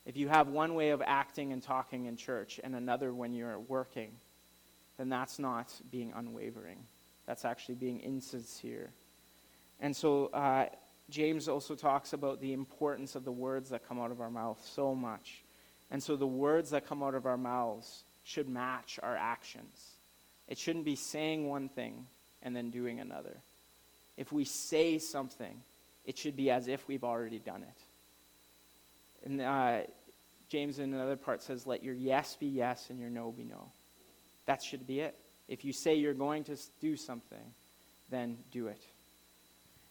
If 0.06 0.16
you 0.16 0.28
have 0.28 0.48
one 0.48 0.74
way 0.74 0.90
of 0.90 1.02
acting 1.04 1.52
and 1.52 1.62
talking 1.62 2.06
in 2.06 2.16
church 2.16 2.58
and 2.62 2.74
another 2.74 3.12
when 3.12 3.32
you're 3.32 3.58
working, 3.58 4.12
then 4.96 5.08
that's 5.08 5.38
not 5.38 5.72
being 5.90 6.12
unwavering. 6.14 6.78
That's 7.26 7.44
actually 7.44 7.76
being 7.76 8.00
insincere. 8.00 8.90
And 9.80 9.94
so, 9.94 10.26
uh, 10.26 10.66
James 11.10 11.48
also 11.48 11.74
talks 11.74 12.12
about 12.12 12.40
the 12.40 12.52
importance 12.52 13.14
of 13.14 13.24
the 13.24 13.32
words 13.32 13.70
that 13.70 13.86
come 13.86 14.00
out 14.00 14.10
of 14.10 14.20
our 14.20 14.30
mouth 14.30 14.60
so 14.74 14.94
much. 14.94 15.42
And 15.90 16.02
so 16.02 16.16
the 16.16 16.26
words 16.26 16.70
that 16.70 16.86
come 16.86 17.02
out 17.02 17.14
of 17.14 17.26
our 17.26 17.36
mouths 17.36 18.04
should 18.24 18.48
match 18.48 19.00
our 19.02 19.16
actions. 19.16 19.96
It 20.48 20.58
shouldn't 20.58 20.84
be 20.84 20.96
saying 20.96 21.48
one 21.48 21.68
thing 21.68 22.06
and 22.42 22.54
then 22.54 22.70
doing 22.70 23.00
another. 23.00 23.36
If 24.16 24.32
we 24.32 24.44
say 24.44 24.98
something, 24.98 25.62
it 26.04 26.18
should 26.18 26.36
be 26.36 26.50
as 26.50 26.68
if 26.68 26.86
we've 26.86 27.04
already 27.04 27.38
done 27.38 27.62
it. 27.62 27.82
And 29.24 29.40
uh, 29.40 29.80
James 30.48 30.78
in 30.78 30.92
another 30.92 31.16
part 31.16 31.42
says, 31.42 31.66
Let 31.66 31.82
your 31.82 31.94
yes 31.94 32.36
be 32.36 32.46
yes 32.46 32.90
and 32.90 32.98
your 32.98 33.10
no 33.10 33.30
be 33.32 33.44
no. 33.44 33.70
That 34.46 34.62
should 34.62 34.86
be 34.86 35.00
it. 35.00 35.16
If 35.48 35.64
you 35.64 35.72
say 35.72 35.94
you're 35.94 36.14
going 36.14 36.44
to 36.44 36.56
do 36.80 36.96
something, 36.96 37.54
then 38.10 38.38
do 38.50 38.68
it. 38.68 38.80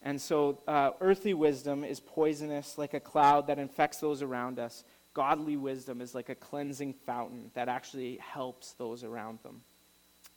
And 0.02 0.22
so, 0.22 0.62
uh, 0.68 0.92
earthly 1.02 1.34
wisdom 1.34 1.84
is 1.84 2.00
poisonous 2.00 2.78
like 2.78 2.94
a 2.94 3.00
cloud 3.00 3.48
that 3.48 3.60
infects 3.60 3.98
those 3.98 4.22
around 4.22 4.58
us. 4.58 4.84
Godly 5.14 5.58
wisdom 5.58 6.00
is 6.00 6.16
like 6.16 6.30
a 6.30 6.36
cleansing 6.36 6.94
fountain 6.94 7.52
that 7.54 7.68
actually 7.68 8.18
helps 8.18 8.74
those 8.74 9.04
around 9.04 9.40
them. 9.44 9.62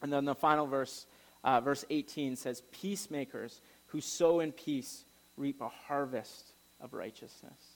And 0.03 0.13
then 0.13 0.25
the 0.25 0.35
final 0.35 0.67
verse, 0.67 1.07
uh, 1.45 1.61
verse 1.61 1.85
18, 1.91 2.35
says, 2.35 2.63
Peacemakers 2.73 3.61
who 3.87 4.01
sow 4.01 4.41
in 4.41 4.51
peace 4.51 5.05
reap 5.37 5.61
a 5.61 5.69
harvest 5.69 6.53
of 6.81 6.93
righteousness. 6.93 7.72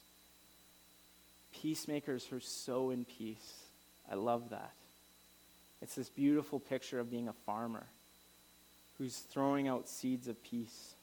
Peacemakers 1.62 2.25
who 2.25 2.40
sow 2.40 2.90
in 2.90 3.05
peace. 3.05 3.55
I 4.11 4.14
love 4.14 4.51
that. 4.51 4.73
It's 5.83 5.95
this 5.95 6.09
beautiful 6.09 6.61
picture 6.61 7.01
of 7.01 7.11
being 7.11 7.29
a 7.29 7.33
farmer 7.33 7.87
who's 8.99 9.19
throwing 9.19 9.69
out 9.69 9.88
seeds 9.88 10.29
of 10.29 10.42
peace 10.42 10.95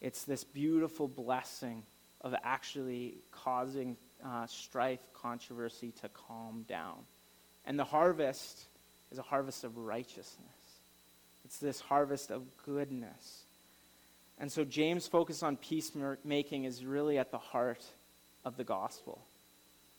it's 0.00 0.24
this 0.24 0.44
beautiful 0.44 1.08
blessing 1.08 1.82
of 2.20 2.34
actually 2.44 3.14
causing 3.32 3.96
uh, 4.24 4.46
strife, 4.46 5.00
controversy 5.14 5.92
to 6.02 6.08
calm 6.08 6.64
down. 6.68 6.96
And 7.64 7.78
the 7.78 7.84
harvest 7.84 8.64
is 9.10 9.18
a 9.18 9.22
harvest 9.22 9.64
of 9.64 9.76
righteousness, 9.76 10.36
it's 11.44 11.58
this 11.58 11.80
harvest 11.80 12.30
of 12.30 12.42
goodness. 12.64 13.42
And 14.38 14.52
so 14.52 14.64
James' 14.64 15.06
focus 15.06 15.42
on 15.42 15.56
peacemaking 15.56 16.64
is 16.64 16.84
really 16.84 17.16
at 17.16 17.30
the 17.30 17.38
heart 17.38 17.82
of 18.44 18.58
the 18.58 18.64
gospel. 18.64 19.22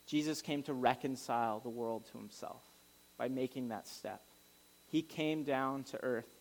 Jesus 0.07 0.41
came 0.41 0.63
to 0.63 0.73
reconcile 0.73 1.59
the 1.59 1.69
world 1.69 2.05
to 2.11 2.17
himself 2.17 2.63
by 3.17 3.27
making 3.27 3.67
that 3.69 3.87
step. 3.87 4.21
He 4.87 5.01
came 5.01 5.43
down 5.43 5.83
to 5.85 6.01
earth 6.01 6.33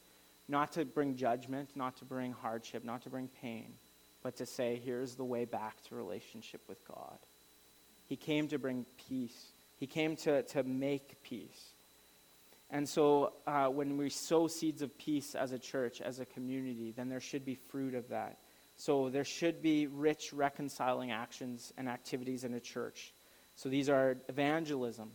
not 0.49 0.73
to 0.73 0.85
bring 0.85 1.17
judgment, 1.17 1.71
not 1.75 1.97
to 1.97 2.05
bring 2.05 2.33
hardship, 2.33 2.85
not 2.85 3.03
to 3.03 3.11
bring 3.11 3.29
pain, 3.43 3.75
but 4.23 4.37
to 4.37 4.47
say, 4.47 4.81
here's 4.85 5.17
the 5.17 5.25
way 5.25 5.45
back 5.45 5.83
to 5.89 5.97
relationship 5.97 6.61
with 6.69 6.79
God. 6.87 7.19
He 8.09 8.17
came 8.17 8.47
to 8.49 8.59
bring 8.59 8.87
peace, 9.09 9.49
He 9.79 9.87
came 9.87 10.17
to, 10.19 10.43
to 10.43 10.63
make 10.63 11.21
peace. 11.23 11.73
And 12.71 12.89
so 12.89 13.33
uh, 13.47 13.67
when 13.67 13.97
we 13.97 14.11
sow 14.11 14.49
seeds 14.49 14.83
of 14.83 14.97
peace 14.99 15.35
as 15.35 15.53
a 15.53 15.59
church, 15.59 16.01
as 16.01 16.19
a 16.19 16.25
community, 16.25 16.93
then 16.97 17.09
there 17.09 17.21
should 17.21 17.45
be 17.45 17.55
fruit 17.55 17.95
of 17.95 18.09
that. 18.09 18.39
So 18.77 19.09
there 19.09 19.25
should 19.25 19.63
be 19.63 19.87
rich 19.87 20.33
reconciling 20.33 21.13
actions 21.13 21.73
and 21.79 21.89
activities 21.89 22.43
in 22.45 22.55
a 22.55 22.61
church. 22.61 23.13
So 23.57 23.69
these 23.69 23.89
are 23.89 24.17
evangelism, 24.29 25.11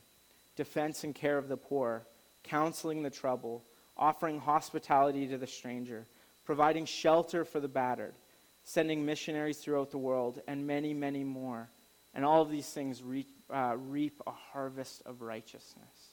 defense 0.56 1.04
and 1.04 1.16
care 1.16 1.38
of 1.38 1.48
the 1.48 1.58
poor, 1.58 2.04
counseling 2.44 3.04
the 3.04 3.10
trouble, 3.10 3.64
offering 3.98 4.40
hospitality 4.40 5.28
to 5.28 5.38
the 5.38 5.48
stranger, 5.48 6.08
providing 6.44 6.86
shelter 6.86 7.46
for 7.46 7.60
the 7.60 7.68
battered, 7.68 8.16
sending 8.64 9.06
missionaries 9.06 9.60
throughout 9.60 9.92
the 9.92 9.98
world, 9.98 10.42
and 10.48 10.66
many, 10.66 10.94
many 10.94 11.24
more. 11.24 11.70
And 12.14 12.26
all 12.26 12.42
of 12.42 12.52
these 12.52 12.70
things 12.70 13.04
reap, 13.04 13.30
uh, 13.50 13.76
reap 13.78 14.22
a 14.26 14.32
harvest 14.32 15.04
of 15.06 15.22
righteousness. 15.22 16.10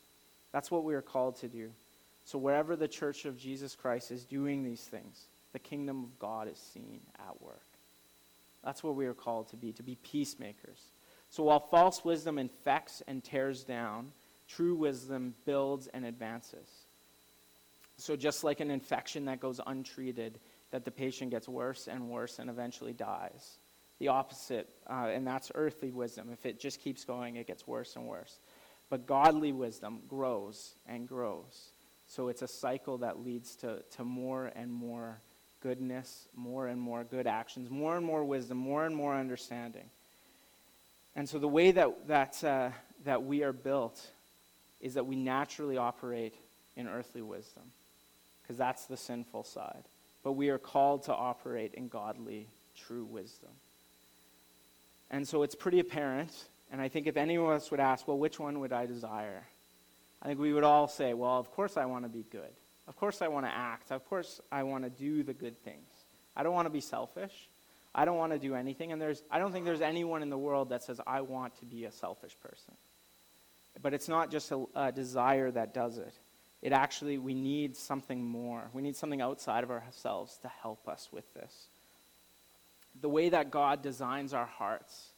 That's 0.53 0.71
what 0.71 0.85
we 0.85 0.95
are 0.95 1.03
called 1.03 1.37
to 1.37 1.49
do. 1.49 1.71
So, 2.25 2.39
wherever 2.39 2.77
the 2.77 2.89
church 2.89 3.25
of 3.25 3.39
Jesus 3.39 3.75
Christ 3.75 4.11
is 4.11 4.25
doing 4.25 4.63
these 4.63 4.83
things, 4.83 5.27
the 5.53 5.59
kingdom 5.59 6.05
of 6.05 6.19
God 6.19 6.47
is 6.47 6.59
seen 6.59 7.01
at 7.19 7.41
work. 7.41 7.63
That's 8.63 8.83
what 8.83 8.97
we 8.97 9.07
are 9.07 9.15
called 9.15 9.49
to 9.49 9.57
be, 9.57 9.73
to 9.73 9.83
be 9.83 9.97
peacemakers. 9.97 10.79
So 11.31 11.45
while 11.45 11.61
false 11.61 12.05
wisdom 12.05 12.39
infects 12.39 13.03
and 13.07 13.23
tears 13.23 13.65
down, 13.65 14.13
true 14.49 14.75
wisdom 14.75 15.35
builds 15.45 15.87
and 15.89 16.05
advances. 16.05 16.69
So 17.97 18.17
just 18.17 18.45
like 18.45 18.61
an 18.61 18.71
infection 18.71 19.27
that 19.27 19.41
goes 19.41 19.61
untreated, 19.67 20.39
that 20.71 20.85
the 20.85 20.91
patient 20.91 21.31
gets 21.31 21.49
worse 21.49 21.89
and 21.89 22.09
worse 22.09 22.39
and 22.39 22.49
eventually 22.49 22.93
dies. 22.93 23.59
The 23.99 24.09
opposite, 24.09 24.71
uh, 24.89 25.09
and 25.13 25.27
that's 25.27 25.51
earthly 25.55 25.91
wisdom. 25.91 26.31
If 26.33 26.47
it 26.47 26.61
just 26.61 26.81
keeps 26.81 27.05
going, 27.05 27.37
it 27.37 27.47
gets 27.47 27.67
worse 27.67 27.97
and 27.97 28.07
worse. 28.07 28.39
But 28.91 29.07
godly 29.07 29.53
wisdom 29.53 30.01
grows 30.09 30.75
and 30.87 31.09
grows. 31.09 31.73
So 32.07 32.29
it's 32.29 32.43
a 32.43 32.49
cycle 32.49 32.99
that 32.99 33.23
leads 33.23 33.57
to, 33.57 33.83
to 33.97 34.05
more 34.05 34.53
and 34.55 34.73
more 34.73 35.21
goodness, 35.61 36.29
more 36.35 36.69
and 36.69 36.81
more 36.81 37.05
good 37.05 37.27
actions, 37.27 37.69
more 37.69 37.97
and 37.97 38.07
more 38.07 38.25
wisdom, 38.25 38.57
more 38.57 38.87
and 38.87 38.95
more 38.95 39.15
understanding. 39.15 39.91
And 41.19 41.29
so 41.29 41.41
the 41.41 41.49
way 41.49 41.73
that, 41.73 42.07
that, 42.07 42.45
uh, 42.45 42.71
that 43.05 43.25
we 43.25 43.43
are 43.43 43.53
built 43.53 44.01
is 44.81 44.95
that 44.95 45.05
we 45.05 45.17
naturally 45.17 45.77
operate 45.77 46.33
in 46.77 46.87
earthly 46.87 47.23
wisdom, 47.23 47.65
because 48.41 48.57
that's 48.57 48.85
the 48.85 48.97
sinful 48.97 49.43
side. 49.43 49.83
But 50.23 50.35
we 50.35 50.51
are 50.51 50.59
called 50.59 51.03
to 51.07 51.13
operate 51.13 51.75
in 51.75 51.89
godly, 51.89 52.47
true 52.77 53.05
wisdom. 53.05 53.51
And 55.11 55.27
so 55.27 55.43
it's 55.43 55.57
pretty 55.57 55.81
apparent, 55.81 56.31
and 56.71 56.81
I 56.81 56.87
think 56.87 57.09
if 57.09 57.17
any 57.17 57.35
of 57.35 57.49
us 57.49 57.73
would 57.73 57.81
ask, 57.81 58.07
well, 58.07 58.17
which 58.17 58.39
one 58.39 58.61
would 58.61 58.73
I 58.73 58.87
desire? 58.87 59.43
I 60.23 60.29
think 60.29 60.39
we 60.39 60.53
would 60.53 60.63
all 60.63 60.87
say, 60.87 61.15
well, 61.15 61.41
of 61.41 61.51
course 61.51 61.77
I 61.77 61.87
want 61.87 62.05
to 62.05 62.09
be 62.09 62.25
good. 62.31 62.53
Of 62.87 62.95
course, 62.95 63.23
I 63.23 63.27
want 63.27 63.45
to 63.45 63.51
act. 63.51 63.91
Of 63.91 64.09
course, 64.09 64.41
I 64.53 64.63
want 64.63 64.85
to 64.85 64.91
do 64.91 65.25
the 65.25 65.35
good 65.35 65.59
things. 65.65 65.89
I 66.37 66.45
don't 66.45 66.55
want 66.55 66.67
to 66.67 66.71
be 66.71 66.81
selfish. 66.81 67.49
I 67.95 68.05
don't 68.05 68.17
want 68.17 68.33
to 68.33 68.39
do 68.39 68.55
anything. 68.55 68.93
And 68.93 69.01
there's, 69.01 69.23
I 69.31 69.39
don't 69.39 69.53
think 69.53 69.65
there's 69.65 69.81
anyone 69.81 70.23
in 70.23 70.31
the 70.31 70.39
world 70.39 70.71
that 70.71 70.83
says, 70.83 71.01
I 71.07 71.21
want 71.23 71.59
to 71.61 71.65
be 71.65 71.85
a 71.85 71.93
selfish 71.93 72.37
person. 72.43 72.75
But 73.83 73.95
it's 73.95 74.09
not 74.09 74.31
just 74.31 74.51
a, 74.51 74.65
a 74.75 74.93
desire 74.93 75.51
that 75.51 75.75
does 75.75 75.99
it. 75.99 76.13
It 76.61 76.73
actually, 76.73 77.19
we 77.19 77.35
need 77.35 77.77
something 77.77 78.25
more. 78.25 78.63
We 78.73 78.83
need 78.83 78.97
something 78.97 79.21
outside 79.21 79.63
of 79.63 79.71
ourselves 79.71 80.39
to 80.43 80.49
help 80.49 80.89
us 80.89 81.09
with 81.13 81.33
this. 81.35 81.67
The 83.01 83.09
way 83.09 83.29
that 83.29 83.51
God 83.51 83.83
designs 83.83 84.35
our 84.35 84.47
hearts 84.47 85.11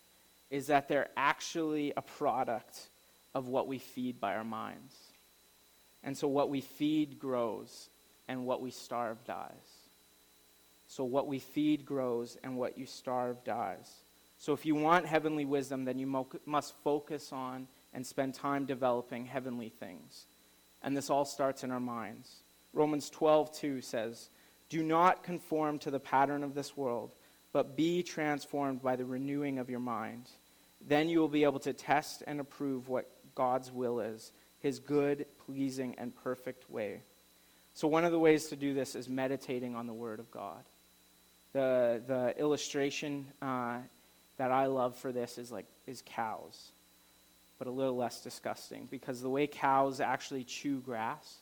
is 0.50 0.66
that 0.66 0.88
they're 0.88 1.08
actually 1.16 1.92
a 1.96 2.02
product 2.02 2.88
of 3.34 3.48
what 3.48 3.68
we 3.68 3.78
feed 3.78 4.20
by 4.20 4.34
our 4.34 4.44
minds. 4.44 4.94
And 6.02 6.16
so 6.16 6.28
what 6.28 6.50
we 6.50 6.60
feed 6.60 7.18
grows, 7.18 7.88
and 8.30 8.46
what 8.46 8.60
we 8.62 8.70
starve 8.70 9.24
dies. 9.24 9.80
So 10.91 11.05
what 11.05 11.28
we 11.28 11.38
feed 11.38 11.86
grows, 11.86 12.36
and 12.43 12.57
what 12.57 12.76
you 12.76 12.84
starve 12.84 13.45
dies. 13.45 14.03
So 14.38 14.53
if 14.53 14.66
you 14.66 14.74
want 14.74 15.07
heavenly 15.07 15.45
wisdom, 15.45 15.84
then 15.84 16.01
you 16.01 16.07
mo- 16.09 16.26
must 16.45 16.74
focus 16.82 17.32
on 17.32 17.68
and 17.95 18.05
spend 18.05 18.34
time 18.34 18.66
developing 18.66 19.24
heavenly 19.24 19.68
things. 19.68 20.26
And 20.82 20.97
this 20.97 21.09
all 21.09 21.24
starts 21.24 21.62
in 21.62 21.70
our 21.70 21.78
minds. 21.78 22.43
Romans 22.72 23.09
12:2 23.09 23.80
says, 23.80 24.30
"Do 24.68 24.82
not 24.82 25.22
conform 25.22 25.78
to 25.78 25.93
the 25.93 26.01
pattern 26.01 26.43
of 26.43 26.55
this 26.55 26.76
world, 26.76 27.14
but 27.53 27.76
be 27.76 28.03
transformed 28.03 28.82
by 28.82 28.97
the 28.97 29.05
renewing 29.05 29.61
of 29.61 29.70
your 29.70 29.78
mind. 29.78 30.28
Then 30.80 31.09
you 31.09 31.20
will 31.20 31.28
be 31.28 31.45
able 31.45 31.61
to 31.61 31.72
test 31.72 32.24
and 32.26 32.41
approve 32.41 32.88
what 32.88 33.09
God's 33.36 33.70
will 33.70 34.01
is, 34.01 34.32
his 34.59 34.80
good, 34.80 35.26
pleasing, 35.38 35.95
and 35.99 36.16
perfect 36.16 36.68
way. 36.68 37.03
So, 37.74 37.86
one 37.86 38.05
of 38.05 38.11
the 38.11 38.18
ways 38.18 38.49
to 38.49 38.57
do 38.57 38.74
this 38.74 38.97
is 38.97 39.09
meditating 39.09 39.76
on 39.76 39.86
the 39.86 39.95
Word 39.95 40.18
of 40.18 40.32
God. 40.32 40.64
The, 41.53 42.01
the 42.07 42.38
illustration 42.38 43.26
uh, 43.42 43.78
that 44.38 44.53
I 44.53 44.66
love 44.66 44.96
for 44.96 45.12
this 45.12 45.38
is 45.38 45.51
like 45.51 45.66
is 45.86 46.03
cows, 46.07 46.70
but 47.59 47.66
a 47.66 47.70
little 47.70 47.96
less 47.96 48.20
disgusting 48.20 48.86
because 48.90 49.20
the 49.20 49.28
way 49.28 49.46
cows 49.46 50.01
actually 50.01 50.44
chew 50.44 50.78
grass 50.80 51.38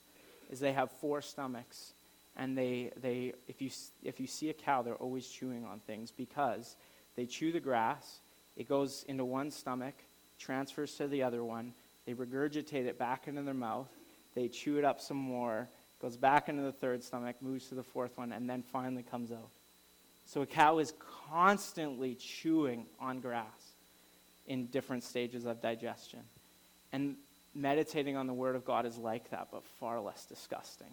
is 0.50 0.60
they 0.60 0.72
have 0.72 0.90
four 0.92 1.20
stomachs, 1.20 1.92
and 2.36 2.56
they, 2.56 2.90
they 3.02 3.34
if, 3.48 3.60
you, 3.60 3.70
if 4.02 4.18
you 4.18 4.26
see 4.26 4.48
a 4.48 4.54
cow, 4.54 4.80
they're 4.80 4.94
always 4.94 5.28
chewing 5.28 5.66
on 5.66 5.80
things 5.80 6.10
because 6.10 6.74
they 7.16 7.26
chew 7.26 7.52
the 7.52 7.60
grass, 7.60 8.20
it 8.56 8.68
goes 8.68 9.04
into 9.08 9.24
one 9.24 9.50
stomach, 9.50 9.94
transfers 10.38 10.94
to 10.94 11.06
the 11.06 11.22
other 11.22 11.44
one, 11.44 11.74
they 12.08 12.14
regurgitate 12.14 12.86
it 12.86 12.98
back 12.98 13.28
into 13.28 13.42
their 13.42 13.52
mouth. 13.52 13.90
They 14.34 14.48
chew 14.48 14.78
it 14.78 14.84
up 14.84 14.98
some 14.98 15.18
more, 15.18 15.68
goes 16.00 16.16
back 16.16 16.48
into 16.48 16.62
the 16.62 16.72
third 16.72 17.04
stomach, 17.04 17.36
moves 17.42 17.68
to 17.68 17.74
the 17.74 17.82
fourth 17.82 18.16
one, 18.16 18.32
and 18.32 18.48
then 18.48 18.62
finally 18.62 19.02
comes 19.02 19.30
out. 19.30 19.50
So 20.28 20.42
a 20.42 20.46
cow 20.46 20.78
is 20.78 20.92
constantly 21.30 22.14
chewing 22.14 22.84
on 23.00 23.20
grass 23.20 23.46
in 24.46 24.66
different 24.66 25.02
stages 25.02 25.46
of 25.46 25.62
digestion. 25.62 26.20
And 26.92 27.16
meditating 27.54 28.16
on 28.16 28.26
the 28.26 28.34
Word 28.34 28.54
of 28.54 28.64
God 28.64 28.84
is 28.84 28.98
like 28.98 29.30
that, 29.30 29.48
but 29.50 29.64
far 29.80 29.98
less 30.00 30.26
disgusting. 30.26 30.90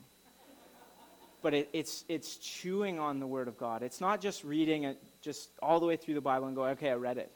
but 1.42 1.54
it, 1.54 1.70
it's, 1.74 2.06
it's 2.08 2.38
chewing 2.38 2.98
on 2.98 3.20
the 3.20 3.28
Word 3.28 3.50
of 3.50 3.58
God. 3.58 3.84
It's 3.84 4.00
not 4.00 4.22
just 4.22 4.46
reading 4.46 4.86
it 4.86 4.98
just 5.22 5.50
all 5.62 5.82
the 5.82 5.86
way 5.86 5.98
through 5.98 6.16
the 6.16 6.22
Bible 6.22 6.48
and 6.48 6.56
go, 6.56 6.66
okay, 6.68 6.92
I 6.92 6.96
read 6.96 7.18
it. 7.18 7.32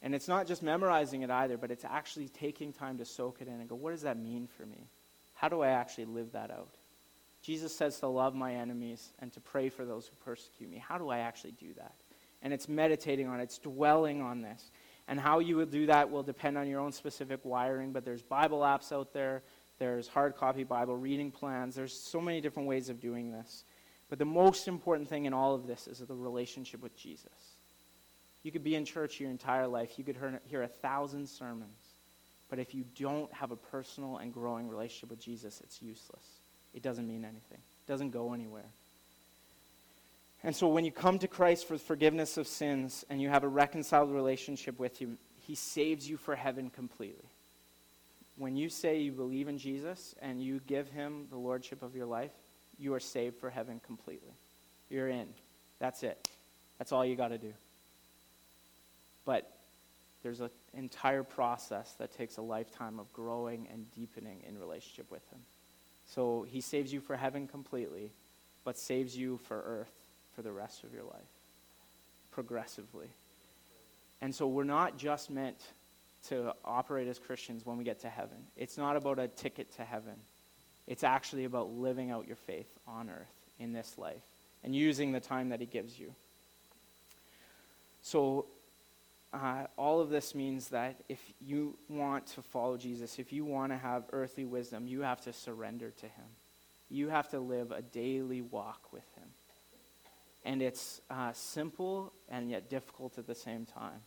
And 0.00 0.14
it's 0.14 0.28
not 0.28 0.46
just 0.46 0.62
memorizing 0.62 1.22
it 1.22 1.30
either, 1.30 1.58
but 1.58 1.70
it's 1.70 1.84
actually 1.84 2.28
taking 2.28 2.72
time 2.72 2.96
to 2.98 3.04
soak 3.04 3.42
it 3.42 3.48
in 3.48 3.54
and 3.54 3.68
go, 3.68 3.74
what 3.74 3.90
does 3.90 4.02
that 4.02 4.18
mean 4.18 4.48
for 4.56 4.64
me? 4.64 4.86
How 5.34 5.50
do 5.50 5.60
I 5.60 5.68
actually 5.68 6.06
live 6.06 6.32
that 6.32 6.50
out? 6.50 6.74
Jesus 7.44 7.76
says 7.76 8.00
to 8.00 8.06
love 8.06 8.34
my 8.34 8.54
enemies 8.54 9.12
and 9.18 9.30
to 9.34 9.40
pray 9.40 9.68
for 9.68 9.84
those 9.84 10.06
who 10.06 10.16
persecute 10.24 10.70
me. 10.70 10.78
How 10.78 10.96
do 10.96 11.10
I 11.10 11.18
actually 11.18 11.52
do 11.52 11.74
that? 11.74 11.94
And 12.40 12.54
it's 12.54 12.68
meditating 12.70 13.26
on 13.26 13.38
it, 13.38 13.44
it's 13.44 13.58
dwelling 13.58 14.22
on 14.22 14.40
this. 14.40 14.70
And 15.08 15.20
how 15.20 15.40
you 15.40 15.56
will 15.56 15.66
do 15.66 15.84
that 15.86 16.10
will 16.10 16.22
depend 16.22 16.56
on 16.56 16.66
your 16.66 16.80
own 16.80 16.90
specific 16.90 17.40
wiring, 17.44 17.92
but 17.92 18.02
there's 18.02 18.22
Bible 18.22 18.60
apps 18.60 18.92
out 18.92 19.12
there, 19.12 19.42
there's 19.78 20.08
hard 20.08 20.36
copy 20.36 20.64
Bible 20.64 20.96
reading 20.96 21.30
plans, 21.30 21.74
there's 21.74 21.92
so 21.92 22.18
many 22.18 22.40
different 22.40 22.66
ways 22.66 22.88
of 22.88 22.98
doing 22.98 23.30
this. 23.30 23.64
But 24.08 24.18
the 24.18 24.24
most 24.24 24.66
important 24.66 25.08
thing 25.08 25.26
in 25.26 25.34
all 25.34 25.54
of 25.54 25.66
this 25.66 25.86
is 25.86 25.98
the 25.98 26.14
relationship 26.14 26.82
with 26.82 26.96
Jesus. 26.96 27.58
You 28.42 28.52
could 28.52 28.64
be 28.64 28.74
in 28.74 28.86
church 28.86 29.20
your 29.20 29.30
entire 29.30 29.66
life. 29.66 29.98
You 29.98 30.04
could 30.04 30.16
hear, 30.16 30.40
hear 30.46 30.62
a 30.62 30.68
thousand 30.68 31.26
sermons. 31.26 31.80
But 32.48 32.58
if 32.58 32.74
you 32.74 32.84
don't 32.98 33.32
have 33.32 33.50
a 33.50 33.56
personal 33.56 34.18
and 34.18 34.32
growing 34.32 34.68
relationship 34.68 35.10
with 35.10 35.20
Jesus, 35.20 35.60
it's 35.62 35.82
useless. 35.82 36.43
It 36.74 36.82
doesn't 36.82 37.06
mean 37.06 37.24
anything, 37.24 37.58
it 37.58 37.88
doesn't 37.88 38.10
go 38.10 38.32
anywhere. 38.32 38.64
And 40.42 40.54
so 40.54 40.68
when 40.68 40.84
you 40.84 40.92
come 40.92 41.18
to 41.20 41.28
Christ 41.28 41.66
for 41.66 41.78
forgiveness 41.78 42.36
of 42.36 42.46
sins 42.46 43.02
and 43.08 43.20
you 43.20 43.30
have 43.30 43.44
a 43.44 43.48
reconciled 43.48 44.12
relationship 44.12 44.78
with 44.78 44.98
Him, 44.98 45.16
He 45.46 45.54
saves 45.54 46.08
you 46.08 46.18
for 46.18 46.36
heaven 46.36 46.68
completely. 46.68 47.24
When 48.36 48.54
you 48.56 48.68
say 48.68 48.98
you 48.98 49.12
believe 49.12 49.48
in 49.48 49.58
Jesus 49.58 50.14
and 50.20 50.42
you 50.42 50.60
give 50.66 50.90
Him 50.90 51.28
the 51.30 51.38
lordship 51.38 51.82
of 51.82 51.96
your 51.96 52.04
life, 52.04 52.32
you 52.78 52.92
are 52.92 53.00
saved 53.00 53.36
for 53.36 53.48
heaven 53.48 53.80
completely. 53.86 54.34
You're 54.90 55.08
in. 55.08 55.28
That's 55.78 56.02
it. 56.02 56.28
That's 56.78 56.92
all 56.92 57.06
you 57.06 57.16
got 57.16 57.28
to 57.28 57.38
do. 57.38 57.52
But 59.24 59.50
there's 60.22 60.40
an 60.40 60.50
entire 60.74 61.22
process 61.22 61.94
that 61.98 62.14
takes 62.16 62.36
a 62.36 62.42
lifetime 62.42 62.98
of 62.98 63.10
growing 63.14 63.66
and 63.72 63.86
deepening 63.94 64.42
in 64.46 64.58
relationship 64.58 65.10
with 65.10 65.22
Him. 65.30 65.40
So 66.06 66.46
He 66.48 66.60
saves 66.60 66.92
you 66.92 67.00
for 67.00 67.16
heaven 67.16 67.46
completely, 67.46 68.10
but 68.64 68.78
saves 68.78 69.16
you 69.16 69.38
for 69.44 69.56
earth 69.56 69.92
for 70.34 70.42
the 70.42 70.52
rest 70.52 70.84
of 70.84 70.92
your 70.92 71.04
life, 71.04 71.30
progressively. 72.32 73.08
And 74.20 74.34
so 74.34 74.46
we're 74.46 74.64
not 74.64 74.96
just 74.96 75.30
meant 75.30 75.58
to 76.28 76.54
operate 76.64 77.08
as 77.08 77.18
Christians 77.18 77.66
when 77.66 77.76
we 77.76 77.84
get 77.84 78.00
to 78.00 78.08
heaven. 78.08 78.36
It's 78.56 78.78
not 78.78 78.96
about 78.96 79.18
a 79.18 79.28
ticket 79.28 79.74
to 79.76 79.84
heaven. 79.84 80.14
It's 80.86 81.04
actually 81.04 81.44
about 81.44 81.70
living 81.70 82.10
out 82.10 82.26
your 82.26 82.36
faith 82.36 82.68
on 82.88 83.10
earth 83.10 83.26
in 83.58 83.72
this 83.72 83.96
life 83.98 84.22
and 84.62 84.74
using 84.74 85.12
the 85.12 85.20
time 85.20 85.50
that 85.50 85.60
He 85.60 85.66
gives 85.66 85.98
you. 85.98 86.14
So 88.02 88.46
uh, 89.34 89.66
all 89.76 90.00
of 90.00 90.10
this 90.10 90.34
means 90.34 90.68
that 90.68 90.96
if 91.08 91.20
you 91.40 91.76
want 91.88 92.26
to 92.28 92.42
follow 92.42 92.76
Jesus, 92.76 93.18
if 93.18 93.32
you 93.32 93.44
want 93.44 93.72
to 93.72 93.78
have 93.78 94.04
earthly 94.12 94.44
wisdom, 94.44 94.86
you 94.86 95.00
have 95.00 95.20
to 95.22 95.32
surrender 95.32 95.90
to 95.90 96.06
Him. 96.06 96.26
You 96.88 97.08
have 97.08 97.28
to 97.30 97.40
live 97.40 97.72
a 97.72 97.82
daily 97.82 98.42
walk 98.42 98.92
with 98.92 99.04
Him. 99.16 99.28
And 100.44 100.62
it's 100.62 101.00
uh, 101.10 101.32
simple 101.32 102.12
and 102.28 102.48
yet 102.50 102.70
difficult 102.70 103.18
at 103.18 103.26
the 103.26 103.34
same 103.34 103.66
time. 103.66 104.00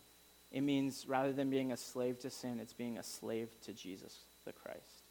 It 0.50 0.62
means 0.62 1.04
rather 1.06 1.32
than 1.32 1.50
being 1.50 1.72
a 1.72 1.76
slave 1.76 2.18
to 2.20 2.30
sin, 2.30 2.58
it's 2.58 2.72
being 2.72 2.96
a 2.96 3.02
slave 3.02 3.48
to 3.66 3.74
Jesus 3.74 4.20
the 4.46 4.52
Christ. 4.52 5.02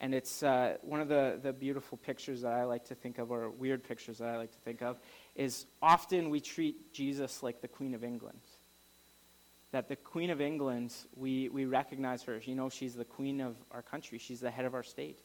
And 0.00 0.14
it's 0.14 0.42
uh, 0.42 0.76
one 0.82 1.00
of 1.00 1.08
the, 1.08 1.40
the 1.42 1.52
beautiful 1.52 1.96
pictures 1.96 2.42
that 2.42 2.52
I 2.52 2.64
like 2.64 2.84
to 2.88 2.94
think 2.94 3.18
of, 3.18 3.32
or 3.32 3.50
weird 3.50 3.82
pictures 3.82 4.18
that 4.18 4.28
I 4.28 4.36
like 4.36 4.52
to 4.52 4.58
think 4.58 4.82
of, 4.82 5.00
is 5.34 5.64
often 5.80 6.28
we 6.28 6.40
treat 6.40 6.92
Jesus 6.92 7.42
like 7.42 7.62
the 7.62 7.68
Queen 7.68 7.94
of 7.94 8.04
England 8.04 8.40
that 9.72 9.88
the 9.88 9.96
Queen 9.96 10.30
of 10.30 10.40
England, 10.40 10.94
we, 11.16 11.48
we 11.48 11.64
recognize 11.64 12.22
her. 12.22 12.40
You 12.42 12.54
know, 12.54 12.68
she's 12.68 12.94
the 12.94 13.04
queen 13.04 13.40
of 13.40 13.56
our 13.70 13.82
country, 13.82 14.18
she's 14.18 14.40
the 14.40 14.50
head 14.50 14.64
of 14.64 14.74
our 14.74 14.82
state. 14.82 15.18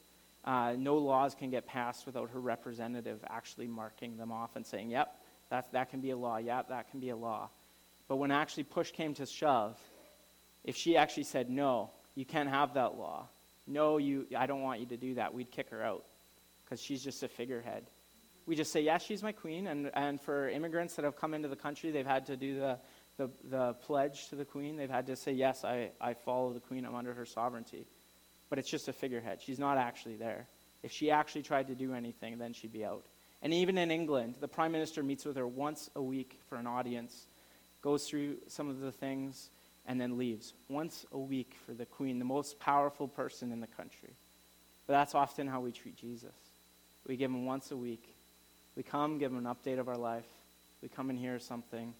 Uh, 0.44 0.74
no 0.76 0.96
laws 0.96 1.34
can 1.34 1.50
get 1.50 1.66
passed 1.66 2.04
without 2.04 2.30
her 2.30 2.40
representative 2.40 3.18
actually 3.28 3.66
marking 3.66 4.18
them 4.18 4.30
off 4.30 4.56
and 4.56 4.66
saying, 4.66 4.90
yep, 4.90 5.16
that, 5.48 5.72
that 5.72 5.90
can 5.90 6.00
be 6.00 6.10
a 6.10 6.16
law. 6.16 6.36
Yep, 6.36 6.68
that 6.68 6.90
can 6.90 7.00
be 7.00 7.08
a 7.08 7.16
law. 7.16 7.48
But 8.08 8.16
when 8.16 8.30
actually 8.30 8.64
push 8.64 8.90
came 8.90 9.14
to 9.14 9.24
shove, 9.24 9.78
if 10.64 10.76
she 10.76 10.98
actually 10.98 11.24
said, 11.24 11.48
no, 11.48 11.90
you 12.14 12.26
can't 12.26 12.50
have 12.50 12.74
that 12.74 12.98
law, 12.98 13.28
no, 13.66 13.96
you, 13.96 14.26
I 14.36 14.46
don't 14.46 14.60
want 14.60 14.80
you 14.80 14.86
to 14.86 14.98
do 14.98 15.14
that, 15.14 15.32
we'd 15.32 15.50
kick 15.50 15.70
her 15.70 15.82
out 15.82 16.04
because 16.64 16.82
she's 16.82 17.02
just 17.02 17.22
a 17.22 17.28
figurehead. 17.28 17.84
We 18.46 18.56
just 18.56 18.72
say, 18.72 18.82
yes, 18.82 19.02
she's 19.02 19.22
my 19.22 19.32
queen. 19.32 19.66
And, 19.66 19.90
and 19.94 20.20
for 20.20 20.50
immigrants 20.50 20.96
that 20.96 21.06
have 21.06 21.16
come 21.16 21.32
into 21.32 21.48
the 21.48 21.56
country, 21.56 21.90
they've 21.90 22.06
had 22.06 22.26
to 22.26 22.36
do 22.36 22.60
the, 22.60 22.78
the, 23.16 23.30
the 23.48 23.74
pledge 23.74 24.28
to 24.28 24.36
the 24.36 24.44
queen. 24.44 24.76
They've 24.76 24.90
had 24.90 25.06
to 25.06 25.16
say, 25.16 25.32
yes, 25.32 25.64
I, 25.64 25.90
I 26.00 26.14
follow 26.14 26.52
the 26.52 26.60
queen, 26.60 26.84
I'm 26.84 26.94
under 26.94 27.14
her 27.14 27.26
sovereignty. 27.26 27.86
But 28.50 28.58
it's 28.58 28.70
just 28.70 28.88
a 28.88 28.92
figurehead. 28.92 29.40
She's 29.42 29.58
not 29.58 29.78
actually 29.78 30.16
there. 30.16 30.46
If 30.82 30.92
she 30.92 31.10
actually 31.10 31.42
tried 31.42 31.68
to 31.68 31.74
do 31.74 31.94
anything, 31.94 32.38
then 32.38 32.52
she'd 32.52 32.72
be 32.72 32.84
out. 32.84 33.04
And 33.42 33.52
even 33.52 33.78
in 33.78 33.90
England, 33.90 34.36
the 34.40 34.48
prime 34.48 34.72
minister 34.72 35.02
meets 35.02 35.24
with 35.24 35.36
her 35.36 35.46
once 35.46 35.90
a 35.96 36.02
week 36.02 36.38
for 36.48 36.56
an 36.56 36.66
audience, 36.66 37.26
goes 37.82 38.06
through 38.08 38.36
some 38.48 38.68
of 38.68 38.80
the 38.80 38.92
things, 38.92 39.50
and 39.86 40.00
then 40.00 40.16
leaves. 40.16 40.54
Once 40.68 41.04
a 41.12 41.18
week 41.18 41.54
for 41.66 41.72
the 41.72 41.84
queen, 41.84 42.18
the 42.18 42.24
most 42.24 42.58
powerful 42.58 43.06
person 43.06 43.52
in 43.52 43.60
the 43.60 43.66
country. 43.66 44.10
But 44.86 44.94
that's 44.94 45.14
often 45.14 45.46
how 45.46 45.60
we 45.60 45.72
treat 45.72 45.96
Jesus. 45.96 46.34
We 47.06 47.16
give 47.16 47.30
him 47.30 47.44
once 47.44 47.70
a 47.70 47.76
week. 47.76 48.02
We 48.76 48.82
come, 48.82 49.18
give 49.18 49.30
him 49.30 49.46
an 49.46 49.54
update 49.54 49.78
of 49.78 49.88
our 49.88 49.96
life. 49.96 50.24
We 50.82 50.88
come 50.88 51.10
and 51.10 51.18
hear 51.18 51.38
something. 51.38 51.94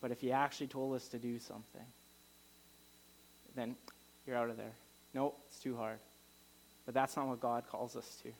But 0.00 0.12
if 0.12 0.20
he 0.20 0.32
actually 0.32 0.68
told 0.68 0.94
us 0.94 1.08
to 1.08 1.18
do 1.18 1.38
something, 1.38 1.84
then 3.54 3.74
you're 4.26 4.36
out 4.36 4.50
of 4.50 4.56
there. 4.56 4.72
No, 5.14 5.34
it's 5.48 5.58
too 5.58 5.76
hard. 5.76 5.98
But 6.86 6.94
that's 6.94 7.16
not 7.16 7.28
what 7.28 7.40
God 7.40 7.64
calls 7.70 7.96
us 7.96 8.18
to. 8.22 8.30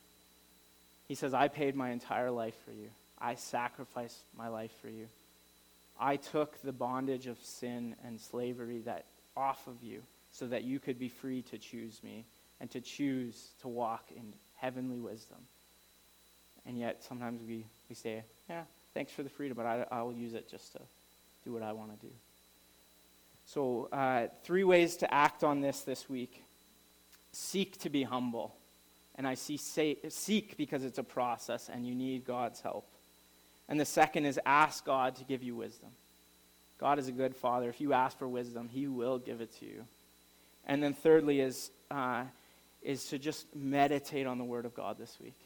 He 1.08 1.14
says, 1.14 1.34
I 1.34 1.48
paid 1.48 1.74
my 1.74 1.90
entire 1.90 2.30
life 2.30 2.54
for 2.64 2.70
you. 2.70 2.88
I 3.20 3.34
sacrificed 3.34 4.20
my 4.36 4.48
life 4.48 4.72
for 4.80 4.88
you. 4.88 5.06
I 5.98 6.16
took 6.16 6.60
the 6.62 6.72
bondage 6.72 7.26
of 7.26 7.38
sin 7.42 7.96
and 8.04 8.20
slavery 8.20 8.80
that 8.84 9.04
off 9.36 9.66
of 9.66 9.82
you 9.82 10.02
so 10.32 10.46
that 10.46 10.64
you 10.64 10.78
could 10.78 10.98
be 10.98 11.08
free 11.08 11.42
to 11.42 11.58
choose 11.58 12.00
me 12.04 12.24
and 12.60 12.70
to 12.70 12.80
choose 12.80 13.48
to 13.62 13.68
walk 13.68 14.04
in 14.14 14.32
heavenly 14.56 14.98
wisdom. 14.98 15.38
And 16.66 16.78
yet 16.78 17.02
sometimes 17.02 17.40
we, 17.42 17.64
we 17.88 17.94
say, 17.94 18.22
yeah, 18.48 18.62
thanks 18.94 19.12
for 19.12 19.22
the 19.22 19.30
freedom, 19.30 19.56
but 19.56 19.66
I, 19.66 19.86
I'll 19.90 20.12
use 20.12 20.34
it 20.34 20.48
just 20.50 20.72
to 20.72 20.80
do 21.44 21.52
what 21.52 21.62
I 21.62 21.72
want 21.72 21.98
to 21.98 22.06
do. 22.06 22.12
So, 23.46 23.88
uh, 23.92 24.28
three 24.44 24.64
ways 24.64 24.96
to 24.98 25.12
act 25.12 25.42
on 25.42 25.60
this 25.60 25.80
this 25.80 26.08
week 26.08 26.42
seek 27.32 27.78
to 27.80 27.90
be 27.90 28.02
humble. 28.02 28.54
And 29.14 29.26
I 29.26 29.34
see 29.34 29.56
say, 29.56 29.96
seek 30.08 30.56
because 30.56 30.84
it's 30.84 30.98
a 30.98 31.02
process 31.02 31.68
and 31.72 31.86
you 31.86 31.94
need 31.94 32.24
God's 32.24 32.60
help. 32.60 32.86
And 33.68 33.78
the 33.78 33.84
second 33.84 34.26
is 34.26 34.38
ask 34.46 34.84
God 34.84 35.16
to 35.16 35.24
give 35.24 35.42
you 35.42 35.56
wisdom. 35.56 35.90
God 36.78 36.98
is 36.98 37.08
a 37.08 37.12
good 37.12 37.34
father. 37.34 37.68
If 37.68 37.80
you 37.80 37.92
ask 37.92 38.18
for 38.18 38.28
wisdom, 38.28 38.68
he 38.68 38.86
will 38.86 39.18
give 39.18 39.40
it 39.40 39.52
to 39.58 39.66
you. 39.66 39.84
And 40.66 40.82
then 40.82 40.94
thirdly 40.94 41.40
is, 41.40 41.70
uh, 41.90 42.24
is 42.82 43.06
to 43.06 43.18
just 43.18 43.46
meditate 43.54 44.26
on 44.26 44.38
the 44.38 44.44
word 44.44 44.64
of 44.64 44.74
God 44.74 44.96
this 44.98 45.18
week. 45.20 45.38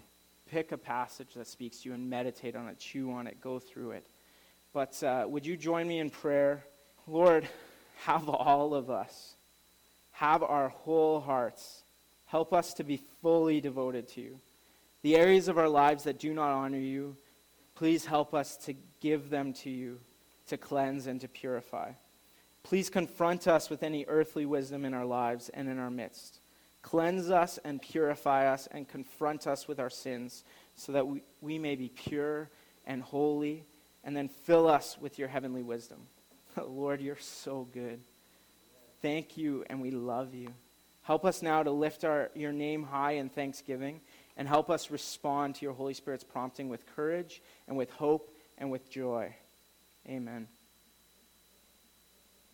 Pick 0.50 0.72
a 0.72 0.76
passage 0.76 1.34
that 1.34 1.46
speaks 1.46 1.78
to 1.78 1.88
you 1.88 1.94
and 1.94 2.10
meditate 2.10 2.54
on 2.54 2.68
it, 2.68 2.78
chew 2.78 3.12
on 3.12 3.26
it, 3.26 3.40
go 3.40 3.58
through 3.58 3.92
it. 3.92 4.04
But 4.72 5.02
uh, 5.02 5.26
would 5.28 5.44
you 5.44 5.56
join 5.56 5.86
me 5.86 5.98
in 5.98 6.10
prayer? 6.10 6.64
Lord, 7.06 7.46
have 8.04 8.28
all 8.28 8.74
of 8.74 8.90
us, 8.90 9.34
have 10.12 10.42
our 10.42 10.68
whole 10.68 11.20
hearts. 11.20 11.82
Help 12.26 12.52
us 12.52 12.72
to 12.74 12.84
be 12.84 12.98
fully 13.20 13.60
devoted 13.60 14.08
to 14.08 14.22
you. 14.22 14.40
The 15.02 15.16
areas 15.16 15.48
of 15.48 15.58
our 15.58 15.68
lives 15.68 16.04
that 16.04 16.18
do 16.18 16.32
not 16.32 16.50
honor 16.50 16.78
you, 16.78 17.16
please 17.74 18.06
help 18.06 18.32
us 18.32 18.56
to 18.58 18.74
give 19.00 19.28
them 19.28 19.52
to 19.54 19.70
you, 19.70 19.98
to 20.46 20.56
cleanse 20.56 21.06
and 21.06 21.20
to 21.20 21.28
purify. 21.28 21.90
Please 22.62 22.88
confront 22.88 23.48
us 23.48 23.68
with 23.68 23.82
any 23.82 24.06
earthly 24.08 24.46
wisdom 24.46 24.84
in 24.84 24.94
our 24.94 25.04
lives 25.04 25.50
and 25.50 25.68
in 25.68 25.78
our 25.78 25.90
midst. 25.90 26.38
Cleanse 26.80 27.30
us 27.30 27.58
and 27.64 27.82
purify 27.82 28.46
us 28.46 28.68
and 28.70 28.88
confront 28.88 29.46
us 29.46 29.68
with 29.68 29.78
our 29.78 29.90
sins 29.90 30.44
so 30.76 30.92
that 30.92 31.06
we, 31.06 31.22
we 31.40 31.58
may 31.58 31.76
be 31.76 31.88
pure 31.88 32.48
and 32.86 33.02
holy, 33.02 33.64
and 34.04 34.16
then 34.16 34.28
fill 34.28 34.68
us 34.68 34.96
with 35.00 35.18
your 35.18 35.28
heavenly 35.28 35.62
wisdom. 35.62 35.98
Lord, 36.56 37.00
you're 37.00 37.16
so 37.18 37.66
good. 37.72 38.00
Thank 39.00 39.36
you, 39.36 39.64
and 39.68 39.80
we 39.80 39.90
love 39.90 40.34
you. 40.34 40.48
Help 41.02 41.24
us 41.24 41.42
now 41.42 41.62
to 41.62 41.70
lift 41.70 42.04
our, 42.04 42.30
your 42.34 42.52
name 42.52 42.84
high 42.84 43.12
in 43.12 43.28
thanksgiving, 43.28 44.00
and 44.36 44.46
help 44.46 44.70
us 44.70 44.90
respond 44.90 45.56
to 45.56 45.64
your 45.64 45.74
Holy 45.74 45.94
Spirit's 45.94 46.24
prompting 46.24 46.68
with 46.68 46.86
courage 46.94 47.42
and 47.66 47.76
with 47.76 47.90
hope 47.90 48.32
and 48.58 48.70
with 48.70 48.88
joy. 48.90 49.34
Amen. 50.08 50.46